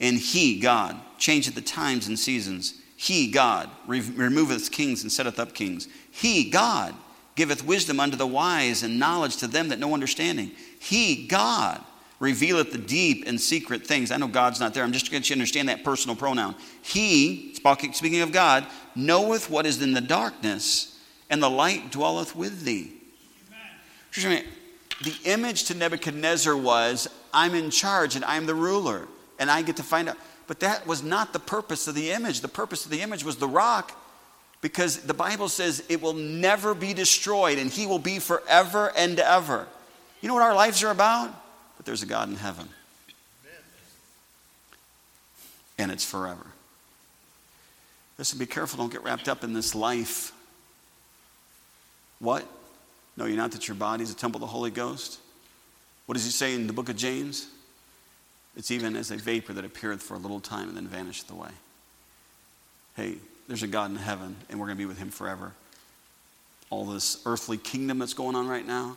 And 0.00 0.18
he, 0.18 0.58
God, 0.60 0.96
changeth 1.18 1.54
the 1.54 1.60
times 1.60 2.08
and 2.08 2.18
seasons. 2.18 2.74
He, 2.96 3.30
God, 3.30 3.70
re- 3.86 4.00
removeth 4.00 4.70
kings 4.70 5.02
and 5.02 5.10
setteth 5.10 5.38
up 5.38 5.52
kings. 5.52 5.88
He, 6.10 6.48
God, 6.50 6.94
giveth 7.34 7.64
wisdom 7.64 7.98
unto 8.00 8.16
the 8.16 8.26
wise 8.26 8.82
and 8.82 8.98
knowledge 8.98 9.36
to 9.38 9.46
them 9.46 9.68
that 9.68 9.78
know 9.78 9.94
understanding. 9.94 10.52
He, 10.78 11.26
God, 11.26 11.82
revealeth 12.20 12.72
the 12.72 12.78
deep 12.78 13.24
and 13.26 13.40
secret 13.40 13.86
things. 13.86 14.10
I 14.10 14.16
know 14.16 14.28
God's 14.28 14.60
not 14.60 14.74
there. 14.74 14.84
I'm 14.84 14.92
just 14.92 15.10
going 15.10 15.22
to 15.22 15.32
understand 15.34 15.68
that 15.68 15.84
personal 15.84 16.16
pronoun. 16.16 16.54
He, 16.82 17.54
speaking 17.54 18.20
of 18.20 18.32
God, 18.32 18.66
knoweth 18.94 19.50
what 19.50 19.66
is 19.66 19.82
in 19.82 19.92
the 19.92 20.00
darkness, 20.00 20.98
and 21.28 21.42
the 21.42 21.50
light 21.50 21.90
dwelleth 21.90 22.36
with 22.36 22.62
thee. 22.62 22.92
Amen. 24.18 24.44
The 25.02 25.14
image 25.24 25.64
to 25.64 25.74
Nebuchadnezzar 25.74 26.56
was, 26.56 27.08
I'm 27.32 27.54
in 27.54 27.70
charge 27.70 28.14
and 28.14 28.24
I'm 28.24 28.46
the 28.46 28.54
ruler 28.54 29.08
and 29.38 29.50
I 29.50 29.62
get 29.62 29.76
to 29.76 29.82
find 29.82 30.08
out. 30.08 30.16
But 30.46 30.60
that 30.60 30.86
was 30.86 31.02
not 31.02 31.32
the 31.32 31.38
purpose 31.40 31.88
of 31.88 31.94
the 31.94 32.12
image. 32.12 32.40
The 32.40 32.48
purpose 32.48 32.84
of 32.84 32.90
the 32.90 33.00
image 33.00 33.24
was 33.24 33.36
the 33.36 33.48
rock 33.48 34.00
because 34.60 34.98
the 34.98 35.14
Bible 35.14 35.48
says 35.48 35.82
it 35.88 36.00
will 36.00 36.12
never 36.14 36.74
be 36.74 36.94
destroyed 36.94 37.58
and 37.58 37.70
he 37.70 37.86
will 37.86 37.98
be 37.98 38.18
forever 38.18 38.92
and 38.96 39.18
ever. 39.18 39.66
You 40.20 40.28
know 40.28 40.34
what 40.34 40.42
our 40.42 40.54
lives 40.54 40.82
are 40.84 40.90
about? 40.90 41.34
There's 41.84 42.02
a 42.02 42.06
God 42.06 42.28
in 42.28 42.36
heaven. 42.36 42.68
And 45.76 45.90
it's 45.90 46.04
forever. 46.04 46.46
Listen, 48.16 48.38
be 48.38 48.46
careful, 48.46 48.78
don't 48.78 48.92
get 48.92 49.02
wrapped 49.02 49.28
up 49.28 49.42
in 49.42 49.52
this 49.52 49.74
life. 49.74 50.32
What? 52.20 52.46
No, 53.16 53.26
you're 53.26 53.36
not 53.36 53.52
that 53.52 53.68
your 53.68 53.74
body 53.74 54.02
is 54.02 54.10
a 54.10 54.16
temple 54.16 54.38
of 54.38 54.42
the 54.42 54.46
Holy 54.46 54.70
Ghost? 54.70 55.18
What 56.06 56.14
does 56.14 56.24
he 56.24 56.30
say 56.30 56.54
in 56.54 56.66
the 56.66 56.72
book 56.72 56.88
of 56.88 56.96
James? 56.96 57.48
It's 58.56 58.70
even 58.70 58.94
as 58.94 59.10
a 59.10 59.16
vapor 59.16 59.52
that 59.52 59.64
appeareth 59.64 60.02
for 60.02 60.14
a 60.14 60.18
little 60.18 60.40
time 60.40 60.68
and 60.68 60.76
then 60.76 60.86
vanisheth 60.86 61.30
away. 61.30 61.50
Hey, 62.96 63.16
there's 63.48 63.62
a 63.62 63.66
God 63.66 63.90
in 63.90 63.96
heaven, 63.96 64.36
and 64.48 64.60
we're 64.60 64.66
going 64.66 64.76
to 64.76 64.82
be 64.82 64.86
with 64.86 64.98
him 64.98 65.10
forever. 65.10 65.52
All 66.70 66.84
this 66.86 67.20
earthly 67.26 67.56
kingdom 67.56 67.98
that's 67.98 68.14
going 68.14 68.36
on 68.36 68.46
right 68.46 68.66
now, 68.66 68.96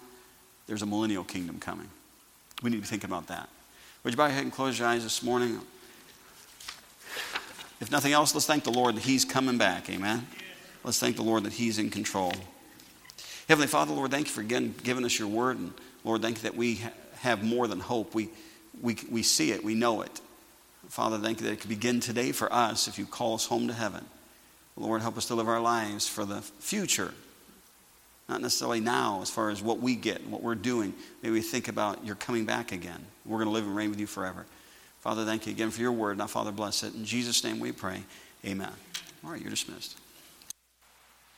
there's 0.68 0.84
a 0.84 0.86
millennial 0.86 1.24
kingdom 1.24 1.60
coming. 1.60 1.90
We 2.62 2.70
need 2.70 2.82
to 2.82 2.88
think 2.88 3.04
about 3.04 3.28
that. 3.28 3.50
Would 4.04 4.14
you 4.14 4.18
bow 4.18 4.26
your 4.26 4.36
head 4.36 4.44
and 4.44 4.54
close 4.54 4.80
your 4.80 4.88
eyes 4.88 5.04
this 5.04 5.22
morning? 5.22 5.60
If 7.80 7.92
nothing 7.92 8.14
else, 8.14 8.34
let's 8.34 8.48
thank 8.48 8.64
the 8.64 8.72
Lord 8.72 8.96
that 8.96 9.04
He's 9.04 9.26
coming 9.26 9.58
back. 9.58 9.90
Amen. 9.90 10.26
Let's 10.84 11.00
thank 11.00 11.16
the 11.16 11.24
Lord 11.24 11.44
that 11.44 11.54
He's 11.54 11.78
in 11.78 11.90
control. 11.90 12.34
Heavenly 13.48 13.68
Father, 13.68 13.94
Lord, 13.94 14.12
thank 14.12 14.28
you 14.28 14.34
for 14.34 14.42
again 14.42 14.74
giving 14.84 15.06
us 15.06 15.18
your 15.18 15.28
word. 15.28 15.58
And 15.58 15.74
Lord, 16.04 16.22
thank 16.22 16.38
you 16.38 16.44
that 16.44 16.56
we 16.56 16.82
have 17.20 17.44
more 17.44 17.68
than 17.68 17.80
hope. 17.80 18.16
We, 18.16 18.30
we, 18.82 18.98
we 19.10 19.24
see 19.24 19.52
it, 19.52 19.64
we 19.64 19.76
know 19.76 20.02
it. 20.02 20.22
Father, 20.90 21.18
thank 21.18 21.40
you 21.40 21.48
that 21.48 21.54
it 21.54 21.60
could 21.60 21.70
begin 21.70 22.00
today 22.00 22.32
for 22.32 22.52
us 22.52 22.88
if 22.88 22.98
you 22.98 23.06
call 23.06 23.36
us 23.36 23.46
home 23.46 23.68
to 23.68 23.74
heaven. 23.74 24.06
Lord, 24.76 25.02
help 25.02 25.18
us 25.18 25.26
to 25.28 25.36
live 25.36 25.48
our 25.48 25.60
lives 25.60 26.08
for 26.08 26.24
the 26.24 26.42
future, 26.42 27.14
not 28.30 28.42
necessarily 28.42 28.80
now 28.80 29.22
as 29.22 29.30
far 29.30 29.50
as 29.50 29.62
what 29.62 29.80
we 29.80 29.96
get 29.96 30.22
and 30.22 30.32
what 30.32 30.44
we're 30.44 30.56
doing. 30.56 30.94
Maybe 31.24 31.34
we 31.34 31.42
think 31.42 31.68
about 31.68 32.06
you're 32.06 32.16
coming 32.16 32.46
back 32.46 32.72
again. 32.72 33.06
We're 33.26 33.38
going 33.38 33.48
to 33.48 33.54
live 33.54 33.66
and 33.66 33.76
reign 33.76 33.90
with 33.90 34.00
you 34.00 34.08
forever. 34.08 34.46
Father, 35.00 35.24
thank 35.26 35.46
you 35.46 35.54
again 35.54 35.72
for 35.72 35.82
your 35.82 35.92
word. 35.92 36.18
Now, 36.18 36.28
Father, 36.28 36.52
bless 36.52 36.84
it. 36.84 36.94
In 36.94 37.06
Jesus' 37.06 37.44
name 37.44 37.60
we 37.60 37.72
pray. 37.72 38.04
Amen. 38.46 38.72
All 39.24 39.32
right, 39.32 39.42
you're 39.42 39.50
dismissed. 39.50 39.98